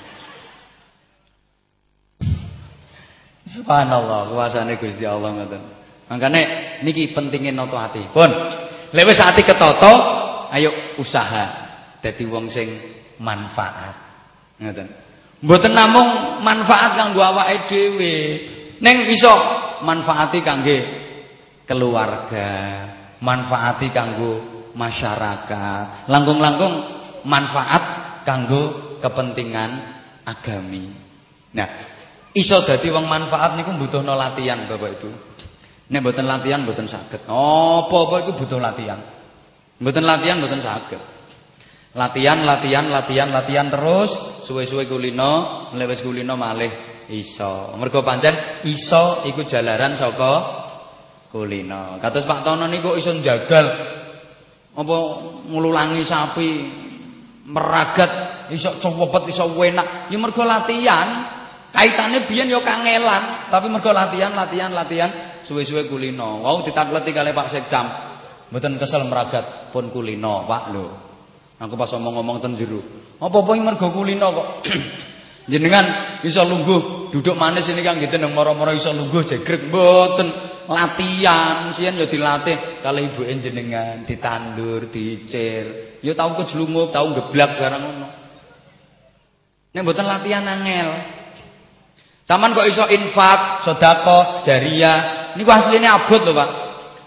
Subhanallah, 3.46 4.32
kuasane 4.32 4.80
Gusti 4.80 5.04
Allah 5.04 5.36
ngoten. 5.36 5.62
Makane 6.08 6.40
niki 6.80 7.12
pentingin 7.12 7.52
noto 7.52 7.76
ati. 7.76 8.08
Pun, 8.10 8.30
lek 8.92 9.06
wis 9.06 9.18
ati 9.22 9.42
ketoto, 9.42 9.92
ayo 10.52 10.98
usaha 11.00 11.66
dadi 12.02 12.22
wong 12.26 12.46
sing 12.52 12.68
manfaat. 13.18 13.96
Ngoten. 14.60 14.88
Mboten 15.42 15.72
namung 15.76 16.40
manfaat 16.40 16.96
kanggo 16.96 17.20
awake 17.20 17.68
dhewe, 17.68 18.14
ning 18.80 18.96
iso 19.12 19.32
manfaati 19.84 20.40
kangge 20.40 20.78
keluarga, 21.68 22.48
manfaati 23.20 23.92
kanggo 23.92 24.32
masyarakat, 24.72 26.08
langkung-langkung 26.08 26.74
manfaat 27.28 27.84
kanggo 28.24 28.96
kepentingan 29.00 29.70
agami. 30.24 30.88
Nah, 31.52 31.68
iso 32.32 32.64
dadi 32.64 32.88
wong 32.88 33.04
manfaat 33.04 33.60
niku 33.60 33.76
butuhno 33.76 34.16
latihan 34.16 34.64
Bapak 34.68 34.90
Ibu. 35.00 35.10
Nek 35.86 36.00
mboten 36.02 36.26
latihan 36.26 36.66
mboten 36.66 36.90
saged. 36.90 37.22
Apa-apa 37.30 38.26
iku 38.26 38.32
butuh 38.34 38.58
latihan. 38.58 38.98
Mboten 39.78 40.02
latihan 40.02 40.42
mboten 40.42 40.58
saged. 40.58 40.98
Latihan, 41.96 42.44
latihan, 42.44 42.84
latihan, 42.92 43.28
latihan 43.32 43.72
terus 43.72 44.12
suwe-suwe 44.44 44.84
kulino, 44.84 45.72
lewes 45.72 46.04
kulino 46.04 46.36
malih 46.36 46.68
iso. 47.08 47.72
Mergo 47.78 48.04
pancen 48.04 48.66
iso 48.68 49.24
iku 49.30 49.46
jalaran 49.48 49.96
saka 49.96 50.32
kulino. 51.32 51.96
Kados 52.02 52.26
Pak 52.28 52.44
Tono 52.44 52.66
niku 52.68 52.98
iso 52.98 53.14
njagal 53.16 53.66
apa 54.76 54.96
ngululangi 55.48 56.04
sapi 56.04 56.48
meragat 57.48 58.12
iso 58.52 58.76
cowopet 58.82 59.32
iso 59.32 59.48
enak 59.56 60.12
ya 60.12 60.18
mergo 60.20 60.44
latihan 60.44 61.08
kaitane 61.72 62.28
biyen 62.28 62.52
ya 62.52 62.60
kangelan 62.60 63.48
tapi 63.48 63.72
mergo 63.72 63.88
latihan 63.88 64.36
latihan 64.36 64.68
latihan 64.76 65.35
suwe-suwe 65.46 65.86
kulino. 65.86 66.42
Wau 66.42 66.66
ditakleti 66.66 67.14
kali 67.14 67.30
Pak 67.32 67.48
Sekjam 67.48 67.86
mboten 68.50 68.78
kesel 68.78 69.06
meragat 69.06 69.70
pun 69.74 69.90
kulino 69.94 70.46
Pak 70.46 70.64
lho. 70.74 70.86
Aku 71.56 71.74
pas 71.78 71.88
ngomong-ngomong 71.96 72.44
ten 72.44 72.52
jero. 72.58 72.84
Apa-apa 73.16 73.56
mergo 73.56 73.88
kulino 73.94 74.28
kok? 74.34 74.48
Jenengan 75.50 76.20
iso 76.26 76.42
lungguh 76.42 77.08
duduk 77.14 77.38
manis 77.38 77.70
ini 77.70 77.80
kan 77.80 78.02
gitu 78.02 78.18
nang 78.18 78.34
moro-moro 78.34 78.74
iso 78.74 78.90
lungguh 78.90 79.24
jegrek 79.30 79.70
latihan 80.66 81.70
sian 81.72 81.96
ya 81.96 82.10
dilatih. 82.10 82.82
Kalau 82.82 82.98
ibu 82.98 83.22
jenengan 83.22 84.02
ditandur 84.04 84.90
dicir 84.90 85.96
ya 86.02 86.12
tau 86.12 86.34
kejlungup 86.42 86.90
tau 86.90 87.14
geblak 87.14 87.56
barang 87.56 87.82
ngono. 87.82 88.08
Nek 89.72 89.82
mboten 89.84 90.06
latihan 90.08 90.44
angel. 90.44 90.88
Saman 92.26 92.58
kok 92.58 92.66
iso 92.66 92.84
infak, 92.90 93.62
sedekah, 93.62 94.42
jariah. 94.42 94.98
Niku 95.36 95.50
asline 95.52 95.86
abot 95.86 96.20
lho, 96.24 96.32
Pak. 96.32 96.50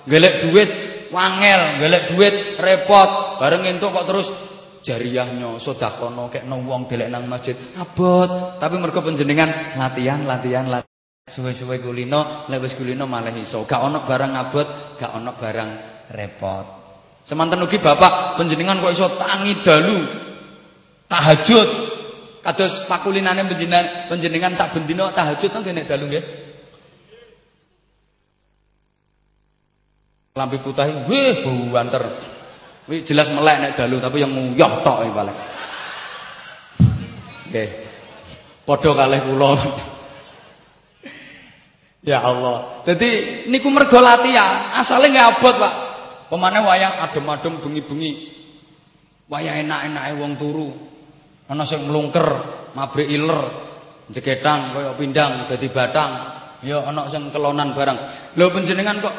Golek 0.06 0.34
duit 0.48 0.70
wangel, 1.12 1.82
golek 1.82 2.04
duit 2.14 2.36
repot, 2.62 3.42
bareng 3.42 3.66
entuk 3.66 3.92
kok 3.92 4.08
terus 4.08 4.28
jariahnya, 4.86 5.60
sedekahno 5.60 6.32
kekno 6.32 6.56
wong 6.64 6.88
delek 6.88 7.10
nang 7.12 7.28
masjid. 7.28 7.58
Abot, 7.76 8.62
tapi 8.62 8.76
mergo 8.80 9.02
panjenengan 9.04 9.76
latihan, 9.76 10.24
latihan, 10.24 10.66
latihan. 10.66 10.88
Suwe-suwe 11.30 11.78
kulino, 11.82 12.50
lek 12.50 12.58
wis 12.66 12.74
kulino 12.74 13.06
malah 13.06 13.30
iso. 13.38 13.62
Gak 13.70 13.86
ono 13.86 14.02
barang 14.02 14.32
abot, 14.34 14.68
gak 14.98 15.14
ono 15.14 15.38
barang 15.38 15.70
repot. 16.10 16.66
Semanten 17.30 17.62
ugi 17.62 17.78
Bapak 17.78 18.42
panjenengan 18.42 18.82
kok 18.82 18.94
iso 18.98 19.06
tangi 19.14 19.62
dalu 19.62 19.98
tahajud 21.06 21.70
Kados 22.40 22.88
pakulinane 22.88 23.44
panjenengan 23.52 24.08
panjenengan 24.08 24.56
sak 24.56 24.72
bendina 24.72 25.12
tahajud 25.12 25.52
nang 25.52 25.64
nek 25.68 25.86
dalu 25.92 26.08
nggih. 26.08 26.24
Lampi 30.40 30.64
putih, 30.64 31.04
wih 31.12 31.44
bau 31.44 31.68
banter. 31.68 32.04
Wih 32.88 33.04
jelas 33.04 33.28
melek 33.36 33.60
nek 33.60 33.74
dalu 33.76 34.00
tapi 34.00 34.24
yang 34.24 34.32
nguyah 34.32 34.74
tok 34.88 35.04
iki 35.04 35.12
paling. 35.12 35.38
Nggih. 37.52 37.70
Padha 38.64 38.92
kalih 38.96 39.22
kula. 39.28 39.52
ya 42.08 42.24
Allah. 42.24 42.88
Jadi 42.88 43.10
niku 43.52 43.68
mergo 43.68 44.00
latihan, 44.00 44.72
asale 44.80 45.12
nggih 45.12 45.28
abot, 45.28 45.56
Pak. 45.60 45.74
Pemane 46.32 46.64
wayang 46.64 47.04
adem-adem 47.10 47.60
bengi-bengi. 47.60 48.12
Wayah 49.28 49.60
enak-enake 49.60 50.12
wong 50.24 50.32
turu. 50.40 50.70
Ana 51.52 51.68
sing 51.68 51.84
mlungker, 51.84 52.28
mabrik 52.78 53.10
iler, 53.12 53.42
jeketang 54.14 54.72
kaya 54.72 54.96
pindang 54.96 55.52
dadi 55.52 55.68
batang. 55.68 56.12
Ya 56.64 56.86
ana 56.86 57.12
sing 57.12 57.28
kelonan 57.34 57.76
barang. 57.76 57.98
Lho 58.38 58.46
panjenengan 58.54 59.02
kok 59.04 59.16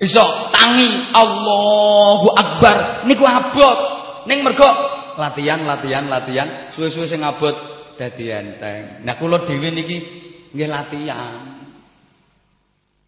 iso 0.00 0.24
tangi 0.50 1.12
Allahu 1.12 2.28
Akbar 2.32 3.04
niku 3.04 3.24
abot. 3.28 3.78
Ning 4.24 4.44
mergo 4.44 4.68
latihan, 5.16 5.64
latihan, 5.64 6.04
latihan, 6.08 6.72
suwe-suwe 6.72 7.08
sing 7.08 7.20
abot 7.20 7.52
dadi 8.00 8.32
enteng. 8.32 9.04
Nah 9.04 9.14
kula 9.20 9.44
dhewe 9.44 9.68
niki 9.68 9.96
nggih 10.56 10.68
latihan. 10.68 11.60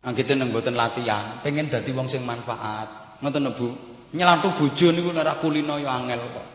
Anggite 0.03 0.35
nang 0.35 0.51
mboten 0.51 0.75
latihan, 0.75 1.41
pengen 1.41 1.73
dadi 1.73 1.91
wong 1.95 2.11
sing 2.13 2.27
manfaat. 2.27 3.21
Ngoten 3.23 3.55
Bu. 3.57 3.69
Nyelantu 4.13 4.61
bojo 4.61 4.93
niku 4.93 5.09
nek 5.09 5.41
kulino 5.41 5.81
ya 5.81 5.97
angel 5.97 6.21
kok. 6.29 6.47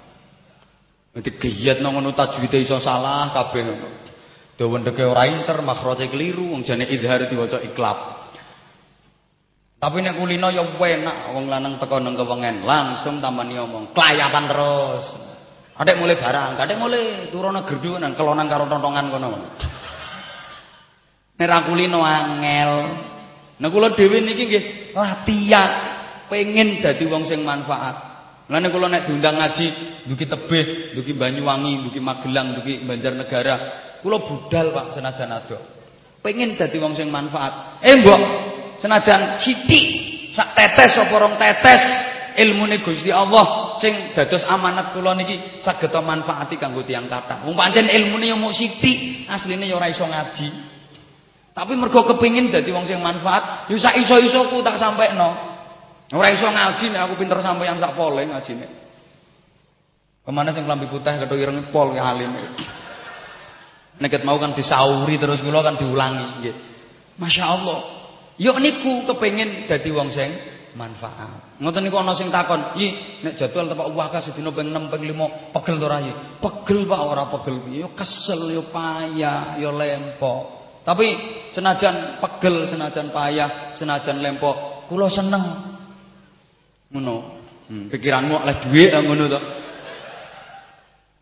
Dadi 1.17 1.29
giyet 1.41 1.81
nang 1.81 1.97
ngono 1.97 2.13
tajwide 2.13 2.61
iso 2.61 2.77
salah 2.77 3.33
kabeh 3.33 3.61
ngono. 3.65 3.89
Dawa 4.57 4.81
ndeke 4.81 5.05
ora 5.05 5.29
incer, 5.29 5.61
makhraje 5.61 6.09
keliru, 6.09 6.49
wong 6.49 6.65
jane 6.65 6.89
idhar 6.89 7.29
diwaca 7.29 7.61
iklab. 7.61 8.16
Tapi 9.77 10.01
nek 10.01 10.17
kulino 10.17 10.49
ya 10.49 10.65
enak, 10.65 11.37
wong 11.37 11.45
lanang 11.45 11.77
teko 11.77 12.01
nang 12.01 12.17
kewengen, 12.17 12.65
langsung 12.65 13.21
tamani 13.21 13.61
omong, 13.61 13.93
klayapan 13.93 14.49
terus. 14.49 15.05
Adek 15.77 16.01
mulai 16.01 16.17
barang, 16.17 16.57
kadek 16.57 16.77
mulai 16.81 17.29
turun 17.29 17.53
gerdu 17.61 18.01
nang 18.01 18.17
kelonan 18.17 18.49
karo 18.49 18.65
tontongan 18.65 19.13
kono. 19.13 19.29
Nek 21.37 21.45
ra 21.45 21.61
kulino 21.69 22.01
angel. 22.01 22.71
Nah 23.61 23.69
kula 23.69 23.93
dhewe 23.93 24.17
niki 24.25 24.49
nggih 24.49 24.65
latihan 24.97 25.69
pengen 26.25 26.81
dadi 26.81 27.05
wong 27.05 27.29
sing 27.29 27.45
manfaat. 27.45 27.95
Mulane 28.49 28.73
kula 28.73 28.89
nek 28.89 29.05
diundang 29.05 29.37
ngaji 29.37 29.65
duki 30.09 30.25
tebih, 30.25 30.97
duki 30.97 31.13
Banyuwangi, 31.13 31.85
duki 31.85 32.01
Magelang, 32.01 32.57
duki 32.57 32.81
Banjarnegara, 32.81 33.55
kula 34.01 34.25
budal 34.25 34.73
Pak 34.73 34.97
senajan 34.97 35.37
adok. 35.37 35.61
Pengen 36.25 36.57
dadi 36.57 36.81
wong 36.81 36.97
sing 36.97 37.13
manfaat. 37.13 37.85
Eh 37.85 37.93
mbok, 38.01 38.21
senajan 38.81 39.41
sithik 39.41 39.85
sak 40.33 40.53
tetes 40.53 40.93
apa 40.97 41.15
rong 41.17 41.35
tetes 41.41 41.83
ilmune 42.37 42.85
Gusti 42.85 43.09
Allah 43.09 43.77
sing 43.81 44.13
dados 44.13 44.45
amanat 44.45 44.93
kula 44.93 45.17
niki 45.17 45.57
saged 45.65 45.89
manfaati 45.89 46.61
kanggo 46.61 46.85
tiyang 46.85 47.09
kathah. 47.09 47.41
Wong 47.43 47.57
pancen 47.57 47.89
ilmune 47.89 48.29
yo 48.29 48.37
mung 48.37 48.53
sithik, 48.53 49.25
asline 49.25 49.65
yo 49.65 49.81
ora 49.81 49.89
iso 49.89 50.05
ngaji. 50.05 50.47
Tapi 51.57 51.73
mergo 51.73 52.05
kepingin 52.05 52.53
dadi 52.53 52.69
wong 52.69 52.85
sing 52.85 53.01
manfaat, 53.01 53.65
yo 53.73 53.81
sak 53.81 53.97
iso-isoku 53.97 54.61
tak 54.61 54.77
sampekno. 54.77 55.57
Ora 56.13 56.29
iso 56.29 56.45
ngaji 56.45 56.85
nek 56.93 57.01
aku 57.09 57.13
pinter 57.17 57.41
sampeyan 57.41 57.81
sak 57.81 57.97
pole 57.97 58.21
ngajine. 58.29 58.67
Ke 60.21 60.29
mana 60.29 60.53
sing 60.53 60.69
klambi 60.69 60.85
putih 60.85 61.17
ketho 61.17 61.33
ireng 61.33 61.73
pol 61.73 61.97
ya 61.97 62.13
alim. 62.13 62.37
Nek 63.97 64.13
mau 64.21 64.37
kan 64.37 64.53
disauri 64.53 65.17
terus 65.17 65.41
kula 65.41 65.65
kan 65.65 65.81
diulangi 65.81 66.25
nggih. 66.45 66.55
Masya 67.17 67.43
Allah. 67.49 67.96
Yo 68.37 68.53
niku 68.61 69.09
kepengin 69.09 69.65
dadi 69.65 69.89
wong 69.89 70.13
sing 70.13 70.29
manfaat. 70.77 71.57
Ngoten 71.57 71.81
niku 71.89 71.97
ana 71.97 72.13
sing 72.13 72.29
takon, 72.29 72.77
"Yi, 72.77 73.19
nek 73.25 73.33
jadwal 73.33 73.65
tepak 73.65 73.89
wakah 73.97 74.21
sedina 74.21 74.53
ping 74.53 74.69
6 74.69 74.93
ping 74.93 75.03
5 75.09 75.49
pegel 75.57 75.81
ora 75.81 75.97
Pegel 76.37 76.79
Pak 76.85 77.01
ora 77.01 77.23
pegel? 77.33 77.65
Yo 77.73 77.97
kesel, 77.97 78.53
yo 78.53 78.69
payah, 78.69 79.57
yo 79.57 79.73
lempo. 79.73 80.53
Tapi 80.85 81.07
senajan 81.51 82.21
pegel, 82.21 82.69
senajan 82.69 83.09
payah, 83.09 83.73
senajan 83.73 84.21
lempo, 84.21 84.85
kula 84.85 85.09
seneng. 85.09 85.43
Ngono. 86.93 87.35
Hmm, 87.67 87.91
pikiranmu 87.91 88.47
oleh 88.47 88.55
dhuwit 88.63 88.95
ngono 88.95 89.27
to. 89.27 89.39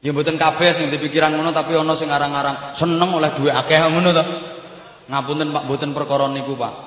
Ya 0.05 0.13
mboten 0.13 0.37
kabeh 0.37 0.77
sing 0.77 0.93
dipikiran 0.93 1.33
ngono 1.33 1.49
tapi 1.49 1.73
ana 1.73 1.97
sing 1.97 2.13
arang-arang 2.13 2.77
seneng 2.77 3.09
oleh 3.09 3.33
dhuwit 3.33 3.55
akeh 3.55 3.79
ngono 3.89 4.13
to. 4.13 4.23
Ngapunten 5.09 5.49
Pak, 5.49 5.63
mboten 5.65 5.89
perkara 5.97 6.29
niku 6.29 6.53
Pak. 6.53 6.84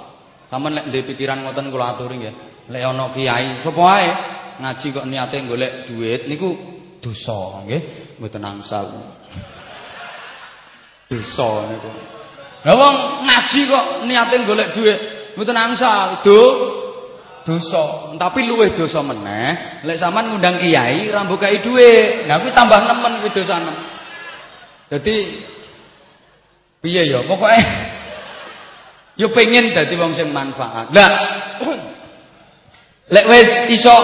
Sampeyan 0.49 0.75
lek 0.81 0.85
ndek 0.89 1.05
pikiran 1.13 1.45
ngoten 1.45 1.69
kula 1.69 1.93
aturi 1.93 2.17
nggih. 2.17 2.35
Lek 2.73 2.83
ana 2.85 3.13
kiai 3.13 3.61
sapa 3.61 3.81
wae 3.81 4.11
ngaji 4.59 4.87
kok 4.97 5.07
niate 5.07 5.37
golek 5.45 5.73
duit 5.87 6.25
niku 6.25 6.57
dosa 7.05 7.65
nggih, 7.69 8.17
mboten 8.17 8.45
angsal. 8.45 8.87
Dosa 11.13 11.49
niku. 11.69 11.91
Lah 12.65 12.75
wong 12.75 12.97
ngaji 13.29 13.61
kok 13.69 13.87
niate 14.09 14.37
golek 14.49 14.73
duit, 14.73 14.99
mboten 15.37 15.57
angsal. 15.57 16.25
Do 16.25 16.41
dosa. 17.45 18.17
Tapi 18.17 18.41
luwih 18.49 18.73
dosa 18.73 19.05
meneh 19.05 19.85
lek 19.85 20.01
sampean 20.01 20.33
ngundang 20.33 20.57
kiai 20.57 21.13
ra 21.13 21.29
mbukai 21.29 21.61
dhuwit. 21.61 22.25
Nah 22.25 22.41
kuwi 22.41 22.57
tambah 22.57 22.81
nemen 22.89 23.21
kuwi 23.21 23.37
dosane. 23.37 23.73
Dadi 24.89 25.17
piye 26.81 27.05
ya? 27.05 27.21
Pokoke 27.29 27.61
yo 29.19 29.35
pengen 29.35 29.75
dadi 29.75 29.99
wong 29.99 30.15
sing 30.15 30.31
manfaat. 30.31 30.95
Lah 30.95 31.11
Lek 33.09 33.25
wis 33.25 33.51
iso 33.73 33.97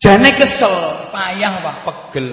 jane 0.00 0.32
kesel, 0.32 0.74
payah 1.12 1.60
wah 1.60 1.76
pegel. 1.84 2.28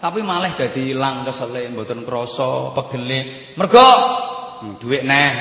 Tapi 0.00 0.20
malah 0.24 0.56
dadi 0.56 0.96
ilang 0.96 1.28
kesele 1.28 1.68
mboten 1.72 2.04
krasa 2.08 2.72
pegele. 2.72 3.52
Mergo 3.56 3.84
hmm, 4.64 4.72
dhuwit 4.80 5.04
neh. 5.04 5.32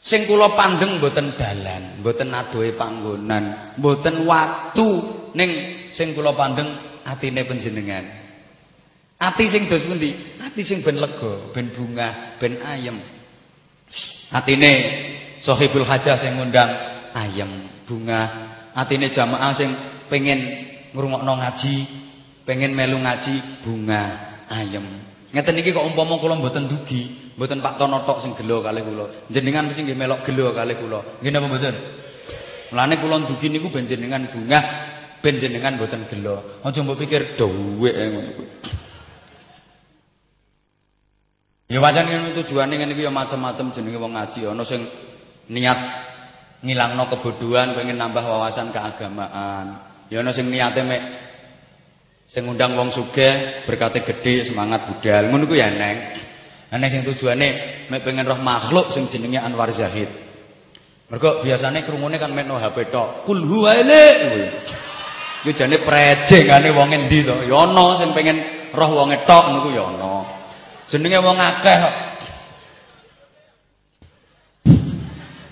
Sing 0.00 0.24
kula 0.24 0.54
pandeng 0.54 1.02
mboten 1.02 1.34
dalan, 1.34 1.98
mboten 2.00 2.30
adohe 2.30 2.78
panggonan, 2.78 3.74
mboten 3.74 4.22
watu 4.22 4.88
ning 5.34 5.50
sing 5.90 6.14
kula 6.14 6.32
pandeng 6.32 7.00
atine 7.02 7.42
panjenengan. 7.42 8.25
Ati 9.16 9.44
sing 9.48 9.68
dos 9.72 9.80
pundi? 9.88 10.12
Ati 10.36 10.60
sing 10.60 10.84
ben 10.84 11.00
lega, 11.00 11.52
ben 11.56 11.72
bungah, 11.72 12.36
ben 12.36 12.60
ayem. 12.60 13.00
Atine 14.28 14.72
Sohibul 15.46 15.84
hajah 15.84 16.16
sing 16.18 16.36
ngundang 16.36 16.66
ayam 17.12 17.70
bunga, 17.84 18.20
atine 18.72 19.12
jamaah 19.12 19.52
sing 19.54 19.70
pengen 20.08 20.42
ngrungokno 20.96 21.32
ngaji, 21.38 21.74
pengen 22.48 22.72
melu 22.72 22.98
ngaji 22.98 23.62
bunga 23.62 24.02
ayam. 24.48 24.84
Ngeten 25.30 25.60
iki 25.60 25.76
kok 25.76 25.84
umpama 25.84 26.16
kula 26.16 26.40
mboten 26.40 26.66
dugi, 26.66 27.34
mboten 27.36 27.60
Pak 27.60 27.76
Tono 27.76 28.02
tok 28.08 28.24
sing 28.24 28.32
gelo 28.34 28.64
kalih 28.64 28.82
kula. 28.82 29.04
Jenengan 29.28 29.68
mesti 29.68 29.84
nggih 29.84 29.98
melok 29.98 30.24
gelo 30.24 30.50
kalih 30.56 30.76
kula. 30.80 31.20
Nggih 31.20 31.30
napa 31.30 31.46
mboten? 31.46 31.74
Mulane 32.72 32.94
kula 32.98 33.16
dugi 33.28 33.46
niku 33.52 33.68
ben 33.68 33.84
jenengan 33.84 34.26
bunga, 34.32 34.60
ben 35.20 35.36
jenengan 35.36 35.76
mboten 35.76 36.08
gelo. 36.08 36.64
Aja 36.64 36.80
mbok 36.80 36.96
pikir 37.04 37.36
dhuwit 37.36 37.94
ngono 37.94 38.30
kuwi. 38.40 38.46
Ya 41.66 41.82
wajan 41.82 42.06
ngene 42.06 42.30
tujuane 42.38 42.78
ngene 42.78 42.94
iki 42.94 43.02
ya 43.02 43.10
macam-macam 43.10 43.74
jenenge 43.74 43.98
wong 43.98 44.14
ngaji. 44.14 44.38
Ana 44.46 44.62
sing 44.62 44.86
niat 45.50 45.78
ngilangno 46.62 47.10
kebodohan 47.10 47.74
pengen 47.74 47.98
nambah 47.98 48.22
wawasan 48.22 48.70
keagamaan. 48.70 49.82
Ya 50.06 50.22
ana 50.22 50.30
sing 50.30 50.46
niate 50.46 50.86
mek 50.86 51.02
sing 52.30 52.46
ngundang 52.46 52.78
wong 52.78 52.94
sugih 52.94 53.66
berkate 53.66 54.06
gede 54.06 54.46
semangat 54.46 54.86
budal. 54.86 55.26
Ngono 55.26 55.50
ya 55.58 55.66
neng. 55.74 55.98
Ana 56.70 56.86
sing 56.86 57.02
tujuane 57.02 57.82
mek 57.90 58.00
pengen 58.06 58.30
roh 58.30 58.38
makhluk 58.38 58.94
sing 58.94 59.10
jenenge 59.10 59.42
Anwar 59.42 59.74
Zahid. 59.74 60.06
Mergo 61.10 61.42
biasane 61.42 61.82
krungune 61.82 62.14
kan 62.22 62.30
mek 62.30 62.46
no 62.46 62.62
HP 62.62 62.94
tok. 62.94 63.26
Kul 63.26 63.42
huwaile 63.42 64.02
kuwi 64.22 64.42
yo 65.46 65.50
jane 65.50 65.82
prejengane 65.82 66.70
wong 66.70 66.94
endi 66.94 67.26
to? 67.26 67.42
Ya 67.42 67.58
ana 67.58 67.98
sing 67.98 68.14
pengen 68.14 68.70
roh 68.70 68.90
wong 69.02 69.10
tok 69.26 69.50
niku 69.50 69.74
ya 69.74 69.82
ana 69.90 70.45
jenenge 70.92 71.18
wong 71.22 71.38
akeh 71.38 71.76
kok 71.78 71.96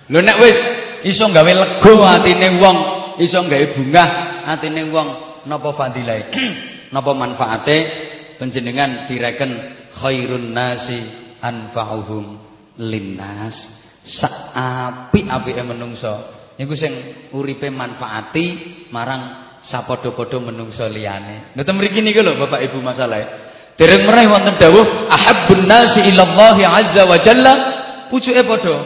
Lho 0.05 0.21
nek 0.21 0.37
wis 0.37 0.59
iso 1.09 1.25
gawe 1.33 1.49
lega 1.49 1.93
atine 2.13 2.61
wong, 2.61 2.77
iso 3.25 3.41
gawe 3.41 3.67
bungah 3.73 4.11
atine 4.45 4.93
wong, 4.93 5.09
napa 5.49 5.73
fadilahe? 5.73 6.29
napa 6.95 7.11
manfaate 7.17 7.77
panjenengan 8.37 9.09
direken 9.09 9.51
khairun 9.97 10.53
nasi 10.53 11.01
anfa'uhum 11.41 12.25
linnas. 12.85 13.57
Saapi-apike 14.05 15.65
menungso 15.65 16.13
niku 16.61 16.77
sing 16.77 16.93
uripe 17.33 17.73
manfaati 17.73 18.47
marang 18.93 19.57
sapadha-padha 19.65 20.37
menungso 20.37 20.85
liyane. 20.85 21.57
Ngoten 21.57 21.75
mriki 21.81 22.05
niku 22.05 22.21
lho 22.21 22.37
Bapak 22.37 22.61
Ibu 22.69 22.85
masalahe. 22.85 23.54
Dereng 23.75 24.07
mereh 24.07 24.31
wonten 24.31 24.55
dawuh 24.55 25.11
ahabbun 25.11 25.67
nasi 25.67 26.07
ilallahi 26.07 26.63
azza 26.63 27.03
wa 27.11 27.19
jalla 27.19 27.53
pucuke 28.07 28.47
padha 28.47 28.77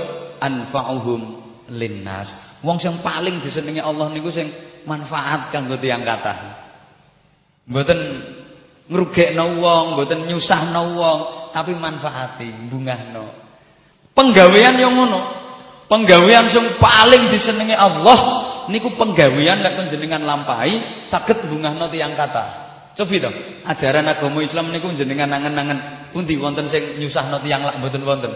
anfa'uhum 0.40 1.20
linnas. 1.76 2.32
Wong 2.64 2.80
sing 2.80 3.04
paling 3.04 3.44
disenengi 3.44 3.84
Allah 3.84 4.08
niku 4.10 4.32
sing 4.32 4.48
manfaat 4.88 5.52
kanggo 5.52 5.76
tiyang 5.76 6.02
kathah. 6.02 6.66
Mboten 7.68 8.00
ngrugekno 8.88 9.60
wong, 9.60 9.84
mboten 9.94 10.24
nyusahno 10.24 10.96
wong, 10.96 11.20
tapi 11.52 11.76
manfaati, 11.76 12.48
bungahno. 12.72 13.28
Penggawean 14.16 14.74
yang 14.80 14.96
ngono. 14.96 15.20
Penggawean 15.88 16.48
sing 16.48 16.80
paling 16.80 17.28
disenengi 17.28 17.76
Allah 17.76 18.18
niku 18.72 18.92
penggawean 18.96 19.60
lek 19.64 19.76
panjenengan 19.76 20.24
lampahi 20.24 21.04
saged 21.08 21.44
bungahno 21.48 21.92
tiyang 21.92 22.16
kathah. 22.16 22.67
Cobi 22.96 23.20
to, 23.20 23.30
ajaran 23.68 24.08
agama 24.08 24.42
Islam 24.42 24.72
niku 24.72 24.90
jenengan 24.96 25.30
nangen-nangen 25.30 26.10
pundi 26.10 26.34
wonten 26.40 26.66
sing 26.66 26.98
nyusahno 26.98 27.38
tiyang 27.44 27.62
lak 27.62 27.78
mboten 27.78 28.02
wonten. 28.02 28.32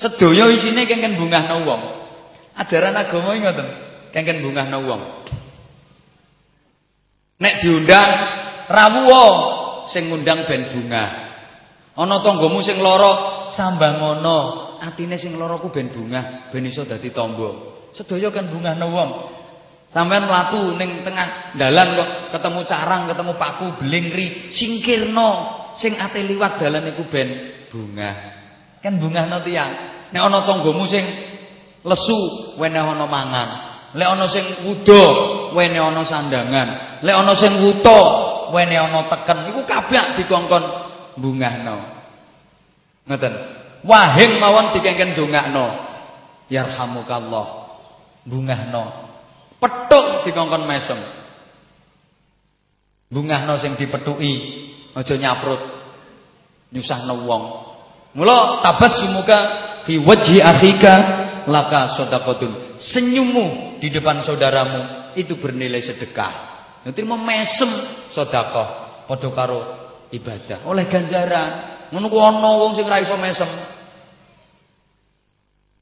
Sedaya 0.00 0.48
isine 0.48 0.88
kengken 0.88 1.20
bungahno 1.20 1.62
wong. 1.68 1.82
Ajaran 2.56 2.96
agama 2.96 3.36
iki 3.36 3.44
ngoten, 3.44 3.68
kengken 4.10 4.40
bungahno 4.40 4.78
wong. 4.88 5.02
Nek 7.40 7.54
diundang 7.64 8.10
rawuha 8.68 9.26
sing 9.92 10.08
ngundang 10.08 10.44
ben 10.44 10.72
bunga. 10.72 11.04
Ana 11.96 12.20
tanggamu 12.24 12.60
sing 12.64 12.80
lara 12.80 13.52
sambangono, 13.52 14.38
atine 14.80 15.20
sing 15.20 15.36
lara 15.36 15.60
ku 15.60 15.68
ben 15.68 15.92
bunga, 15.92 16.48
ben 16.48 16.64
iso 16.64 16.84
dadi 16.84 17.12
tangga. 17.12 17.50
Sedaya 17.92 18.32
kan 18.32 18.48
bungahno 18.48 18.86
wong. 18.90 19.10
Sampeyan 19.90 20.30
mlaku 20.30 20.78
ning 20.78 21.02
tengah 21.02 21.58
dalan 21.58 21.88
kok 21.98 22.10
ketemu 22.38 22.60
carang, 22.62 23.02
ketemu 23.10 23.32
paku, 23.34 23.66
blingri, 23.82 24.54
singkirno. 24.54 25.60
sing 25.78 25.94
ate 25.94 26.24
liwat 26.26 26.58
dalan 26.58 26.90
iku 26.90 27.06
ben 27.06 27.28
bunga. 27.70 28.10
Kan 28.80 29.00
bungahno 29.00 29.44
tiyang. 29.44 29.72
Nek 30.10 30.22
ana 30.24 30.42
tanggamu 30.48 30.84
sing 30.88 31.04
lesu, 31.84 32.18
wene 32.58 32.80
ana 32.80 33.06
mangan. 33.06 33.48
Lek 33.94 34.08
ana 34.08 34.26
sing 34.30 34.44
wuda, 34.66 35.04
wene 35.54 35.78
ana 35.78 36.02
sandangan. 36.02 36.68
Lek 37.04 37.16
ana 37.16 37.32
sing 37.36 37.52
wuta, 37.60 38.00
wene 38.50 38.76
ana 38.78 39.06
teken. 39.06 39.38
Iku 39.54 39.60
kabeh 39.68 40.20
dikongkon 40.20 40.64
bungahno. 41.20 41.76
Ngoten. 43.06 43.34
Wahing 43.80 44.32
mawon 44.36 44.76
dikengken 44.76 45.16
dongakno. 45.16 45.66
Yarhamukallah. 46.52 47.46
Bungahno. 48.28 49.09
Petuk 49.60 50.24
dikongkon 50.24 50.64
mesem. 50.64 50.96
Bungahno 53.12 53.60
sing 53.60 53.76
dipethuki, 53.76 54.32
aja 54.96 55.14
nyaprut. 55.20 55.60
Nyusahno 56.72 57.26
wong. 57.26 57.44
Mula 58.14 58.64
tabassumuka 58.64 59.38
fi 59.84 59.98
wajhi 60.00 60.38
akhika 60.40 60.94
laka 61.44 61.98
shadaqatun. 61.98 62.80
Senyummu 62.80 63.76
di 63.82 63.92
depan 63.92 64.22
saudaramu 64.24 65.12
itu 65.18 65.36
bernilai 65.36 65.82
sedekah. 65.82 66.32
Nanti 66.86 67.04
mau 67.04 67.20
mesem 67.20 67.68
sedekah 68.16 69.04
padha 69.04 69.28
karo 69.34 69.60
ibadah. 70.14 70.64
Oleh 70.64 70.86
ganjaran. 70.86 71.50
Ngono 71.90 72.06
ku 72.06 72.18
ana 72.22 72.50
wong 72.54 72.78
sing 72.78 72.86
mesem. 72.86 73.50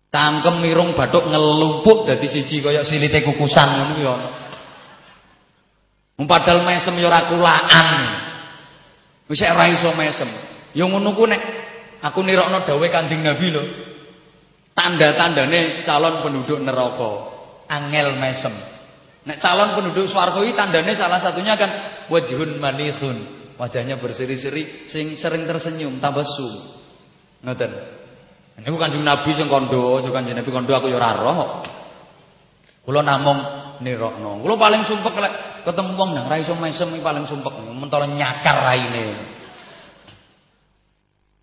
Tangkem 0.09 0.65
mirung 0.65 0.97
bathuk 0.97 1.29
ngelumpuk 1.29 2.09
dadi 2.09 2.33
siji 2.33 2.65
kaya 2.65 2.81
silite 2.81 3.21
kukusan 3.29 3.69
ngono 3.77 3.93
ku 3.93 4.03
ana. 4.09 4.29
Padahal 6.25 6.65
mesem 6.65 6.97
ya 6.97 7.13
ora 7.13 7.29
kulaan. 7.29 7.89
Wis 9.29 9.45
ora 9.45 9.69
iso 9.69 9.93
mesem. 9.93 10.29
Ya 10.73 10.89
ngono 10.89 11.13
ku 11.13 11.29
nek 11.29 11.43
aku 12.01 12.25
nirokno 12.25 12.65
dawuh 12.65 12.89
Kanjeng 12.89 13.21
Nabi 13.21 13.53
lho. 13.53 13.65
Tanda-tandane 14.73 15.83
calon 15.83 16.23
penduduk 16.23 16.63
neraka, 16.63 17.13
angel 17.67 18.15
mesem. 18.17 18.55
Nek 19.27 19.43
calon 19.43 19.75
penduduk 19.75 20.07
swarga 20.07 20.39
iki 20.41 20.55
tandane 20.55 20.95
salah 20.95 21.19
satunya 21.19 21.59
kan 21.59 21.71
wajhun 22.07 22.63
manihun, 22.63 23.51
wajahnya 23.59 23.99
berseri-seri 23.99 24.87
sing 24.87 25.19
sering 25.19 25.45
tersenyum, 25.51 25.99
tabassum. 25.99 26.79
Ngoten. 27.43 27.98
Niku 28.59 28.75
Kanjeng 28.75 29.07
Nabi 29.07 29.31
sing 29.39 29.47
kandha, 29.47 30.03
aja 30.03 30.09
Kanjeng 30.11 30.35
Nabi 30.35 30.51
kandha 30.51 30.73
aku 30.83 30.91
ya 30.91 30.99
ora 30.99 31.11
roh. 31.15 31.39
Kula 32.83 33.07
namung 33.07 33.39
nirokno. 33.85 34.43
Kula 34.43 34.55
paling 34.59 34.83
sumpek 34.89 35.15
lek 35.15 35.35
ketemu 35.63 35.95
wong 35.95 36.11
nang 36.17 36.27
ra 36.27 36.41
iso 36.43 36.57
mesem 36.59 36.91
paling 36.99 37.29
sumpek, 37.29 37.55
mentolo 37.71 38.09
nyakar 38.11 38.57
raine. 38.65 39.07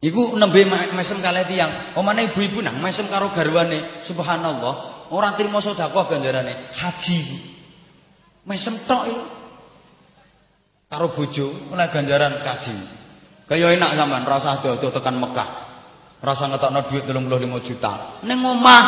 Iku 0.04 0.36
nembe 0.36 0.60
mesem 0.68 1.24
kalih 1.24 1.48
tiyang. 1.48 1.96
Omane 1.96 2.30
ibu-ibu 2.34 2.60
nang 2.60 2.78
mesem 2.84 3.08
karo 3.08 3.32
garwane. 3.32 4.04
Subhanallah, 4.06 5.08
ora 5.10 5.34
trimo 5.40 5.64
sedekah 5.64 6.06
ganjarane. 6.12 6.76
Haji. 6.76 7.20
Mesem 8.46 8.86
tok 8.86 9.04
iku. 9.10 9.24
Karo 10.86 11.10
bojo 11.16 11.74
oleh 11.74 11.88
ganjaran 11.90 12.44
kaji. 12.46 12.76
Kaya 13.50 13.74
enak 13.74 13.98
sampean 13.98 14.26
rasa 14.26 14.62
ado-ado 14.62 14.94
tekan 14.94 15.18
Mekah. 15.18 15.65
Rasa 16.24 16.48
ngetokno 16.52 16.80
dhuwit 16.90 17.04
35 17.08 17.68
juta. 17.68 17.94
Ning 18.24 18.40
omah 18.40 18.84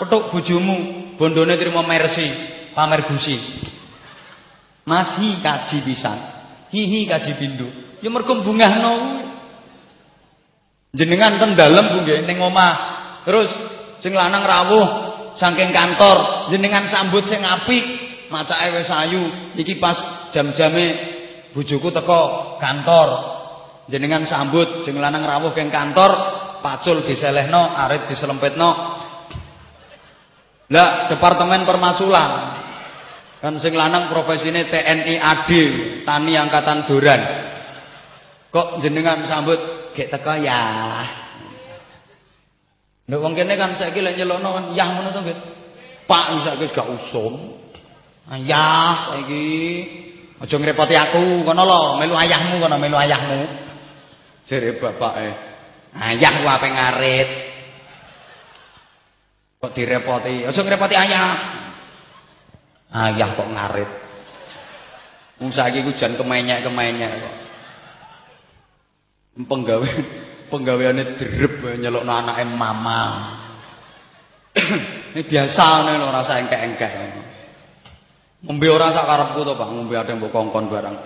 petuk 0.00 0.32
bojomu, 0.32 1.12
bondone 1.20 1.54
trimo 1.60 1.84
mercy, 1.84 2.28
pamer 2.72 3.04
gusi. 3.08 3.36
Masih 4.88 5.38
kaji 5.44 5.76
pisan. 5.84 6.18
Hihi 6.72 7.06
kaji 7.06 7.32
pindu. 7.36 7.68
Ya 8.00 8.08
mergo 8.08 8.40
bungahno 8.40 9.20
Jenengan 10.90 11.38
ten 11.38 11.54
dalem 11.54 11.86
Bu 11.94 11.98
nggih 12.02 12.26
ning 12.26 12.42
omah. 12.42 12.72
Terus 13.22 13.46
sing 14.02 14.10
lanang 14.10 14.42
rawuh 14.42 14.86
saking 15.38 15.70
kantor, 15.70 16.50
jenengan 16.50 16.90
sambut 16.90 17.30
sing 17.30 17.46
apik, 17.46 17.84
macake 18.26 18.74
wis 18.74 18.90
ayu. 18.90 19.22
Iki 19.54 19.78
pas 19.78 19.94
jam-jame 20.34 20.86
bojoku 21.54 21.94
teko 21.94 22.20
kantor. 22.58 23.08
Jenengan 23.86 24.26
sambut 24.26 24.82
sing 24.82 24.98
lanang 24.98 25.22
rawuh 25.22 25.54
keng 25.54 25.70
kantor, 25.70 26.39
pacul 26.60 27.02
diselehno, 27.04 27.74
arit 27.74 28.08
diselempetno. 28.08 28.70
Lah 30.70 31.10
departemen 31.10 31.66
permaculan. 31.66 32.30
Kan 33.40 33.56
sing 33.56 33.72
lanang 33.72 34.12
profesine 34.12 34.68
TNI 34.68 35.16
AD, 35.16 35.50
Tani 36.04 36.32
Angkatan 36.36 36.84
Duran. 36.84 37.22
Kok 38.52 38.84
jenengan 38.84 39.24
sambut 39.24 39.58
gek 39.96 40.12
teko 40.12 40.36
ya. 40.38 40.60
Nek 43.10 43.18
wong 43.18 43.34
kene 43.34 43.58
kan 43.58 43.74
saiki 43.74 44.04
lek 44.04 44.14
nyelokno 44.14 44.48
kan 44.54 44.64
yah 44.76 44.88
ngono 44.94 45.08
to. 45.10 45.20
Pak 46.06 46.26
saiki 46.46 46.68
wis 46.68 46.74
gak 46.76 46.86
usum. 46.86 47.58
Ayah 48.30 49.10
saiki 49.10 49.42
aja 50.38 50.56
ngrepoti 50.56 50.94
aku 50.94 51.42
kono 51.42 51.62
lho, 51.66 51.82
melu 51.98 52.14
ayahmu 52.14 52.62
kono 52.62 52.76
melu 52.78 52.94
ayahmu. 52.94 53.40
Jere 54.46 54.78
bapake. 54.78 55.49
Ayah 55.94 56.32
ku 56.42 56.46
ape 56.46 56.68
ngarit. 56.70 57.30
Kok 59.60 59.72
direpoti? 59.74 60.46
Aja 60.46 60.60
ngrepoti 60.62 60.96
ayah. 60.96 61.30
Ayah 62.90 63.28
kok 63.34 63.50
ngarit. 63.50 63.90
Wong 65.40 65.50
saiki 65.50 65.82
ku 65.82 65.96
jan 65.96 66.14
kemenyek-kemenyek 66.20 67.12
kok. 67.20 67.36
penggawe 69.40 69.88
penggaweane 70.52 71.16
drep 71.16 71.64
nyelokno 71.80 72.12
anake 72.12 72.44
mama. 72.44 73.00
Ini 75.14 75.22
biasa 75.26 75.64
nih 75.86 75.94
lo 75.96 76.10
rasa 76.10 76.42
engkek-engkek. 76.42 76.92
Ngombe 78.40 78.66
ora 78.72 78.92
sak 78.92 79.04
karepku 79.04 79.44
to, 79.44 79.52
Pak, 79.52 79.68
ngombe 79.68 79.94
ada 79.94 80.16
mbok 80.16 80.32
kongkon 80.32 80.72
barang. 80.72 80.96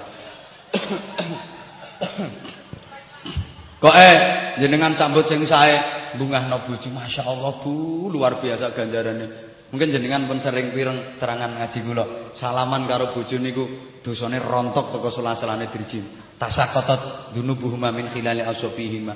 Kok 3.85 3.97
eh 4.01 4.17
jenengan 4.59 4.95
sambut 4.95 5.27
sing 5.27 5.43
sae 5.47 5.79
bungahno 6.19 6.67
bojo, 6.67 6.89
masyaallah 6.91 7.53
Bu, 7.63 8.07
luar 8.11 8.39
biasa 8.39 8.71
ganjarane. 8.75 9.27
Mungkin 9.75 9.91
jenengan 9.91 10.31
pun 10.31 10.39
sering 10.39 10.71
pireng 10.71 11.19
terangan 11.19 11.59
ngaji 11.59 11.79
kula. 11.83 12.05
Salaman 12.39 12.87
karo 12.87 13.11
bojo 13.11 13.35
niku 13.43 13.65
dosane 14.07 14.39
rontok 14.39 14.95
teko 14.95 15.11
sela-selane 15.11 15.67
dirjim. 15.75 16.37
Tasaqatat 16.39 17.35
dunubuhuma 17.35 17.91
min 17.91 18.07
khilali 18.15 18.39
asofihima. 18.39 19.15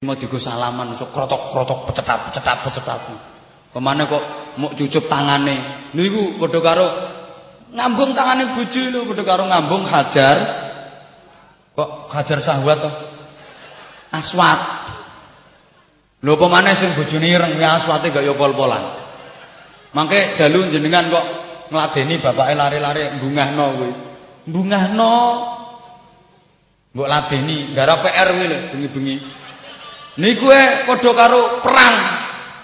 Mau 0.00 0.16
digo 0.16 0.40
salaman 0.40 0.96
sok 0.96 1.12
krotok-krotok 1.12 1.92
pecetat-pecetat 1.92 2.58
pecetat. 2.66 3.00
Ke 3.70 3.78
mana 3.78 4.08
kok 4.10 4.24
mau 4.58 4.74
cucup 4.74 5.06
tangane. 5.06 5.92
Niku 5.94 6.40
padha 6.42 6.58
karo 6.64 6.86
ngambung 7.70 8.10
tangane 8.16 8.56
bojo 8.58 8.80
lho 8.90 9.06
padha 9.06 9.22
karo 9.22 9.42
ngambung 9.46 9.86
hajar. 9.86 10.36
Kok 11.78 12.10
hajar 12.10 12.38
sahwat 12.42 12.78
to? 12.80 12.90
Aswat. 14.10 14.60
Lho 16.20 16.36
apa 16.36 16.46
maneh 16.52 16.74
sing 16.76 16.92
bojone 16.92 17.26
ireng 17.30 17.56
ya 17.56 17.80
aswate 17.80 18.12
gak 18.12 18.26
yo 18.26 18.36
pol-polan. 18.36 19.00
Mangke 19.96 20.36
dalu 20.36 20.68
jenengan 20.68 21.08
kok 21.08 21.24
ngladeni 21.72 22.20
bapake 22.20 22.52
lari-lari 22.52 23.16
bungahno 23.22 23.66
kuwi. 23.78 23.92
Bungahno 24.50 25.14
Mbok 26.90 27.06
ladeni 27.06 27.70
gara 27.70 28.02
PR 28.02 28.28
kuwi 28.34 28.46
lho 28.50 28.58
bengi-bengi. 28.74 29.16
Niku 30.18 30.46
e 30.50 30.62
padha 30.90 31.10
karo 31.14 31.62
perang. 31.62 31.96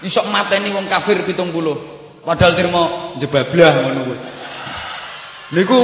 Isok 0.03 0.27
mateni 0.29 0.75
wong 0.75 0.85
kafir 0.91 1.23
70. 1.23 2.27
Padahal 2.27 2.53
trimo 2.59 2.83
jebablah 3.23 3.73
ngono 3.81 4.01
kuwi. 4.03 4.19
Niku 5.55 5.79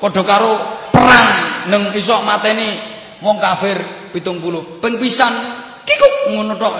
padha 0.00 0.22
karo 0.24 0.52
perang 0.90 1.30
neng 1.68 1.92
isok 1.92 2.20
mateni 2.24 2.68
wong 3.20 3.36
kafir 3.36 3.76
70. 4.10 4.82
Ping 4.82 4.94
pisan 5.00 5.32
kikuk 5.84 6.14
ngono 6.34 6.54
tok. 6.56 6.74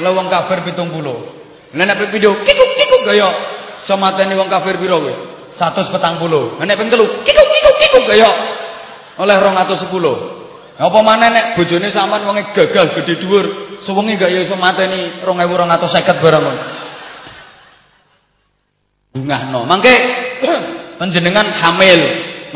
Lah 0.00 0.10
wong 0.12 0.26
kafir 0.32 0.64
70. 0.64 0.78
Lah 1.72 1.84
nek 1.84 2.10
video 2.12 2.36
kikuk 2.42 2.70
kikuk 2.78 3.02
kaya 3.08 3.28
iso 3.82 3.94
mateni 3.98 4.36
wong 4.36 4.48
kafir 4.48 4.78
pira 4.78 4.96
kuwi? 4.98 5.14
140. 5.56 6.62
Nek 6.64 6.76
ping 6.76 6.88
telu 6.88 7.06
kikuk 7.24 7.48
kikuk 7.48 7.76
kikuk 7.80 8.04
kaya 8.08 8.30
oleh 9.20 9.36
210. 9.36 10.42
Apa 10.82 10.98
maneh 11.04 11.28
nek 11.28 11.46
bojone 11.60 11.92
sampean 11.92 12.24
wonge 12.24 12.48
gagal 12.56 12.96
gedhe 12.96 13.20
dhuwur, 13.20 13.44
suwengi 13.84 14.16
gak 14.16 14.32
ya 14.32 14.40
iso 14.40 14.56
mateni 14.56 15.20
2250 15.20 16.24
barang 16.24 16.42
ngono. 16.42 16.62
Bungahno. 19.12 19.60
Mangke 19.68 19.94
panjenengan 21.00 21.44
hamil, 21.44 22.00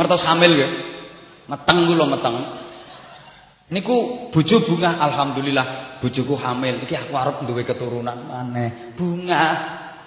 ngertos 0.01 0.25
hamil 0.25 0.51
nggih? 0.57 0.71
Meteng 1.47 1.79
kula 1.87 2.05
meteng. 2.09 2.35
Niku 3.67 4.31
bojo 4.31 4.57
bunga 4.63 5.03
alhamdulillah 5.03 5.99
bojoku 5.99 6.39
hamil. 6.39 6.87
Iki 6.87 6.95
aku 6.95 7.13
arep 7.19 7.37
duwe 7.51 7.67
keturunan 7.67 8.15
maneh. 8.15 8.95
Bunga. 8.95 9.45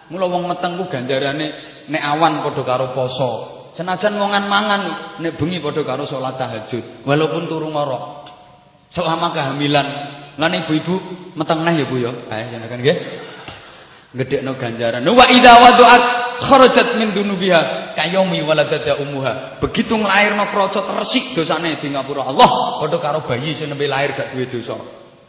Mula 0.09 0.25
wong 0.25 0.47
meteng 0.47 0.79
ku 0.79 0.87
ganjarane 0.87 1.47
nek 1.91 2.03
awan 2.15 2.39
padha 2.41 2.63
karo 2.63 2.95
poso. 2.95 3.31
Senajan 3.75 4.15
wongan 4.15 4.47
mangan 4.47 4.81
nek 5.19 5.35
bengi 5.35 5.59
padha 5.59 5.83
karo 5.85 6.07
salat 6.07 6.39
tahajud, 6.39 7.05
walaupun 7.05 7.45
turu 7.51 7.67
ngorok. 7.69 8.31
Selama 8.95 9.35
kehamilan. 9.35 9.87
Lan 10.39 10.55
ibu-ibu 10.55 10.95
meteng 11.35 11.67
neh 11.67 11.83
ya 11.83 11.85
Bu 11.85 11.99
ya. 11.99 12.11
Ayo 12.31 12.45
jenengan 12.55 12.79
nggih. 12.79 12.97
Gedekno 14.09 14.57
ganjaran. 14.57 15.05
Wa 15.05 15.21
idza 15.29 15.53
wadu'at 15.53 16.03
kharajat 16.49 16.97
min 16.97 17.13
dunubiha 17.13 17.93
kayomi 17.93 18.41
waladada 18.41 18.97
umuha. 18.97 19.61
Begitu 19.61 19.93
nglairno 19.93 20.49
krocot 20.49 20.89
resik 20.97 21.37
dosane 21.37 21.77
di 21.77 21.93
ngapura 21.93 22.25
Allah, 22.25 22.81
padha 22.81 22.97
karo 22.97 23.21
bayi 23.29 23.53
sing 23.53 23.69
nembe 23.69 23.85
lahir 23.85 24.17
gak 24.17 24.33
duwe 24.33 24.49
dosa. 24.49 24.81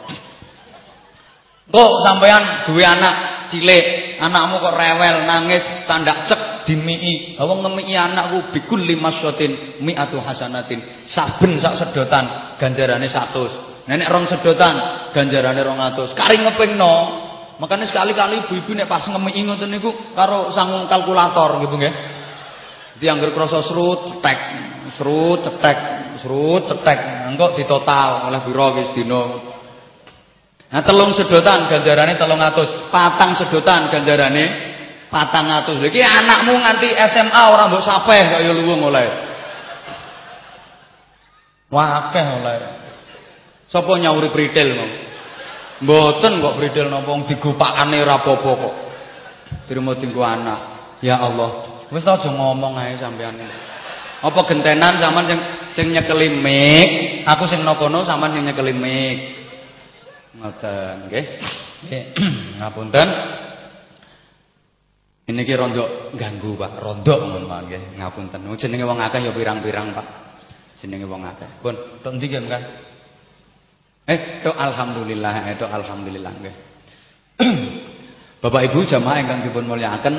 Kok 1.71 1.91
sampean 2.03 2.67
duwe 2.67 2.83
anak 2.83 3.47
cilik, 3.47 4.19
anakmu 4.19 4.59
kok 4.59 4.75
rewel, 4.75 5.15
nangis, 5.23 5.63
candak 5.87 6.27
cek 6.27 6.41
dimii. 6.67 7.39
Wong 7.39 7.63
ngemiki 7.63 7.95
anakku 7.95 8.51
bikul 8.51 8.83
lima 8.83 9.09
sotin 9.15 9.79
mi'atu 9.79 10.19
hasanatin. 10.19 11.07
Saben 11.07 11.57
sak 11.63 11.79
sedotan 11.79 12.57
ganjarane 12.59 13.07
100. 13.07 13.87
Nenek 13.87 14.07
rong 14.11 14.25
sedotan 14.27 15.09
ganjarane 15.15 15.61
200. 15.63 16.17
Kari 16.17 16.37
ngepingno. 16.43 16.95
Makanya 17.61 17.85
sekali-kali 17.85 18.49
ibu-ibu 18.49 18.73
nek 18.73 18.89
pas 18.89 19.05
ngemiki 19.05 19.45
ngoten 19.45 19.69
niku 19.69 19.93
karo 20.17 20.49
sangung 20.49 20.89
kalkulator 20.89 21.61
nggih 21.61 21.69
Bu 21.69 21.77
nggih. 21.77 21.93
Diangger 22.97 23.33
krasa 23.33 23.65
serut 23.65 24.05
cetek, 24.05 24.37
serut 24.97 25.39
cetek, 25.45 25.77
serut 26.19 26.63
cetek. 26.67 26.99
Engko 27.31 27.55
ditotal 27.55 28.27
oleh 28.27 28.39
biro 28.43 28.67
wis 28.79 28.91
dina. 28.95 29.23
Nah 30.71 30.81
telung 30.87 31.11
sedotan 31.11 31.67
ganjarane 31.67 32.15
300, 32.15 32.87
patang 32.87 33.35
sedotan 33.35 33.91
ganjarane 33.91 34.43
400. 35.11 35.79
Lha 35.83 35.87
iki 35.91 35.99
anakmu 35.99 36.55
nganti 36.63 36.95
SMA 37.11 37.41
ora 37.51 37.67
mbok 37.67 37.83
sapeh 37.83 38.23
kaya 38.39 38.51
luwung 38.55 38.87
oleh. 38.87 39.07
Wah 41.71 42.07
akeh 42.07 42.25
oleh. 42.39 42.55
Sapa 43.67 43.91
nyauri 43.95 44.31
pritil 44.31 44.75
mau? 44.75 44.91
Mboten 45.81 46.43
kok 46.43 46.55
pritil 46.59 46.91
napa 46.91 47.07
wong 47.07 47.27
digopakane 47.27 47.97
ora 48.03 48.19
apa-apa 48.19 48.51
kok. 48.55 48.75
Trimo 49.67 49.95
dinggo 49.95 50.23
anak. 50.23 50.59
Ya 51.01 51.17
Allah, 51.17 51.81
Wis 51.91 52.07
aja 52.07 52.31
ngomong 52.31 52.79
ae 52.79 52.95
sampean. 52.95 53.35
Apa 54.21 54.45
gentenan 54.45 55.01
sampean 55.01 55.25
sing 55.25 55.39
sing 55.73 55.85
nyekeli 55.89 56.29
aku 57.25 57.43
sing 57.49 57.65
nokono 57.65 58.05
sampean 58.05 58.37
sing 58.37 58.45
nyekeli 58.45 58.73
mik. 58.73 59.17
Ngoten, 60.37 61.11
nggih. 61.11 61.25
Nggih, 61.89 62.03
ngapunten. 62.61 63.07
Ini 65.27 65.41
ki 65.43 65.53
rondo 65.57 66.13
ganggu, 66.15 66.55
Pak. 66.55 66.71
Rondo 66.79 67.15
ngono 67.17 67.49
nggih. 67.49 67.97
Ngapunten. 67.99 68.45
Jenenge 68.55 68.85
wong 68.85 68.99
akeh 69.01 69.19
ya 69.25 69.31
pirang-pirang, 69.33 69.91
Pak. 69.91 70.07
Jenenge 70.79 71.09
wong 71.09 71.25
akeh. 71.25 71.49
Pun, 71.59 71.75
tok 72.05 72.13
ndi 72.15 72.29
nggih? 72.29 72.63
Eh, 74.05 74.19
tok 74.45 74.55
alhamdulillah, 74.57 75.33
eh 75.49 75.55
tok 75.57 75.71
alhamdulillah 75.71 76.31
nggih. 76.41 76.55
Bapak 78.41 78.61
Ibu 78.71 78.85
jamaah 78.85 79.17
ingkang 79.21 79.41
dipun 79.49 79.65
mulyakaken, 79.69 80.15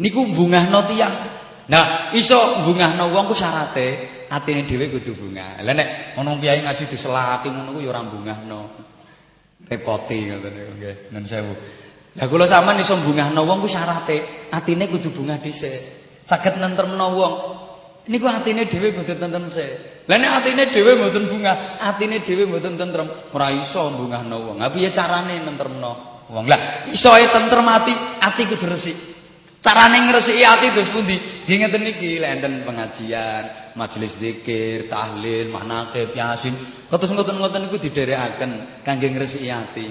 niku 0.00 0.28
bungahno 0.32 0.88
tiyang. 0.88 1.37
Nah, 1.68 2.16
iso 2.16 2.64
bungahno 2.64 3.12
wong 3.12 3.28
ku 3.28 3.34
syarate 3.36 4.24
atine 4.32 4.64
dhewe 4.64 4.88
kudu 4.88 5.12
bungah. 5.12 5.60
Lah 5.60 5.74
nek 5.76 6.16
ana 6.16 6.40
kiai 6.40 6.64
ngaji 6.64 6.84
diselaki 6.88 7.52
ngono 7.52 7.76
ku 7.76 7.80
ya 7.84 7.92
ora 7.92 8.00
bungahno. 8.08 8.60
Repoti 9.68 10.32
ngoten 10.32 10.52
niku 10.56 10.72
nggih. 10.80 10.96
Nun 11.12 11.24
sewu. 11.28 11.52
Lah 12.16 12.24
kula 12.24 12.48
sampean 12.48 12.80
iso 12.80 12.96
bungahno 13.04 13.44
wong 13.44 13.60
ku 13.60 13.68
syarate 13.68 14.48
atine 14.48 14.88
kudu 14.88 15.12
bungah 15.12 15.44
dhisik. 15.44 15.76
Saged 16.24 16.56
nentremno 16.56 17.06
wong. 17.12 17.34
Niku 18.08 18.24
atine 18.24 18.64
dhewe 18.64 18.96
kudu 18.96 19.20
tentrem 19.20 19.52
sik. 19.52 20.08
Lah 20.08 20.16
nek 20.16 20.40
atine 20.40 20.72
dhewe 20.72 20.96
mboten 20.96 21.28
bungah, 21.28 21.84
atine 21.84 22.24
dhewe 22.24 22.48
mboten 22.48 22.80
tentrem, 22.80 23.28
ora 23.28 23.52
iso 23.52 23.92
bungahno 23.92 24.36
wong. 24.40 24.64
Ha 24.64 24.72
piye 24.72 24.88
carane 24.88 25.44
nentremno 25.44 26.24
wong? 26.32 26.48
Lah 26.48 26.88
iso 26.88 27.12
ae 27.12 27.28
tentrem 27.28 27.68
ati, 27.68 27.92
ati 28.24 28.42
kudu 28.48 28.64
resik. 28.64 29.17
Carane 29.58 30.06
ngresiki 30.06 30.42
ati 30.46 30.70
terus 30.70 30.90
pundi? 30.94 31.18
Nggih 31.18 31.56
ngeten 31.58 31.82
iki 31.90 32.22
lek 32.22 32.30
enten 32.38 32.62
pengajian, 32.62 33.74
majelis 33.74 34.14
zikir, 34.20 34.86
tahlil, 34.86 35.50
manaqib, 35.50 36.14
yasin. 36.14 36.54
Kados 36.86 37.10
ngoten-ngoten 37.10 37.66
niku 37.66 37.82
didherekaken 37.82 38.84
kangge 38.86 39.08
ngresiki 39.10 39.50
ati. 39.50 39.86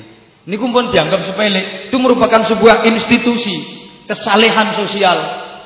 Niku 0.47 0.71
pun 0.71 0.87
dianggap 0.87 1.27
sepele. 1.27 1.91
Itu 1.91 1.99
merupakan 1.99 2.47
sebuah 2.47 2.87
institusi 2.87 3.83
kesalehan 4.07 4.79
sosial 4.79 5.17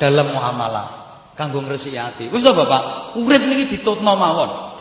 dalam 0.02 0.34
muamalah 0.34 0.88
kanggo 1.38 1.62
ngresiki 1.62 2.02
ati. 2.02 2.26
Wis 2.34 2.42
to 2.42 2.58
Bapak, 2.58 3.14
urip 3.22 3.42
niki 3.46 3.78
ditutno 3.78 4.18
mawon. 4.18 4.74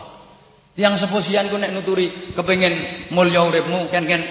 Yang 0.80 1.04
seposian 1.04 1.52
ku 1.52 1.60
nek 1.60 1.76
nuturi 1.76 2.32
kepengin 2.32 3.12
mulya 3.12 3.44
uripmu 3.44 3.92
ken-ken 3.92 4.22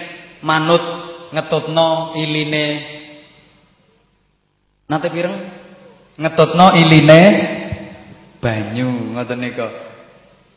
manut 0.42 0.82
ngetutno 1.30 2.18
iline 2.18 2.98
Nate 4.90 5.06
pireng 5.14 5.38
ngetutno 6.18 6.74
iline 6.74 7.22
banyu 8.42 9.14
ngoten 9.14 9.38
nika. 9.38 9.68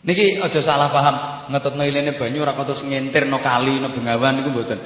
Niki 0.04 0.42
aja 0.42 0.60
salah 0.66 0.90
paham, 0.90 1.16
ngetutno 1.54 1.86
iline 1.86 2.18
banyu 2.18 2.42
ora 2.42 2.58
terus 2.58 2.82
ngentirno 2.82 3.38
kali 3.38 3.78
no 3.78 3.94
bengawan 3.94 4.42
niku 4.42 4.50
mboten. 4.50 4.80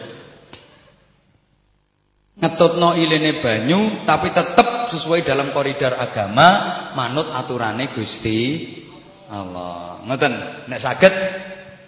Ngetutno 2.43 2.99
iline 2.99 3.39
banyu 3.39 4.03
tapi 4.03 4.35
tetap 4.35 4.91
sesuai 4.91 5.23
dalam 5.23 5.55
koridor 5.55 5.95
agama, 5.95 6.47
manut 6.91 7.31
aturane 7.31 7.95
Gusti 7.95 8.67
Allah. 9.31 10.03
Ngoten, 10.03 10.33
nek 10.67 10.79
saged 10.83 11.13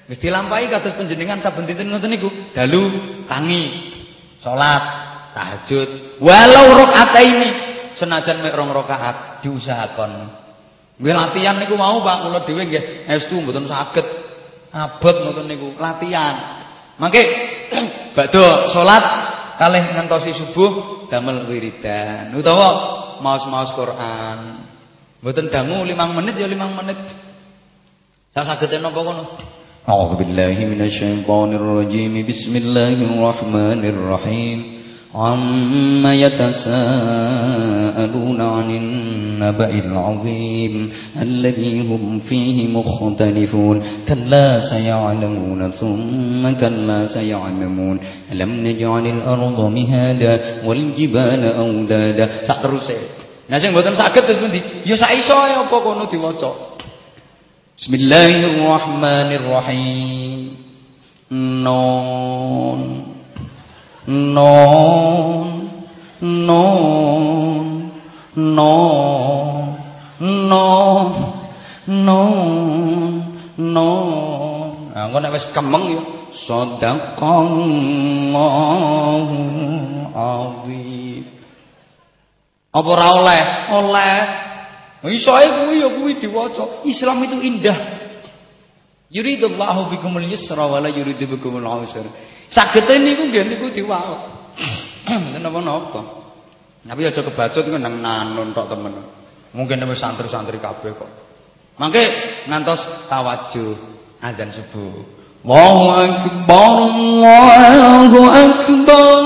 wis 0.08 0.18
dilampahi 0.18 0.72
kados 0.72 0.96
panjenengan 0.96 1.44
saben 1.44 1.68
dinten 1.68 1.92
ngoten 1.92 2.10
niku, 2.10 2.32
dalu 2.56 2.82
tangi, 3.28 3.94
salat, 4.40 5.09
tahajud. 5.34 5.90
Walau 6.22 6.80
rakaat 6.80 7.12
ini 7.24 7.50
senajan 8.00 8.40
mek 8.40 8.56
rong 8.56 8.72
rakaat 8.72 9.44
diusahakan. 9.44 10.12
Nggih 11.00 11.16
latihan 11.16 11.56
niku 11.60 11.76
mau 11.80 12.04
Pak? 12.04 12.28
Kula 12.28 12.40
dhewe 12.44 12.64
nggih 12.68 13.08
estu 13.08 13.40
mboten 13.40 13.68
saged. 13.68 14.06
Abot 14.70 15.16
ngoten 15.16 15.48
niku 15.48 15.72
latihan. 15.80 16.60
Mangke 17.00 17.24
badhe 18.16 18.46
salat 18.76 19.04
kalih 19.56 19.84
ngentosi 19.96 20.36
subuh 20.36 21.08
damel 21.08 21.48
wiridan. 21.48 22.36
Utawa 22.36 22.68
maos-maos 23.24 23.72
Quran. 23.76 24.68
Mboten 25.20 25.52
dangu 25.52 25.84
5 25.84 26.16
menit 26.16 26.40
ya 26.40 26.48
5 26.48 26.80
menit. 26.84 26.96
Sak 28.36 28.46
saged 28.46 28.72
napa 28.80 29.04
kono? 29.04 29.24
A'udzu 29.90 30.22
billahi 30.22 30.70
minasyaitonir 30.70 31.64
rajim 31.64 32.14
Bismillahirrahmanirrahim 32.28 34.79
عما 35.16 36.16
يتساءلون 36.16 36.70
عن 38.42 38.70
النبأ 38.70 39.70
العظيم 39.70 40.92
الذي 41.22 41.82
هم 41.82 42.20
فيه 42.20 42.68
مختلفون 42.68 43.84
كلا 44.08 44.60
سيعلمون 44.70 45.72
ثم 45.72 46.50
كلا 46.60 47.08
سيعلمون 47.08 48.00
ألم 48.32 48.68
نجعل 48.68 49.08
الأرض 49.08 49.62
مهادا 49.62 50.42
والجبال 50.66 51.46
أودادا 51.46 52.30
سأترسي 52.48 52.98
Nah 53.50 53.58
sing 53.58 53.74
mboten 53.74 53.98
saged 53.98 54.30
terus 54.30 54.46
pundi? 54.46 54.62
Ya 54.86 54.94
sak 54.94 55.10
iso 55.10 55.34
apa 55.34 55.74
kono 55.82 56.06
diwaca. 56.06 56.78
Bismillahirrahmanirrahim. 57.82 60.54
Non 61.66 63.10
non 64.10 65.70
non 66.20 67.92
non 68.34 69.78
non 70.18 71.14
non 71.86 72.34
non 73.56 74.90
nah 74.94 75.06
engko 75.06 75.18
nek 75.22 75.34
wis 75.38 75.46
kemeng 75.54 75.86
ya. 75.94 76.02
Sadaqallahu 76.30 77.58
azim. 80.14 81.26
Apa 82.70 82.90
ora 82.90 83.08
oleh? 83.18 83.42
Oleh. 83.82 84.14
Iso 85.10 85.34
ae 85.34 85.48
kuwi 85.50 85.82
ya 85.82 85.90
kuwi 85.90 86.22
diwaca. 86.22 86.86
Islam 86.86 87.24
itu 87.26 87.42
indah. 87.42 87.78
Yuridullahu 89.10 89.90
bikumul 89.90 90.22
yusra 90.30 90.70
wa 90.70 90.78
la 90.78 90.94
yuridu 90.94 91.26
bikumul 91.26 91.66
usra 91.66 92.06
Sagete 92.50 92.98
niku 92.98 93.30
nggih 93.30 93.46
niku 93.46 93.70
diwaos. 93.70 94.26
Mboten 95.10 95.42
napa-napa. 95.42 96.02
Tapi 96.86 97.02
aja 97.06 97.22
kebacut 97.22 97.64
iku 97.70 97.78
nang 97.78 98.02
nanun 98.02 98.54
tok 98.58 98.74
temen. 98.74 98.94
Mungkin 99.54 99.82
wis 99.90 100.02
santri-santri 100.02 100.62
kabeh 100.62 100.94
kok. 100.94 101.10
Mangke 101.78 102.02
ngantos 102.50 102.82
tawajuh 103.08 103.78
adzan 104.22 104.52
subuh. 104.54 105.06
Allahu 105.46 105.86
akbar 105.96 106.76
Allahu 106.76 108.20
akbar. 108.28 109.20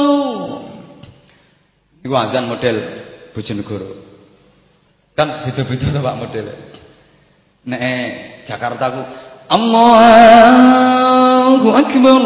Iku 2.04 2.14
adzan 2.14 2.46
model 2.52 2.78
Bojonegoro. 3.34 3.90
Kan 5.18 5.48
beda-beda 5.50 5.88
to 5.90 6.00
Pak 6.00 6.18
model. 6.20 6.46
Nek 7.64 7.82
Jakarta 8.44 8.86
ku 8.92 9.02
Allahu 11.54 11.70
akbar 11.70 12.18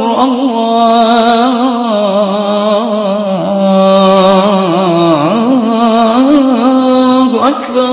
Allahu 6.88 7.44
akbar 7.44 7.92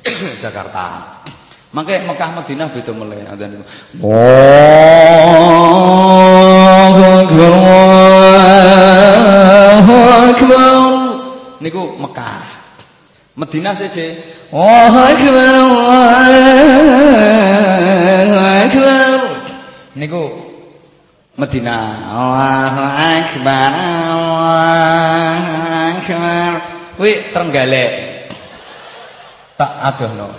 Jakarta. 0.44 0.84
Mangke 1.76 1.92
Mekah 2.08 2.40
Madinah 2.40 2.72
beda 2.72 2.92
mulai 2.96 3.20
adzan 3.28 3.52
niku. 3.52 3.68
Allahu 4.00 4.16
akbar 7.20 7.52
Allahu 9.76 10.24
akbar. 10.24 10.80
Niku 11.60 12.00
Mekah. 12.00 12.48
Madinah 13.36 13.76
saja. 13.76 14.08
Allahu 14.48 14.98
akbar 15.04 15.52
Allahu 15.52 15.84
akbar. 15.84 17.99
Niku 20.00 20.24
Madinah. 21.36 22.08
Allahu 22.08 22.80
akbar 22.88 23.68
Allahu 24.16 25.60
akbar. 25.92 26.50
Kuwi 26.96 27.12
Trenggalek. 27.36 27.92
Tak 29.60 29.72
adohno. 29.92 30.32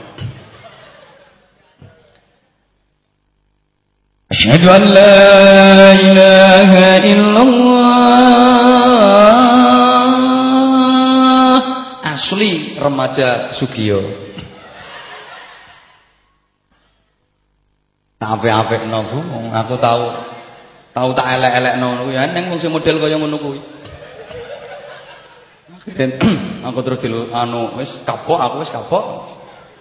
Asyhadu 4.33 4.65
an 4.65 4.83
la 4.89 5.93
ilaha 6.09 7.05
illallah. 7.05 8.01
Asli 12.01 12.81
remaja 12.81 13.53
Sugiyo. 13.61 14.30
Apik-apik 18.21 18.85
no 18.85 19.01
Bu, 19.09 19.17
aku 19.49 19.81
tahu 19.81 20.13
tahu 20.93 21.09
tak 21.17 21.41
elek-elekno 21.41 22.05
ya 22.13 22.29
ning 22.29 22.53
wong 22.53 22.61
model 22.69 23.01
kaya 23.01 23.17
kuwi. 23.17 23.59
Akhirnya 25.81 26.21
aku 26.69 26.79
terus 26.85 27.01
dulu 27.01 27.33
anu 27.33 27.81
wis 27.81 27.89
kapok 28.05 28.37
aku 28.37 28.61
wis 28.61 28.69
kapok. 28.69 29.25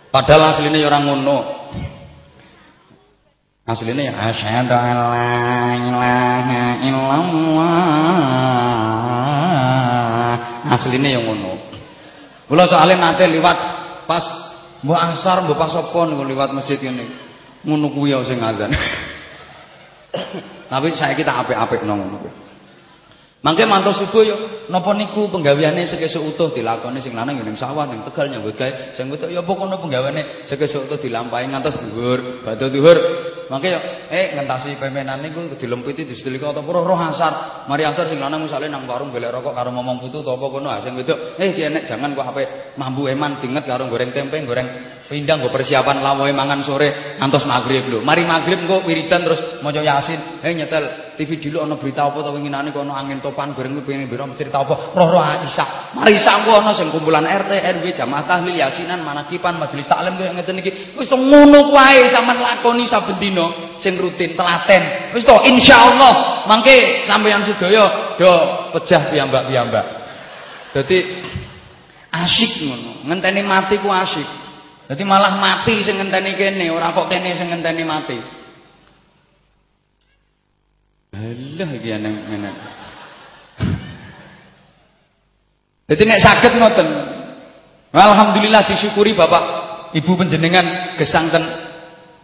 Padahal 0.09 0.57
aslinya 0.57 0.81
ya 0.81 0.89
orang 0.89 1.05
ngono. 1.05 1.39
Aslinya 3.69 4.09
ya 4.09 4.17
asyhadu 4.33 4.73
an 4.73 4.97
la 4.97 5.77
ilaha 5.77 6.81
illallah. 6.81 7.61
Aslinya 10.81 11.13
yang 11.13 11.29
ngono. 11.29 11.61
Kula 12.49 12.65
soalnya 12.73 13.05
nate 13.05 13.29
liwat 13.29 13.59
pas 14.09 14.25
mbok 14.81 14.97
asar 14.97 15.45
mbok 15.45 15.61
pas 15.61 15.77
apa 15.77 16.01
niku 16.09 16.25
liwat 16.25 16.57
masjid 16.57 16.81
ngene. 16.81 17.30
Ngono 17.67 17.93
kuwi 17.93 18.13
ya 18.13 18.25
sing 18.25 18.41
azan. 18.41 18.73
Tapi 20.71 20.89
saiki 20.97 21.23
tak 21.25 21.45
apik-apikno 21.45 21.93
ngono 21.97 22.17
kuwi. 22.25 22.33
Mangke 23.41 23.65
mantu 23.65 23.97
subuh 23.97 24.21
yo 24.21 24.37
napa 24.69 24.93
niku 24.93 25.33
penggaweane 25.33 25.89
sekesuk 25.89 26.37
utuh 26.37 26.53
dilakoni 26.53 27.01
sing 27.01 27.17
lanang 27.17 27.41
ning 27.41 27.57
sawah 27.57 27.89
ning 27.89 28.05
Tegal 28.05 28.29
nyambut 28.29 28.53
gawe 28.53 28.93
sing 28.93 29.09
wedok 29.09 29.33
ya 29.33 29.41
apa 29.41 29.53
kono 29.57 29.81
penggaweane 29.81 30.45
sekesuk 30.45 30.85
utuh 30.85 31.01
dilampahi 31.01 31.49
ngantos 31.49 31.81
dhuwur 31.81 32.45
badhe 32.45 32.69
dhuwur 32.69 32.99
mangke 33.49 33.73
yo 33.73 33.81
eh 34.13 34.37
ngentasi 34.37 34.77
pemenan 34.77 35.25
niku 35.25 35.57
dilempiti 35.57 36.05
disetelika 36.05 36.53
apa 36.53 36.69
roh 36.69 37.01
asar 37.01 37.65
mari 37.65 37.89
asar 37.89 38.13
sing 38.13 38.21
lanang 38.21 38.45
misale 38.45 38.69
nang 38.69 38.85
warung 38.85 39.09
golek 39.09 39.33
rokok 39.33 39.57
karo 39.57 39.73
momong 39.73 40.05
putu 40.05 40.21
to 40.21 40.37
apa 40.37 40.47
kono 40.53 40.69
sing 40.85 40.93
wedok 41.01 41.41
eh 41.41 41.57
ki 41.57 41.65
jangan 41.89 42.13
kok 42.13 42.37
ape 42.37 42.77
mambu 42.77 43.09
eman 43.09 43.41
dinget 43.41 43.65
karo 43.65 43.89
goreng 43.89 44.13
tempe 44.13 44.37
goreng 44.45 44.69
pindang 45.11 45.43
nggo 45.43 45.51
persiapan 45.51 45.99
lawohe 45.99 46.31
mangan 46.31 46.63
sore 46.63 47.19
ngantos 47.19 47.43
maghrib 47.43 47.91
lho. 47.91 47.99
Mari 47.99 48.23
maghrib 48.23 48.63
engko 48.63 48.87
wiridan 48.87 49.27
terus 49.27 49.59
maca 49.59 49.83
yasin. 49.83 50.39
Eh 50.39 50.55
nyetel 50.55 51.19
TV 51.19 51.43
dulu 51.43 51.67
ana 51.67 51.75
berita 51.75 52.07
apa 52.07 52.23
to 52.23 52.31
winginane 52.31 52.71
kok 52.71 52.87
ana 52.87 52.95
angin 52.95 53.19
topan 53.19 53.51
goreng 53.51 53.75
pengen 53.83 54.07
biro 54.07 54.23
cerita 54.39 54.63
apa? 54.63 54.95
Roh-roh 54.95 55.43
Isa 55.43 55.91
mari 55.99 56.15
Isa 56.15 56.39
engko 56.39 56.63
ana 56.63 56.79
sing 56.79 56.95
kumpulan 56.95 57.27
RT 57.27 57.51
RW 57.51 57.91
jamaah 57.91 58.23
tahlil 58.23 58.55
yasinan 58.55 59.03
manakipan 59.03 59.59
majelis 59.59 59.91
taklim 59.91 60.15
koyo 60.15 60.31
ngeten 60.31 60.63
iki. 60.63 60.95
Wis 60.95 61.11
to 61.11 61.19
ngono 61.19 61.75
wae 61.75 62.07
sampean 62.15 62.39
lakoni 62.39 62.87
saben 62.87 63.19
dina 63.19 63.75
sing 63.83 63.99
rutin 63.99 64.39
telaten. 64.39 65.11
Wis 65.11 65.27
to 65.27 65.35
insyaallah. 65.43 66.47
Mangke 66.47 67.03
sampeyan 67.11 67.43
sedaya 67.43 68.15
do 68.15 68.33
pejah 68.79 69.11
piyambak-piyambak. 69.11 69.87
Dadi 70.71 70.99
asyik 72.15 72.63
ngono. 72.63 72.91
Ngenteni 73.11 73.43
mati 73.43 73.75
ku 73.83 73.91
asyik 73.91 74.40
Jadi 74.91 75.07
malah 75.07 75.39
mati 75.39 75.87
sing 75.87 76.03
ngenteni 76.03 76.35
kene, 76.35 76.67
ora 76.75 76.91
kok 76.91 77.07
kene 77.07 77.39
sing 77.39 77.47
ngenteni 77.47 77.83
mati. 77.87 78.19
Alah 81.15 81.71
iki 81.79 81.91
nang 81.95 82.15
ngene. 82.27 82.51
Jadi 85.87 86.03
nek 86.07 86.23
saged 86.23 86.55
ngoten. 86.59 86.89
Alhamdulillah 87.91 88.63
disyukuri 88.67 89.15
Bapak 89.19 89.43
Ibu 89.95 90.15
panjenengan 90.15 90.95
gesangken 90.95 91.43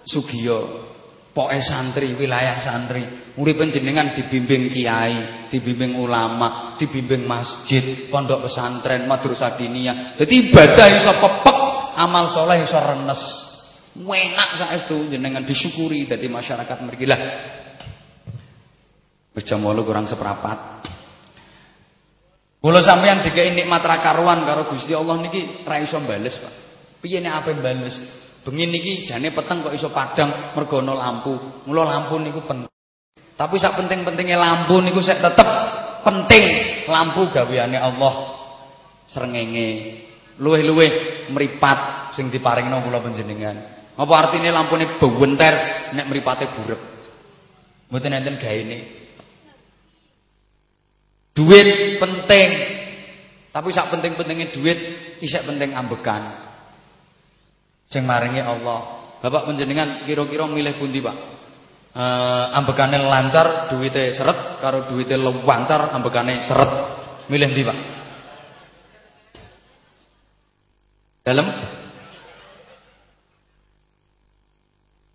Sugiyo. 0.07 0.87
Poke 1.35 1.61
santri, 1.61 2.17
wilayah 2.17 2.65
santri, 2.65 3.05
urip 3.37 3.61
panjenengan 3.61 4.17
dibimbing 4.17 4.73
kiai, 4.73 5.51
dibimbing 5.53 5.93
ulama, 6.01 6.81
dibimbing 6.81 7.29
masjid, 7.29 8.09
pondok 8.09 8.49
pesantren, 8.49 9.05
madrasah 9.05 9.53
diniyah. 9.61 10.17
Dadi 10.17 10.49
ibadah 10.49 10.87
iso 10.97 11.13
pepek 11.21 11.56
amal 11.97 12.31
soleh 12.37 12.63
iso 12.63 12.77
renes. 12.77 13.23
Enak 13.97 14.51
saestu 14.61 15.09
jenengan 15.09 15.41
disyukuri 15.49 16.05
dari 16.05 16.29
masyarakat 16.29 16.77
mriki 16.85 17.09
lah. 17.09 17.21
Wis 19.33 19.45
jam 19.49 19.65
8 19.65 19.73
kurang 19.89 20.05
seprapat. 20.05 20.85
Kula 22.61 22.81
sampeyan 22.85 23.25
dikei 23.25 23.57
nikmat 23.57 23.81
ra 23.85 24.01
karuan 24.05 24.45
karo 24.45 24.69
Gusti 24.69 24.93
Allah 24.93 25.17
niki 25.21 25.65
ra 25.65 25.81
iso 25.81 25.97
bales, 26.05 26.37
Pak. 26.37 26.55
Piye 27.01 27.25
nek 27.25 27.45
ape 27.45 27.57
bales? 27.61 27.97
Bengi 28.45 28.65
niki 28.69 28.93
jane 29.09 29.33
peteng 29.33 29.65
kok 29.65 29.75
iso 29.75 29.89
padang 29.91 30.53
mergo 30.53 30.79
ana 30.85 30.95
lampu. 30.95 31.35
Mula 31.65 31.83
lampu 31.83 32.21
niku 32.21 32.45
penting. 32.45 32.71
Tapi 33.37 33.55
sak 33.61 33.77
penting-pentingnya 33.77 34.41
lampu 34.41 34.81
niku 34.81 35.05
sik 35.05 35.21
tetep 35.21 35.49
penting 36.07 36.45
lampu 36.89 37.29
gaweane 37.35 37.77
Allah 37.77 38.15
srengenge 39.11 39.69
luweh-luweh 40.41 40.91
meripat 41.33 42.13
sing 42.17 42.33
diparingno 42.33 42.85
kula 42.85 43.01
panjenengan. 43.05 43.57
Apa 43.97 44.13
artine 44.13 44.53
lampune 44.53 45.01
bawenter 45.01 45.55
nek 45.97 46.07
mripate 46.09 46.53
burek. 46.53 46.81
Mboten 47.89 48.13
enten 48.13 48.37
gaene. 48.37 48.79
Duit 51.33 52.01
penting. 52.01 52.51
Tapi 53.53 53.69
sak 53.73 53.89
penting-pentingnya 53.89 54.53
duit 54.53 54.79
isek 55.25 55.49
penting 55.49 55.73
ambekan. 55.73 56.45
Sing 57.89 58.05
maringi 58.05 58.45
Allah. 58.45 59.09
Bapak 59.25 59.49
panjenengan 59.49 60.05
kira-kira 60.05 60.45
milih 60.45 60.77
pundi, 60.77 61.01
Pak? 61.01 61.17
Uh, 61.97 62.53
ambekane 62.53 63.01
lancar 63.01 63.73
duwite 63.73 64.13
seret 64.13 64.61
karo 64.61 64.85
duwite 64.93 65.17
lancar 65.17 65.89
ambekane 65.97 66.45
seret. 66.45 66.73
Milih 67.33 67.49
ndi, 67.49 67.63
Pak? 67.65 67.79
Dalam 71.27 71.51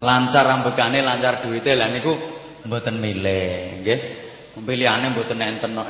lancar 0.03 0.43
ambekane, 0.43 0.99
lancar 0.99 1.39
duwite 1.47 1.71
lah 1.71 1.87
niku 1.87 2.11
mboten 2.67 2.99
milih, 2.99 3.79
nggih. 3.79 3.99
Pilihane 4.59 5.15
mboten 5.15 5.39
enten 5.39 5.71
kok. 5.71 5.87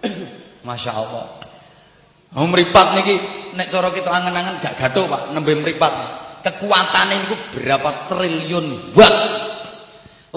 Masyaallah. 0.68 1.26
Oh 2.40 2.48
mripat 2.48 2.88
niki 2.96 3.14
nek 3.52 3.68
cara 3.68 3.92
kita 3.92 4.08
angen-angen 4.08 4.64
gak 4.64 4.80
gathuk 4.80 5.12
Pak, 5.12 5.36
nembe 5.36 5.52
mripat. 5.52 5.92
Kekuatane 6.40 7.14
niku 7.28 7.36
berapa 7.60 8.08
triliun 8.08 8.96
watt. 8.96 9.16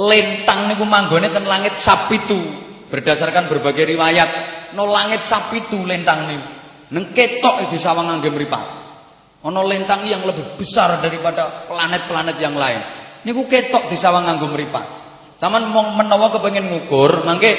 Lentang 0.03 0.67
niku 0.67 0.83
manggone 0.83 1.31
ten 1.31 1.47
langit 1.47 1.79
sapitu. 1.79 2.59
Berdasarkan 2.91 3.47
berbagai 3.47 3.87
riwayat, 3.87 4.29
no 4.75 4.83
langit 4.83 5.23
sapitu 5.31 5.79
lentang 5.79 6.27
niku. 6.27 6.49
Neng 6.91 7.15
ketok 7.15 7.71
di 7.71 7.79
sawang 7.79 8.19
mripat. 8.19 8.82
Ono 9.43 9.59
lintang 9.67 10.07
yang 10.07 10.23
lebih 10.23 10.55
besar 10.55 11.03
daripada 11.03 11.67
planet-planet 11.67 12.37
yang 12.39 12.55
lain. 12.55 12.79
Niku 13.27 13.43
ketok 13.51 13.91
di 13.91 13.99
sawang 13.99 14.23
nganggo 14.23 14.47
mripat. 14.55 14.87
Saman 15.35 15.67
menawa 15.71 16.31
kepengin 16.31 16.71
ngukur, 16.71 17.27
mangke 17.27 17.51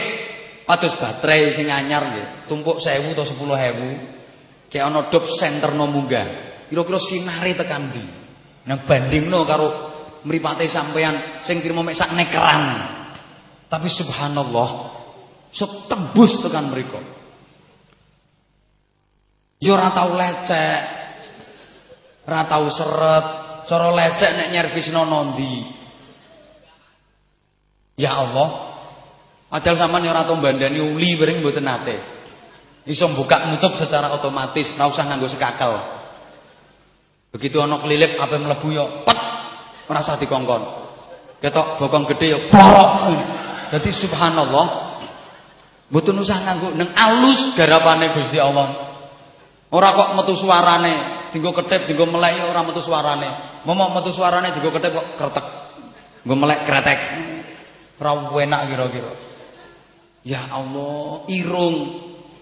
pados 0.64 0.96
baterai 0.96 1.52
sing 1.52 1.68
anyar 1.68 2.08
nggih, 2.08 2.48
tumpuk 2.48 2.80
1000 2.80 3.12
atau 3.12 3.28
10000. 3.28 4.72
Kayak 4.72 4.84
ono 4.88 5.00
dop 5.12 5.28
center 5.36 5.76
no 5.76 5.84
munggah. 5.84 6.26
Kira-kira 6.72 6.98
sinare 6.98 7.52
tekan 7.52 7.92
ndi? 7.92 8.04
Nang 8.64 8.88
bandingno 8.88 9.44
karo 9.44 9.66
mripate 10.24 10.64
sampean 10.72 11.44
sing 11.44 11.60
kirimo 11.60 11.84
mek 11.84 11.94
sak 11.94 12.16
nekeran. 12.16 12.64
Tapi 13.68 13.88
subhanallah, 13.92 14.68
setembus 15.52 16.40
tekan 16.40 16.72
mriku. 16.72 16.96
Ya 19.60 19.76
ora 19.76 19.92
tau 19.92 20.16
lecek. 20.16 21.03
Ora 22.24 22.48
tau 22.48 22.66
seret, 22.72 23.26
cara 23.68 23.88
lecek 23.92 24.30
nek 24.32 24.48
nyervisno 24.52 25.04
nondi. 25.04 25.56
Ya 27.94 28.16
Allah, 28.16 28.74
Padahal 29.54 29.78
sampean 29.78 30.10
ora 30.10 30.26
tau 30.26 30.34
bandani 30.42 30.82
uli 30.82 31.14
bareng 31.14 31.38
mboten 31.38 31.62
nate. 31.62 31.94
Iso 32.90 33.06
buka 33.14 33.46
nutup 33.46 33.78
secara 33.78 34.10
otomatis, 34.10 34.74
ora 34.74 34.90
usah 34.90 35.06
nganggo 35.06 35.30
sekakel. 35.30 35.78
Begitu 37.30 37.62
ana 37.62 37.78
kelilip 37.78 38.18
ape 38.18 38.34
mlebu 38.34 38.68
ya 38.74 39.06
pet 39.06 39.18
usah 39.86 40.18
dikongkon. 40.18 40.62
Ketok 41.38 41.78
bokong 41.78 42.02
gede 42.10 42.26
ya 42.34 42.38
plorok. 42.50 43.14
Dadi 43.70 43.94
subhanallah. 43.94 44.66
Mboten 45.94 46.18
usah 46.18 46.38
nganggo 46.50 46.74
nang 46.74 46.90
alus 46.90 47.54
garapane 47.54 48.10
Gusti 48.10 48.42
Allah. 48.42 48.74
Ora 49.70 49.94
kok 49.94 50.18
metu 50.18 50.34
suarane, 50.34 51.13
dinggo 51.34 51.50
ketip, 51.50 51.90
dinggo 51.90 52.06
melek 52.06 52.38
ya 52.38 52.44
ora 52.46 52.62
metu 52.62 52.78
suarane. 52.78 53.60
Momok 53.66 53.98
metu 53.98 54.14
suarane 54.14 54.54
dinggo 54.54 54.70
ketip 54.70 54.94
kok 54.94 55.06
kretek. 55.18 55.46
Nggo 56.22 56.34
melek 56.38 56.62
kretek. 56.62 57.00
Ora 57.98 58.22
enak 58.22 58.60
kira-kira. 58.70 59.12
Ya 60.22 60.46
Allah, 60.54 61.26
irung. 61.26 61.76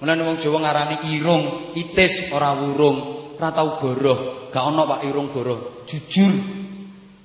Mulane 0.02 0.22
wong 0.26 0.36
Jawa 0.42 0.58
ngarani 0.66 0.96
irung, 1.14 1.74
itis 1.78 2.34
ora 2.34 2.58
wurung, 2.58 3.30
ora 3.38 3.54
tau 3.54 3.78
goroh. 3.78 4.50
Gak 4.50 4.58
ana 4.60 4.82
Pak 4.82 5.06
irung 5.06 5.30
goroh. 5.30 5.86
Jujur. 5.86 6.34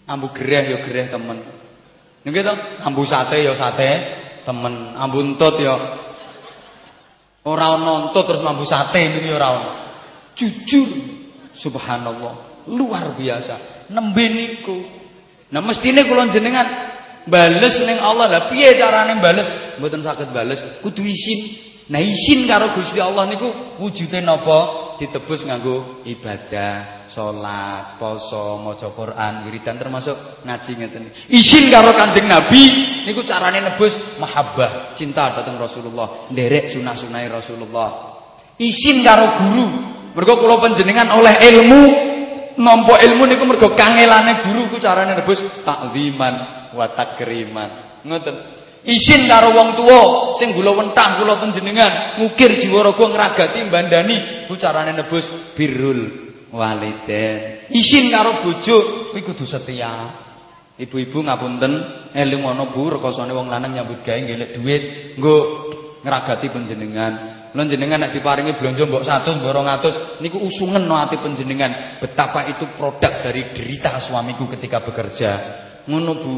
Ambu 0.07 0.31
gereh 0.31 0.71
ya 0.71 0.77
gereh 0.85 1.11
temen. 1.11 1.41
Nggih 2.23 2.43
to? 2.45 2.53
Ambu 2.85 3.03
sate 3.03 3.43
ya 3.43 3.57
sate 3.57 3.89
temen. 4.45 4.95
Ambu 4.95 5.25
entut 5.25 5.57
ya 5.59 5.75
ora 7.43 7.75
ana 7.75 8.07
entut 8.07 8.23
terus 8.29 8.45
ambu 8.45 8.63
sate 8.63 9.03
ya 9.03 9.35
ora. 9.35 9.49
Jujur. 10.37 11.16
Subhanallah. 11.59 12.65
Luar 12.69 13.15
biasa. 13.15 13.87
Nembe 13.91 14.25
niku. 14.27 14.77
Nah 15.47 15.63
mestine 15.63 16.03
kula 16.03 16.27
jenengan 16.29 16.67
bales 17.27 17.75
ning 17.87 17.97
Allah. 17.99 18.27
Lah 18.27 18.41
piye 18.51 18.75
carane 18.75 19.17
bales? 19.23 19.79
Mboten 19.79 20.03
saged 20.03 20.29
bales. 20.35 20.59
Kudu 20.83 21.03
isin. 21.03 21.39
Nah 21.87 22.03
isin 22.03 22.43
karo 22.43 22.75
Gusti 22.75 22.99
Allah 22.99 23.23
niku 23.31 23.79
wujude 23.79 24.19
napa? 24.19 24.89
Ditebus 24.97 25.45
nganggo 25.45 26.01
ibadah 26.09 26.97
salat 27.13 28.01
poso 28.01 28.59
maca 28.59 28.91
Quran 28.91 29.47
wiridan 29.47 29.77
termasuk 29.79 30.43
ngaji 30.43 30.71
ngeten. 30.73 31.03
Isin 31.31 31.69
karo 31.71 31.93
Kanjeng 31.95 32.27
Nabi 32.27 32.63
niku 33.07 33.23
carane 33.23 33.63
nebus 33.63 33.93
mahabbah 34.19 34.97
cinta 34.99 35.31
dhateng 35.31 35.55
Rasulullah 35.55 36.27
nderek 36.33 36.75
sunah-sunah 36.75 37.21
Rasulullah. 37.29 37.89
Isin 38.57 39.05
karo 39.05 39.25
guru 39.37 39.67
mergo 40.17 40.33
kula 40.41 40.57
panjenengan 40.57 41.13
oleh 41.13 41.37
ilmu 41.45 41.81
nampa 42.57 42.97
ilmu 43.05 43.23
niku 43.29 43.45
mergo 43.45 43.77
kangelane 43.77 44.49
guru 44.49 44.73
ku 44.73 44.77
carane 44.81 45.13
nebus 45.13 45.37
takziman 45.61 46.35
wa 46.73 46.85
takriman. 46.97 48.01
Ngoten. 48.01 48.35
Isin 48.87 49.27
karo 49.27 49.51
wong 49.51 49.75
tuwa 49.75 50.01
sing 50.39 50.55
gula 50.55 50.71
wentah 50.71 51.19
kula 51.19 51.43
panjenengan 51.43 52.23
ngukir 52.23 52.55
jiwa 52.55 52.87
raga 52.87 53.03
ngragati 53.03 53.59
mbandani 53.67 54.15
ku 54.47 54.55
carane 54.57 54.95
nebus 54.95 55.27
birrul 55.53 56.01
waliden. 56.49 57.67
Isin 57.69 58.09
karo 58.09 58.41
bojo 58.41 59.11
kuwi 59.13 59.21
kudu 59.21 59.45
setia. 59.45 60.25
Ibu-ibu 60.77 61.25
ngapunten, 61.25 61.73
eling 62.13 62.45
ana 62.45 62.69
Bu 62.69 62.85
rekosane 62.93 63.33
wong 63.33 63.49
lanang 63.49 63.73
nyambut 63.73 64.05
gawe 64.05 64.13
ngelek 64.21 64.61
dhuwit 64.61 64.83
nggo 65.17 65.37
ngragati 66.05 66.53
panjenengan. 66.53 67.36
Lan 67.57 67.65
jenengan 67.65 67.97
nek 67.97 68.13
diparingi 68.13 68.53
blonjo 68.53 68.85
mbok 68.85 69.01
100 69.01 69.41
mbok 69.41 69.49
200 69.49 70.21
niku 70.21 70.37
usungan 70.37 70.85
no 70.85 70.93
ati 70.93 71.17
panjenengan 71.17 71.97
betapa 71.97 72.45
itu 72.53 72.69
produk 72.77 73.25
dari 73.25 73.49
derita 73.49 73.97
suamiku 73.97 74.45
ketika 74.53 74.85
bekerja. 74.85 75.31
Ngono 75.89 76.13
Bu. 76.21 76.35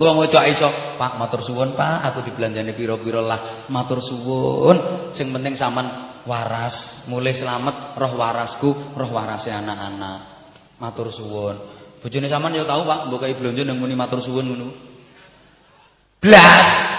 Wong 0.00 0.16
wedok 0.24 0.48
iso, 0.48 0.96
Pak 0.96 1.20
matur 1.20 1.44
suwun 1.44 1.76
Pak, 1.76 2.08
aku 2.08 2.24
dibelanjani 2.24 2.72
pira-pira 2.72 3.20
lah. 3.20 3.40
Matur 3.68 4.00
suwun. 4.00 5.12
Sing 5.12 5.28
penting 5.28 5.60
sampean 5.60 6.24
waras, 6.24 7.04
mulai 7.12 7.36
selamat 7.36 7.92
roh 8.00 8.12
warasku, 8.16 8.96
roh 8.96 9.10
warase 9.12 9.52
anak-anak. 9.52 10.18
Matur 10.80 11.12
suwun. 11.12 11.56
Bojone 12.00 12.32
sampean 12.32 12.56
ya 12.56 12.64
tahu 12.64 12.88
Pak, 12.88 13.12
mbok 13.12 13.28
kei 13.28 13.36
blonjo 13.36 13.60
nang 13.60 13.76
muni 13.76 13.92
matur 13.92 14.24
suwun 14.24 14.48
ngono. 14.48 14.68
Blas. 16.24 16.91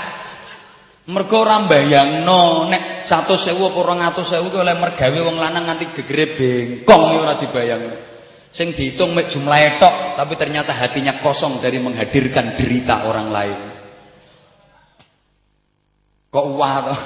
Mergo 1.03 1.43
ora 1.43 1.59
mbayangno 1.67 2.71
nek 2.71 3.03
100.000 3.11 3.59
apa 3.59 4.23
200.000 4.23 4.47
kuwi 4.47 4.59
oleh 4.63 4.75
mergawe 4.80 5.19
wong 5.19 5.35
lanang 5.35 5.67
nganti 5.67 5.85
gegere 5.99 6.25
bengkong 6.39 7.03
ora 7.19 7.35
dibayangno. 7.35 7.95
Sing 8.53 8.71
dihitung 8.71 9.11
mek 9.11 9.34
jumlah 9.34 9.81
tok, 9.81 9.95
tapi 10.15 10.38
ternyata 10.38 10.71
hatinya 10.71 11.19
kosong 11.19 11.59
dari 11.59 11.81
menghadirkan 11.81 12.55
derita 12.55 13.09
orang 13.09 13.27
lain. 13.34 13.59
Kok 16.30 16.47
wah 16.53 16.75
toh? 16.85 16.99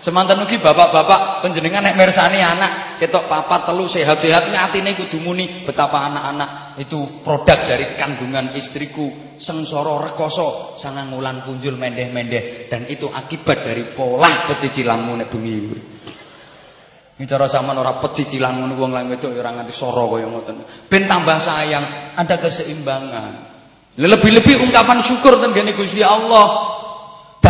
Semanten 0.00 0.40
ugi 0.40 0.56
bapak-bapak 0.64 1.44
panjenengan 1.44 1.84
nek 1.84 1.92
mirsani 1.92 2.40
anak 2.40 2.96
ketok 3.04 3.28
papat 3.28 3.68
telu 3.68 3.84
sehat-sehat 3.84 4.48
atine 4.48 4.96
kudu 4.96 5.20
muni 5.20 5.68
betapa 5.68 6.08
anak-anak 6.08 6.80
itu 6.80 7.20
produk 7.20 7.68
dari 7.68 8.00
kandungan 8.00 8.56
istriku 8.56 9.36
sengsara 9.36 10.08
rekoso 10.08 10.80
sangang 10.80 11.12
wulan 11.12 11.44
punjul 11.44 11.76
mendeh-mendeh 11.76 12.72
dan 12.72 12.88
itu 12.88 13.12
akibat 13.12 13.60
dari 13.60 13.92
pola 13.92 14.48
pecicilanmu 14.48 15.12
nek 15.20 15.28
bengi. 15.28 15.58
Ini 17.20 17.28
cara 17.28 17.52
zaman 17.52 17.76
ora 17.76 18.00
pecicilan 18.00 18.56
ngono 18.56 18.80
wong 18.80 18.96
lanang 18.96 19.12
wedok 19.12 19.36
ya 19.36 19.44
ora 19.44 19.52
nganti 19.60 19.76
soro 19.76 20.08
kaya 20.16 20.24
ngoten. 20.24 20.88
Ben 20.88 21.04
tambah 21.04 21.36
sayang, 21.44 22.16
ada 22.16 22.40
keseimbangan. 22.40 23.32
Lebih-lebih 24.00 24.64
ungkapan 24.64 25.04
syukur 25.04 25.36
tenggene 25.36 25.76
Gusti 25.76 26.00
Allah. 26.00 26.79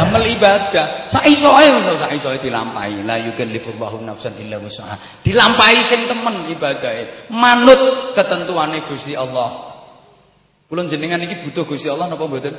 Damel 0.00 0.40
ibadah. 0.40 1.12
Saiso 1.12 1.52
ae 1.52 1.68
saiso 2.00 2.32
dilampahi. 2.40 3.04
La 3.04 3.20
yukallifullahu 3.20 4.00
nafsan 4.00 4.40
illa 4.40 4.56
wus'aha. 4.56 5.20
Dilampahi 5.20 5.80
sing 5.84 6.08
temen 6.08 6.48
ibadahe. 6.48 7.28
Manut 7.28 8.16
ketentuane 8.16 8.88
Gusti 8.88 9.12
Allah. 9.12 9.76
Kula 10.72 10.88
jenengan 10.88 11.20
iki 11.20 11.44
butuh 11.44 11.68
Gusti 11.68 11.92
Allah 11.92 12.08
napa 12.08 12.24
mboten? 12.24 12.54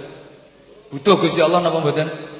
Butuh 0.93 1.17
Gusti 1.17 1.41
Allah 1.41 1.65
napa 1.65 1.81
mboten? 1.81 2.30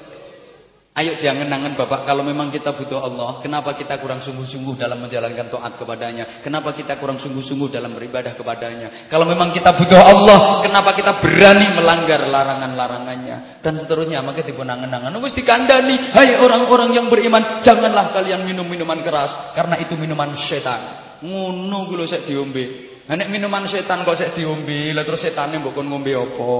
Ayo 1.01 1.17
diangen-angen 1.17 1.73
Bapak, 1.73 2.05
kalau 2.05 2.21
memang 2.21 2.53
kita 2.53 2.77
butuh 2.77 3.01
Allah, 3.01 3.41
kenapa 3.41 3.73
kita 3.73 3.97
kurang 3.97 4.21
sungguh-sungguh 4.21 4.77
dalam 4.77 5.01
menjalankan 5.01 5.49
taat 5.49 5.73
kepadanya? 5.81 6.45
Kenapa 6.45 6.77
kita 6.77 7.01
kurang 7.01 7.17
sungguh-sungguh 7.17 7.73
dalam 7.73 7.97
beribadah 7.97 8.37
kepadanya? 8.37 9.09
Kalau 9.09 9.25
memang 9.25 9.49
kita 9.49 9.73
butuh 9.73 9.97
Allah, 9.97 10.61
kenapa 10.61 10.93
kita 10.93 11.17
berani 11.17 11.73
melanggar 11.73 12.21
larangan-larangannya? 12.21 13.65
Dan 13.65 13.81
seterusnya, 13.81 14.21
maka 14.21 14.45
dipun 14.45 14.69
angen-angen. 14.69 15.17
Wis 15.25 15.33
dikandani, 15.33 16.13
hai 16.13 16.37
orang-orang 16.37 16.93
yang 16.93 17.09
beriman, 17.09 17.65
janganlah 17.65 18.13
kalian 18.13 18.45
minum 18.45 18.69
minuman 18.69 19.01
keras, 19.01 19.57
karena 19.57 19.81
itu 19.81 19.97
minuman 19.97 20.37
setan. 20.37 21.17
Ngono 21.25 21.89
kuwi 21.89 22.05
sik 22.05 22.29
diombe. 22.29 22.65
Nek 23.09 23.25
minuman 23.33 23.65
setan 23.65 24.05
kok 24.05 24.21
sik 24.21 24.37
diombe, 24.37 24.93
lha 24.93 25.01
terus 25.01 25.25
setane 25.25 25.57
mbok 25.57 25.81
kon 25.81 25.89
ngombe 25.89 26.13
apa? 26.13 26.53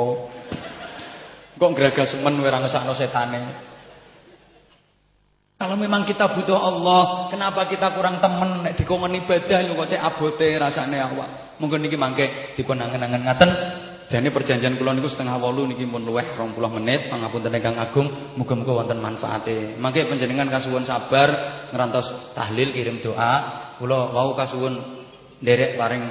Kok 1.62 1.72
gragas 1.78 2.18
men 2.26 2.42
ora 2.42 2.58
ngesakno 2.58 2.98
setane? 2.98 3.70
Kalau 5.62 5.78
memang 5.78 6.10
kita 6.10 6.34
butuh 6.34 6.58
Allah, 6.58 7.30
kenapa 7.30 7.70
kita 7.70 7.94
kurang 7.94 8.18
temen 8.18 8.66
nek 8.66 8.82
dikongkon 8.82 9.14
ibadah 9.14 9.62
lho 9.62 9.78
kok 9.78 9.94
cek 9.94 10.02
abote 10.02 10.58
rasane 10.58 10.98
awak. 10.98 11.62
Mungkin 11.62 11.86
niki 11.86 12.02
mangke 12.02 12.58
dipun 12.58 12.82
angen-angen 12.82 13.22
ngaten. 13.22 13.50
Jane 14.10 14.34
perjanjian 14.34 14.74
kula 14.82 14.98
niku 14.98 15.14
setengah 15.14 15.38
wolu 15.38 15.70
niki 15.70 15.86
mun 15.86 16.02
luweh 16.02 16.34
20 16.34 16.58
menit, 16.82 17.14
pangapunten 17.14 17.54
ingkang 17.54 17.78
agung, 17.78 18.10
muga-muga 18.42 18.82
wonten 18.82 18.98
manfaate. 19.06 19.78
Mangke 19.78 20.10
panjenengan 20.10 20.50
kasuwun 20.50 20.82
sabar 20.82 21.30
ngerantos 21.70 22.34
tahlil 22.34 22.74
kirim 22.74 22.98
doa. 22.98 23.34
Kula 23.78 24.18
wau 24.18 24.34
kasuwun 24.34 24.82
nderek 25.46 25.78
paring 25.78 26.04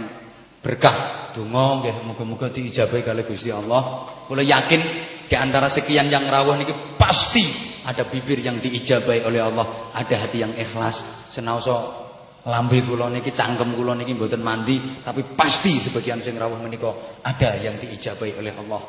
berkah 0.63 1.35
donga 1.35 1.83
nggih 1.83 2.07
muga-muga 2.07 2.55
diijabahi 2.55 3.03
kali 3.03 3.27
Gusti 3.27 3.51
Allah. 3.51 4.15
Kula 4.31 4.47
yakin 4.47 5.10
di 5.31 5.39
antara 5.39 5.71
sekian 5.71 6.11
yang 6.11 6.27
rawuh 6.27 6.59
niki 6.59 6.99
pasti 6.99 7.47
ada 7.87 8.03
bibir 8.11 8.43
yang 8.43 8.59
diijabai 8.59 9.23
oleh 9.23 9.39
Allah, 9.39 9.95
ada 9.95 10.27
hati 10.27 10.43
yang 10.43 10.59
ikhlas. 10.59 11.31
Senaoso 11.31 12.03
lambe 12.51 12.83
kula 12.83 13.07
niki 13.07 13.31
cangkem 13.31 13.79
kula 13.79 13.95
niki 13.95 14.19
mboten 14.19 14.43
mandi, 14.43 14.99
tapi 15.07 15.23
pasti 15.39 15.79
sebagian 15.87 16.19
sing 16.19 16.35
rawuh 16.35 16.59
menika 16.59 17.23
ada 17.23 17.55
yang 17.63 17.79
diijabai 17.79 18.35
oleh 18.35 18.51
Allah. 18.59 18.83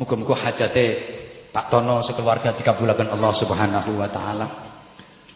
Muga-muga 0.00 0.48
hajate 0.48 0.84
Pak 1.52 1.68
Tono 1.68 2.00
sekeluarga 2.00 2.56
dikabulkan 2.56 3.12
Allah 3.12 3.32
Subhanahu 3.36 4.00
wa 4.00 4.08
taala. 4.08 4.46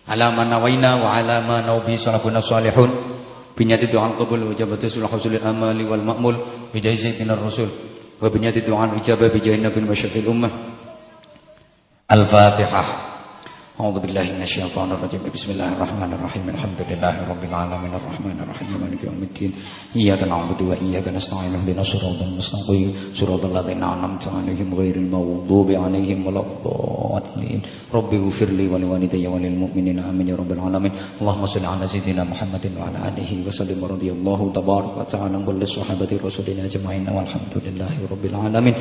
Alama 0.09 0.43
nawaina 0.49 1.05
wa 1.05 1.15
alama 1.15 1.61
nawbi 1.61 2.01
salafun 2.01 2.33
salihun. 2.41 2.91
Binyati 3.53 3.93
doa 3.93 4.17
qabul 4.17 4.51
wa 4.51 4.55
jabatu 4.57 4.89
sulh 4.89 5.05
amali 5.45 5.85
wal 5.85 6.01
ma'mul 6.01 6.37
bi 6.73 6.81
jaizi 6.81 7.21
minar 7.21 7.37
rusul. 7.37 7.98
وبنيات 8.22 8.58
الدعاء 8.58 8.90
الإجابة 8.94 9.28
بجاه 9.28 9.56
النبي 9.56 9.90
وشفيع 9.90 10.24
الأمة 10.24 10.50
الفاتحة 12.12 13.07
أعوذ 13.82 13.98
بالله 14.06 14.24
من 14.38 14.42
الشيطان 14.50 14.92
الرجيم 14.92 15.22
بسم 15.34 15.50
الله 15.52 15.70
الرحمن 15.78 16.12
الرحيم 16.18 16.46
الحمد 16.56 16.80
لله 16.90 17.14
رب 17.32 17.44
العالمين 17.50 17.94
الرحمن 18.02 18.38
الرحيم 18.44 18.70
مالك 18.82 19.02
يوم 19.04 19.22
الدين 19.30 19.52
إياك 19.98 20.22
نعبد 20.30 20.62
وإياك 20.70 21.08
نستعين 21.18 21.54
اهدنا 21.58 21.82
الصراط 21.82 22.20
المستقيم 22.30 22.90
صراط 23.20 23.44
الذين 23.52 23.82
أنعمت 23.84 24.26
عليهم 24.38 24.68
غير 24.80 24.96
المغضوب 25.04 25.68
عليهم 25.84 26.20
ولا 26.28 26.42
الضالين 26.48 27.60
رب 27.98 28.12
اغفر 28.22 28.50
لي 28.58 28.66
ولوالدي 28.74 29.24
وللمؤمنين 29.34 29.98
آمين 30.10 30.28
يا 30.32 30.36
رب 30.42 30.52
العالمين 30.58 30.92
اللهم 31.22 31.44
صل 31.54 31.66
على 31.74 31.86
سيدنا 31.94 32.24
محمد 32.32 32.64
وعلى 32.78 32.98
آله 33.10 33.30
وسلم 33.48 33.80
رضي 33.94 34.10
الله 34.16 34.40
تبارك 34.60 34.92
وتعالى 35.00 35.36
عن 35.38 35.44
كل 35.50 35.62
صحابة 35.78 36.12
رسولنا 36.28 36.62
أجمعين 36.70 37.06
والحمد 37.18 37.54
لله 37.66 37.94
رب 38.14 38.24
العالمين 38.32 38.76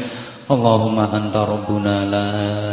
Allahumma 0.48 1.12
anta 1.12 1.44
rabbuna 1.44 2.08
la 2.08 2.28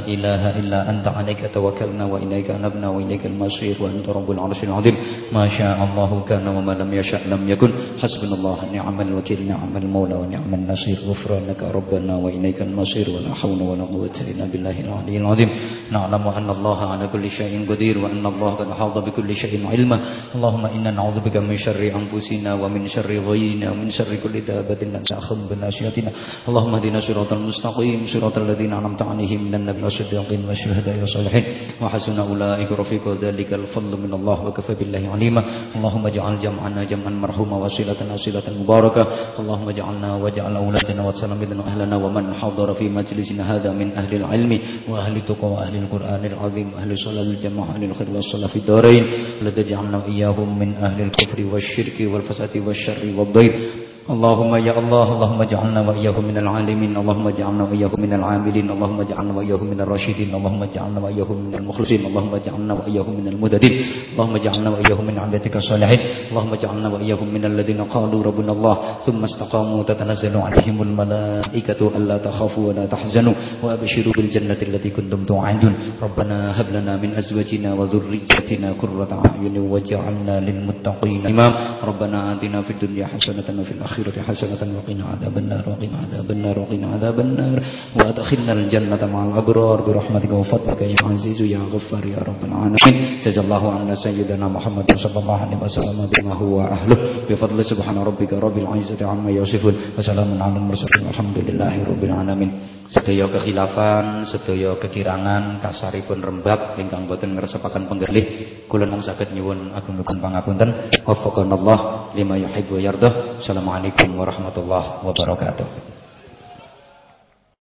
ilaha 0.07 0.55
illa 0.63 0.87
anta 0.87 1.11
alaika 1.11 1.51
tawakkalna 1.51 2.07
wa 2.07 2.23
ilaika 2.23 2.55
anabna 2.55 2.87
wa 2.87 3.03
ilaika 3.03 3.27
al-masir 3.27 3.75
wa 3.83 3.91
anta 3.91 4.15
rabbul 4.15 4.39
arshil 4.39 4.71
azim. 4.71 4.95
Ma 5.35 5.51
sya'allahu 5.51 6.23
kana 6.23 6.55
wa 6.55 6.63
ma 6.63 6.79
lam 6.79 6.87
yasha' 6.95 7.27
lam 7.27 7.43
yakun. 7.51 7.99
Hasbunallahu 7.99 8.71
ni'mal 8.71 9.19
wakil 9.19 9.43
ni'mal 9.43 9.91
maula 9.91 10.23
wa 10.23 10.27
ni'mal 10.31 10.71
nasir. 10.71 11.03
Ghufranaka 11.03 11.75
rabbana 11.75 12.15
wa 12.15 12.31
ilaika 12.31 12.63
al-masir 12.63 13.11
wa 13.11 13.19
la 13.19 13.35
hawla 13.35 13.67
wa 13.67 13.75
la 13.75 13.91
quwwata 13.91 14.23
illa 14.23 14.47
billahi 14.47 14.81
al-'aliyyil 14.87 15.27
'azim. 15.27 15.51
Na'lamu 15.91 16.31
anna 16.31 16.55
Allah 16.55 16.79
'ala 16.95 17.11
kulli 17.11 17.27
shay'in 17.27 17.67
qadir 17.67 17.99
wa 17.99 18.07
anna 18.07 18.31
Allah 18.31 18.55
qad 18.55 18.71
ahata 18.71 19.03
bi 19.03 19.11
kulli 19.11 19.35
shay'in 19.35 19.67
'ilma. 19.67 20.31
Allahumma 20.31 20.71
inna 20.71 20.95
na'udzubika 20.95 21.43
min 21.43 21.59
syarri 21.59 21.91
anfusina 21.91 22.55
wa 22.55 22.71
min 22.71 22.87
syarri 22.87 23.19
ghayrina 23.19 23.75
wa 23.75 23.83
min 23.83 23.91
syarri 23.91 24.23
kulli 24.23 24.47
dabatin 24.47 24.95
la 24.95 25.03
ta'khudhu 25.03 25.51
bi 25.51 25.59
nasyatina 25.59 26.15
Allahumma 26.47 26.79
hdina 26.79 27.03
siratal 27.03 27.43
mustaqim. 27.43 27.63
المستقيم. 27.65 28.07
صراط 28.07 28.39
الذين 28.39 28.73
أنعمت 28.73 29.03
عليهم 29.03 29.45
من 29.45 29.55
النبي 29.55 29.83
والصديقين 29.83 30.45
والشهداء 30.49 31.01
والصالحين. 31.01 31.45
وحسن 31.81 32.13
حسن 32.13 32.19
أولئك 32.21 32.73
رفيق 32.73 33.09
ذلك 33.25 33.53
الفضل 33.53 33.93
من 34.05 34.13
الله 34.15 34.47
وكفى 34.47 34.75
بالله 34.75 35.09
عليما. 35.09 35.45
اللهم 35.77 36.07
اجعل 36.07 36.41
جمعنا 36.41 36.85
جمعا 36.85 37.11
مرحوما 37.11 37.57
وصلتنا 37.57 38.17
صلة 38.17 38.47
مباركة. 38.61 39.03
اللهم 39.41 39.69
اجعلنا 39.69 40.15
واجعل 40.15 40.57
أولادنا 40.57 41.07
وتلاميذنا 41.07 41.63
أهلنا 41.65 41.97
ومن 41.97 42.35
حضر 42.35 42.75
في 42.75 42.89
مجلسنا 42.89 43.57
هذا 43.57 43.73
من 43.73 43.93
أهل 43.93 44.15
العلم 44.15 44.53
وأهل 44.89 45.17
التقوى 45.17 45.51
وأهل 45.51 45.77
القرآن 45.77 46.25
العظيم 46.25 46.67
وأهل 46.75 46.99
صلاة 46.99 47.23
الجماعة 47.23 47.71
أهل 47.77 47.85
الخير 47.85 48.11
والصلاة 48.11 48.47
في 48.47 48.57
الدارين. 48.57 49.05
لتجعلنا 49.43 50.05
إياهم 50.09 50.59
من 50.59 50.75
أهل 50.75 51.01
الكفر 51.01 51.39
والشرك 51.53 51.99
والفساد 52.13 52.57
والشر 52.57 53.01
والضير. 53.17 53.84
اللهم 54.05 54.53
يا 54.69 54.77
الله 54.79 55.07
اللهم 55.17 55.41
اجعلنا 55.49 55.81
وإياهم 55.89 56.25
من 56.29 56.37
العالمين 56.37 56.93
اللهم 56.97 57.27
اجعلنا 57.33 57.65
وإياهم 57.65 57.99
من 58.05 58.13
العاملين 58.13 58.67
اللهم 58.77 58.99
اجعلنا 59.01 59.33
وإياهم 59.33 59.65
من 59.73 59.81
الراشدين 59.81 60.29
اللهم 60.35 60.63
اجعلنا 60.69 61.01
وإياهم 61.01 61.37
من 61.49 61.55
المخلصين 61.55 62.01
اللهم 62.13 62.33
اجعلنا 62.35 62.73
وإياهم 62.75 63.15
من 63.21 63.27
المددين 63.33 63.75
اللهم 64.13 64.35
اجعلنا 64.37 64.69
وإياهم 64.71 65.05
من 65.09 65.17
عبادك 65.19 65.57
الصالحين 65.57 66.01
اللهم 66.31 66.53
اجعلنا 66.53 66.89
وإياهم 66.93 67.29
من 67.35 67.45
الذين 67.45 67.81
قالوا 67.89 68.21
ربنا 68.29 68.53
الله 68.53 68.75
ثم 69.09 69.21
استقاموا 69.25 69.83
تتنزل 69.89 70.37
عليهم 70.37 70.77
الملائكة 70.83 71.81
ألا 71.97 72.17
تخافوا 72.19 72.63
ولا 72.69 72.85
تحزنوا 72.87 73.35
وأبشروا 73.65 74.13
بالجنة 74.13 74.61
التي 74.69 74.91
كنتم 74.91 75.25
توعدون. 75.25 75.75
ربنا 76.03 76.61
هب 76.61 76.69
لنا 76.77 76.93
من 77.01 77.11
أزواجنا 77.17 77.73
وذريتنا 77.73 78.69
قرة 78.83 79.13
أعين 79.27 79.57
واجعلنا 79.73 80.35
للمتقين 80.45 81.21
إمام 81.33 81.53
ربنا 81.89 82.19
آتنا 82.37 82.59
في 82.69 82.71
الدنيا 82.77 83.07
حسنة 83.17 83.49
وفي 83.61 83.73
الآخرة 83.73 83.93
الآخرة 83.94 84.22
حسنة 84.22 84.62
وقنا 84.78 85.04
عذاب 85.12 85.38
النار 85.38 85.64
وقنا 85.70 85.98
عذاب 86.04 86.32
النار 86.32 86.60
وقنا 86.60 86.88
عذاب 86.94 87.20
النار 87.20 87.58
وأدخلنا 87.96 88.54
الجنة 88.54 89.02
مع 89.14 89.26
الأبرار 89.28 89.82
برحمتك 89.82 90.32
وفضلك 90.32 90.82
يا 90.82 90.96
عزيز 91.04 91.42
يا 91.42 91.60
غفار 91.74 92.06
يا 92.06 92.18
رب 92.30 92.42
العالمين 92.44 93.20
جزا 93.26 93.42
الله 93.42 93.64
عنا 93.74 93.96
سيدنا 93.96 94.48
محمد 94.48 94.86
صلى 94.96 95.20
الله 95.20 95.38
عليه 95.46 95.58
وسلم 95.64 96.10
بما 96.14 96.34
هو 96.34 96.62
أهله 96.62 96.98
بفضل 97.30 97.66
سبحان 97.66 97.98
ربك 97.98 98.34
رب 98.34 98.58
العزة 98.58 99.02
عما 99.08 99.32
يصفون 99.32 99.76
وسلام 99.98 100.30
على 100.44 100.58
المرسلين 100.58 101.08
والحمد 101.08 101.38
لله 101.48 101.74
رب 101.84 102.04
العالمين 102.04 102.52
sedaya 102.93 103.31
kekhilafan, 103.31 104.29
sedaya 104.29 104.77
kekirangan, 104.77 105.61
kasaripun 105.63 106.21
rembab 106.21 106.77
ingkang 106.77 107.09
boten 107.09 107.33
ngresepaken 107.33 107.89
penggalih, 107.89 108.25
kula 108.69 108.85
mung 108.85 109.01
saged 109.01 109.33
nyuwun 109.33 109.73
agungipun 109.73 110.21
pangapunten. 110.21 110.93
Waffaqanallah 111.05 112.13
lima 112.19 112.37
yuhibbu 112.41 112.77
wa 112.77 112.83
yardah. 112.83 113.13
Assalamualaikum 113.41 114.13
warahmatullahi 114.19 115.05
wabarakatuh. 115.07 115.94